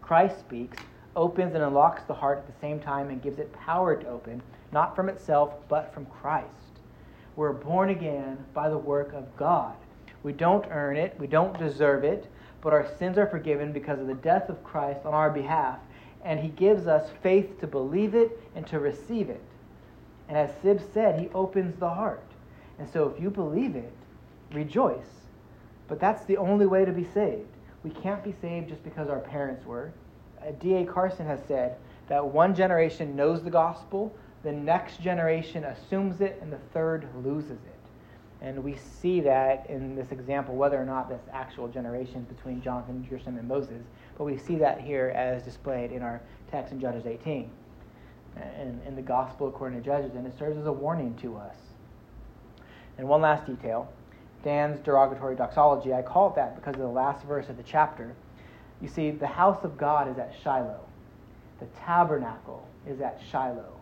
Christ 0.00 0.38
speaks, 0.40 0.78
opens 1.14 1.54
and 1.54 1.64
unlocks 1.64 2.02
the 2.04 2.14
heart 2.14 2.38
at 2.38 2.46
the 2.46 2.60
same 2.60 2.80
time, 2.80 3.08
and 3.08 3.22
gives 3.22 3.38
it 3.38 3.52
power 3.52 3.96
to 3.96 4.08
open, 4.08 4.42
not 4.72 4.94
from 4.94 5.08
itself, 5.08 5.54
but 5.68 5.92
from 5.94 6.06
Christ. 6.06 6.46
We're 7.34 7.52
born 7.52 7.90
again 7.90 8.44
by 8.52 8.68
the 8.68 8.78
work 8.78 9.12
of 9.12 9.36
God. 9.36 9.74
We 10.26 10.32
don't 10.32 10.66
earn 10.72 10.96
it, 10.96 11.14
we 11.20 11.28
don't 11.28 11.56
deserve 11.56 12.02
it, 12.02 12.26
but 12.60 12.72
our 12.72 12.84
sins 12.98 13.16
are 13.16 13.28
forgiven 13.28 13.70
because 13.70 14.00
of 14.00 14.08
the 14.08 14.14
death 14.14 14.48
of 14.48 14.64
Christ 14.64 15.06
on 15.06 15.14
our 15.14 15.30
behalf, 15.30 15.78
and 16.24 16.40
He 16.40 16.48
gives 16.48 16.88
us 16.88 17.08
faith 17.22 17.60
to 17.60 17.68
believe 17.68 18.16
it 18.16 18.36
and 18.56 18.66
to 18.66 18.80
receive 18.80 19.30
it. 19.30 19.44
And 20.28 20.36
as 20.36 20.50
Sibbes 20.64 20.92
said, 20.92 21.20
He 21.20 21.28
opens 21.28 21.78
the 21.78 21.88
heart. 21.88 22.26
And 22.80 22.88
so 22.88 23.08
if 23.08 23.22
you 23.22 23.30
believe 23.30 23.76
it, 23.76 23.92
rejoice. 24.52 25.28
But 25.86 26.00
that's 26.00 26.24
the 26.24 26.38
only 26.38 26.66
way 26.66 26.84
to 26.84 26.90
be 26.90 27.04
saved. 27.04 27.46
We 27.84 27.90
can't 27.90 28.24
be 28.24 28.34
saved 28.40 28.68
just 28.68 28.82
because 28.82 29.08
our 29.08 29.20
parents 29.20 29.64
were. 29.64 29.92
Uh, 30.42 30.50
D.A. 30.58 30.86
Carson 30.86 31.26
has 31.26 31.38
said 31.46 31.76
that 32.08 32.26
one 32.26 32.52
generation 32.52 33.14
knows 33.14 33.44
the 33.44 33.50
gospel, 33.50 34.12
the 34.42 34.50
next 34.50 35.00
generation 35.00 35.62
assumes 35.62 36.20
it, 36.20 36.40
and 36.42 36.52
the 36.52 36.58
third 36.72 37.06
loses 37.22 37.52
it. 37.52 37.75
And 38.46 38.62
we 38.62 38.76
see 38.76 39.20
that 39.22 39.68
in 39.68 39.96
this 39.96 40.12
example, 40.12 40.54
whether 40.54 40.80
or 40.80 40.84
not 40.84 41.08
this 41.08 41.20
actual 41.32 41.66
generations 41.66 42.28
between 42.28 42.62
Jonathan, 42.62 43.04
Gershom, 43.10 43.36
and 43.38 43.48
Moses, 43.48 43.82
but 44.16 44.22
we 44.22 44.38
see 44.38 44.54
that 44.58 44.80
here 44.80 45.12
as 45.16 45.42
displayed 45.42 45.90
in 45.90 46.00
our 46.00 46.20
text 46.48 46.72
in 46.72 46.78
Judges 46.78 47.06
18 47.06 47.50
and 48.36 48.80
in 48.86 48.94
the 48.94 49.02
gospel 49.02 49.48
according 49.48 49.80
to 49.80 49.84
Judges, 49.84 50.14
and 50.14 50.24
it 50.24 50.38
serves 50.38 50.56
as 50.56 50.66
a 50.66 50.72
warning 50.72 51.16
to 51.22 51.36
us. 51.36 51.56
And 52.98 53.08
one 53.08 53.20
last 53.20 53.46
detail 53.46 53.92
Dan's 54.44 54.78
derogatory 54.78 55.34
doxology, 55.34 55.92
I 55.92 56.02
call 56.02 56.30
it 56.30 56.36
that 56.36 56.54
because 56.54 56.74
of 56.74 56.82
the 56.82 56.86
last 56.86 57.26
verse 57.26 57.48
of 57.48 57.56
the 57.56 57.64
chapter. 57.64 58.14
You 58.80 58.86
see, 58.86 59.10
the 59.10 59.26
house 59.26 59.64
of 59.64 59.76
God 59.76 60.08
is 60.08 60.18
at 60.18 60.32
Shiloh, 60.44 60.84
the 61.58 61.66
tabernacle 61.84 62.64
is 62.86 63.00
at 63.00 63.20
Shiloh. 63.28 63.72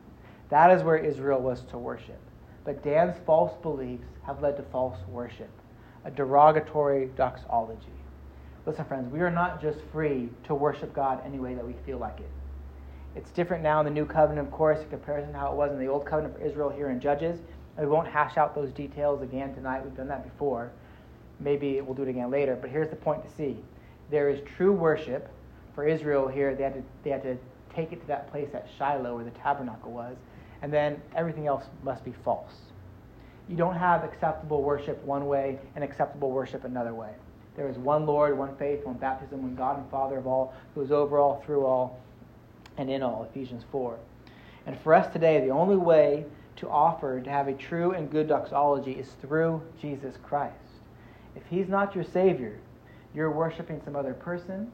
That 0.48 0.70
is 0.70 0.82
where 0.82 0.96
Israel 0.96 1.40
was 1.40 1.60
to 1.64 1.76
worship. 1.76 2.18
But 2.64 2.82
Dan's 2.82 3.16
false 3.26 3.52
beliefs 3.62 4.06
have 4.26 4.42
led 4.42 4.56
to 4.56 4.62
false 4.64 4.98
worship, 5.08 5.50
a 6.04 6.10
derogatory 6.10 7.10
doxology. 7.16 7.86
Listen, 8.66 8.86
friends, 8.86 9.12
we 9.12 9.20
are 9.20 9.30
not 9.30 9.60
just 9.60 9.78
free 9.92 10.30
to 10.44 10.54
worship 10.54 10.94
God 10.94 11.20
any 11.26 11.38
way 11.38 11.54
that 11.54 11.66
we 11.66 11.74
feel 11.84 11.98
like 11.98 12.20
it. 12.20 12.30
It's 13.14 13.30
different 13.30 13.62
now 13.62 13.80
in 13.80 13.84
the 13.84 13.90
new 13.90 14.06
covenant, 14.06 14.48
of 14.48 14.52
course, 14.52 14.80
in 14.80 14.88
comparison 14.88 15.32
to 15.32 15.38
how 15.38 15.52
it 15.52 15.56
was 15.56 15.70
in 15.70 15.78
the 15.78 15.86
old 15.86 16.06
covenant 16.06 16.36
for 16.36 16.44
Israel 16.44 16.70
here 16.70 16.90
in 16.90 16.98
Judges. 16.98 17.38
We 17.78 17.86
won't 17.86 18.08
hash 18.08 18.36
out 18.36 18.54
those 18.54 18.72
details 18.72 19.22
again 19.22 19.54
tonight. 19.54 19.84
We've 19.84 19.96
done 19.96 20.08
that 20.08 20.24
before. 20.24 20.70
Maybe 21.40 21.80
we'll 21.80 21.94
do 21.94 22.02
it 22.02 22.08
again 22.08 22.30
later. 22.30 22.56
But 22.60 22.70
here's 22.70 22.88
the 22.88 22.96
point 22.96 23.22
to 23.24 23.30
see 23.36 23.58
there 24.10 24.30
is 24.30 24.40
true 24.56 24.72
worship 24.72 25.28
for 25.74 25.86
Israel 25.86 26.28
here. 26.28 26.54
They 26.54 26.62
had 26.62 26.74
to, 26.74 26.82
they 27.02 27.10
had 27.10 27.22
to 27.24 27.36
take 27.74 27.92
it 27.92 28.00
to 28.00 28.06
that 28.06 28.30
place 28.30 28.48
at 28.54 28.66
Shiloh 28.78 29.16
where 29.16 29.24
the 29.24 29.30
tabernacle 29.32 29.92
was. 29.92 30.16
And 30.64 30.72
then 30.72 30.98
everything 31.14 31.46
else 31.46 31.64
must 31.82 32.02
be 32.06 32.14
false. 32.24 32.54
You 33.50 33.56
don't 33.56 33.76
have 33.76 34.02
acceptable 34.02 34.62
worship 34.62 35.04
one 35.04 35.26
way 35.26 35.58
and 35.74 35.84
acceptable 35.84 36.30
worship 36.30 36.64
another 36.64 36.94
way. 36.94 37.10
There 37.54 37.68
is 37.68 37.76
one 37.76 38.06
Lord, 38.06 38.38
one 38.38 38.56
faith, 38.56 38.82
one 38.82 38.96
baptism, 38.96 39.42
one 39.42 39.54
God 39.56 39.78
and 39.78 39.90
Father 39.90 40.16
of 40.16 40.26
all, 40.26 40.54
who 40.74 40.80
is 40.80 40.90
over 40.90 41.18
all, 41.18 41.42
through 41.44 41.66
all, 41.66 42.00
and 42.78 42.88
in 42.88 43.02
all. 43.02 43.28
Ephesians 43.30 43.62
4. 43.70 43.98
And 44.64 44.80
for 44.80 44.94
us 44.94 45.12
today, 45.12 45.38
the 45.40 45.50
only 45.50 45.76
way 45.76 46.24
to 46.56 46.70
offer 46.70 47.20
to 47.20 47.30
have 47.30 47.46
a 47.46 47.52
true 47.52 47.92
and 47.92 48.10
good 48.10 48.28
doxology 48.28 48.92
is 48.92 49.10
through 49.20 49.60
Jesus 49.82 50.14
Christ. 50.22 50.54
If 51.36 51.42
He's 51.50 51.68
not 51.68 51.94
your 51.94 52.04
Savior, 52.04 52.58
you're 53.14 53.30
worshiping 53.30 53.82
some 53.84 53.96
other 53.96 54.14
person, 54.14 54.72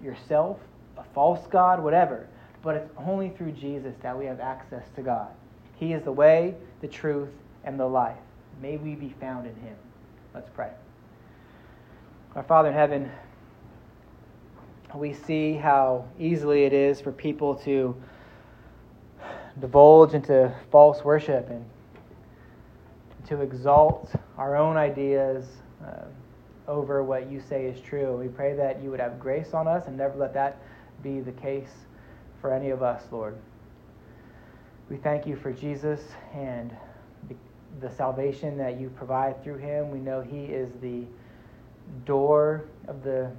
yourself, 0.00 0.60
a 0.96 1.02
false 1.12 1.44
God, 1.48 1.82
whatever. 1.82 2.28
But 2.64 2.76
it's 2.76 2.90
only 2.96 3.28
through 3.28 3.52
Jesus 3.52 3.94
that 4.02 4.18
we 4.18 4.24
have 4.24 4.40
access 4.40 4.84
to 4.96 5.02
God. 5.02 5.28
He 5.76 5.92
is 5.92 6.02
the 6.02 6.12
way, 6.12 6.54
the 6.80 6.88
truth, 6.88 7.28
and 7.62 7.78
the 7.78 7.86
life. 7.86 8.16
May 8.62 8.78
we 8.78 8.94
be 8.94 9.14
found 9.20 9.46
in 9.46 9.54
Him. 9.56 9.76
Let's 10.34 10.48
pray. 10.48 10.70
Our 12.34 12.42
Father 12.42 12.70
in 12.70 12.74
heaven, 12.74 13.12
we 14.94 15.12
see 15.12 15.52
how 15.52 16.06
easily 16.18 16.64
it 16.64 16.72
is 16.72 17.02
for 17.02 17.12
people 17.12 17.54
to 17.56 17.94
divulge 19.60 20.14
into 20.14 20.52
false 20.70 21.04
worship 21.04 21.50
and 21.50 21.64
to 23.28 23.42
exalt 23.42 24.10
our 24.38 24.56
own 24.56 24.76
ideas 24.76 25.44
uh, 25.84 26.04
over 26.66 27.04
what 27.04 27.30
you 27.30 27.40
say 27.40 27.66
is 27.66 27.78
true. 27.80 28.16
We 28.16 28.28
pray 28.28 28.54
that 28.54 28.82
you 28.82 28.90
would 28.90 29.00
have 29.00 29.20
grace 29.20 29.52
on 29.52 29.68
us 29.68 29.86
and 29.86 29.98
never 29.98 30.16
let 30.16 30.32
that 30.34 30.58
be 31.02 31.20
the 31.20 31.32
case 31.32 31.83
for 32.44 32.52
any 32.52 32.68
of 32.68 32.82
us, 32.82 33.02
Lord. 33.10 33.38
We 34.90 34.98
thank 34.98 35.26
you 35.26 35.34
for 35.34 35.50
Jesus 35.50 36.02
and 36.34 36.76
the, 37.80 37.90
salvation 37.90 38.58
that 38.58 38.78
you 38.78 38.90
provide 38.90 39.42
through 39.42 39.56
him. 39.56 39.90
We 39.90 39.98
know 39.98 40.20
he 40.20 40.44
is 40.44 40.68
the 40.82 41.04
door 42.04 42.66
of 42.86 43.02
the 43.02 43.30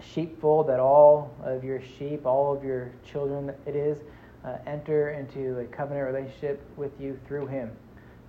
sheepfold 0.00 0.70
that 0.70 0.80
all 0.80 1.34
of 1.44 1.62
your 1.64 1.82
sheep, 1.82 2.24
all 2.24 2.56
of 2.56 2.64
your 2.64 2.90
children, 3.04 3.52
it 3.66 3.76
is, 3.76 3.98
uh, 4.42 4.56
enter 4.66 5.10
into 5.10 5.58
a 5.58 5.66
covenant 5.66 6.06
relationship 6.06 6.66
with 6.78 6.98
you 6.98 7.20
through 7.26 7.48
him 7.48 7.70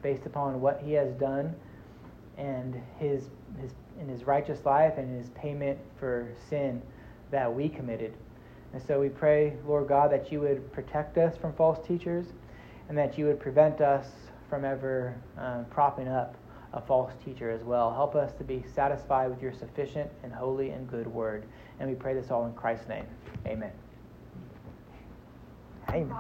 based 0.02 0.26
upon 0.26 0.60
what 0.60 0.82
he 0.84 0.92
has 0.92 1.14
done 1.14 1.56
and 2.38 2.76
his, 2.98 3.30
his 3.62 3.72
in 4.02 4.10
his 4.10 4.26
righteous 4.26 4.66
life 4.66 4.98
and 4.98 5.18
his 5.18 5.30
payment 5.30 5.80
for 5.98 6.28
sin 6.50 6.82
that 7.32 7.54
we 7.54 7.70
committed. 7.70 8.14
And 8.74 8.82
so 8.86 9.00
we 9.00 9.10
pray, 9.10 9.54
Lord 9.66 9.88
God, 9.88 10.12
that 10.12 10.32
you 10.32 10.42
would 10.42 10.72
protect 10.72 11.18
us 11.18 11.36
from 11.38 11.54
false 11.54 11.86
teachers 11.88 12.26
and 12.88 12.98
that 12.98 13.18
you 13.18 13.26
would 13.26 13.40
prevent 13.40 13.82
us 13.82 14.08
from 14.50 14.66
ever 14.66 15.16
um, 15.38 15.66
propping 15.70 16.08
up 16.08 16.36
a 16.74 16.82
false 16.82 17.12
teacher 17.24 17.50
as 17.50 17.64
well. 17.64 17.92
Help 17.92 18.16
us 18.16 18.34
to 18.34 18.44
be 18.44 18.64
satisfied 18.76 19.30
with 19.30 19.42
your 19.42 19.54
sufficient 19.54 20.10
and 20.24 20.32
holy 20.32 20.70
and 20.70 20.88
good 20.90 21.08
word. 21.08 21.46
And 21.80 21.90
we 21.90 21.96
pray 21.96 22.14
this 22.14 22.30
all 22.30 22.46
in 22.46 22.54
Christ's 22.54 22.88
name. 22.88 23.06
Amen. 23.48 23.72
Amen. 25.90 26.16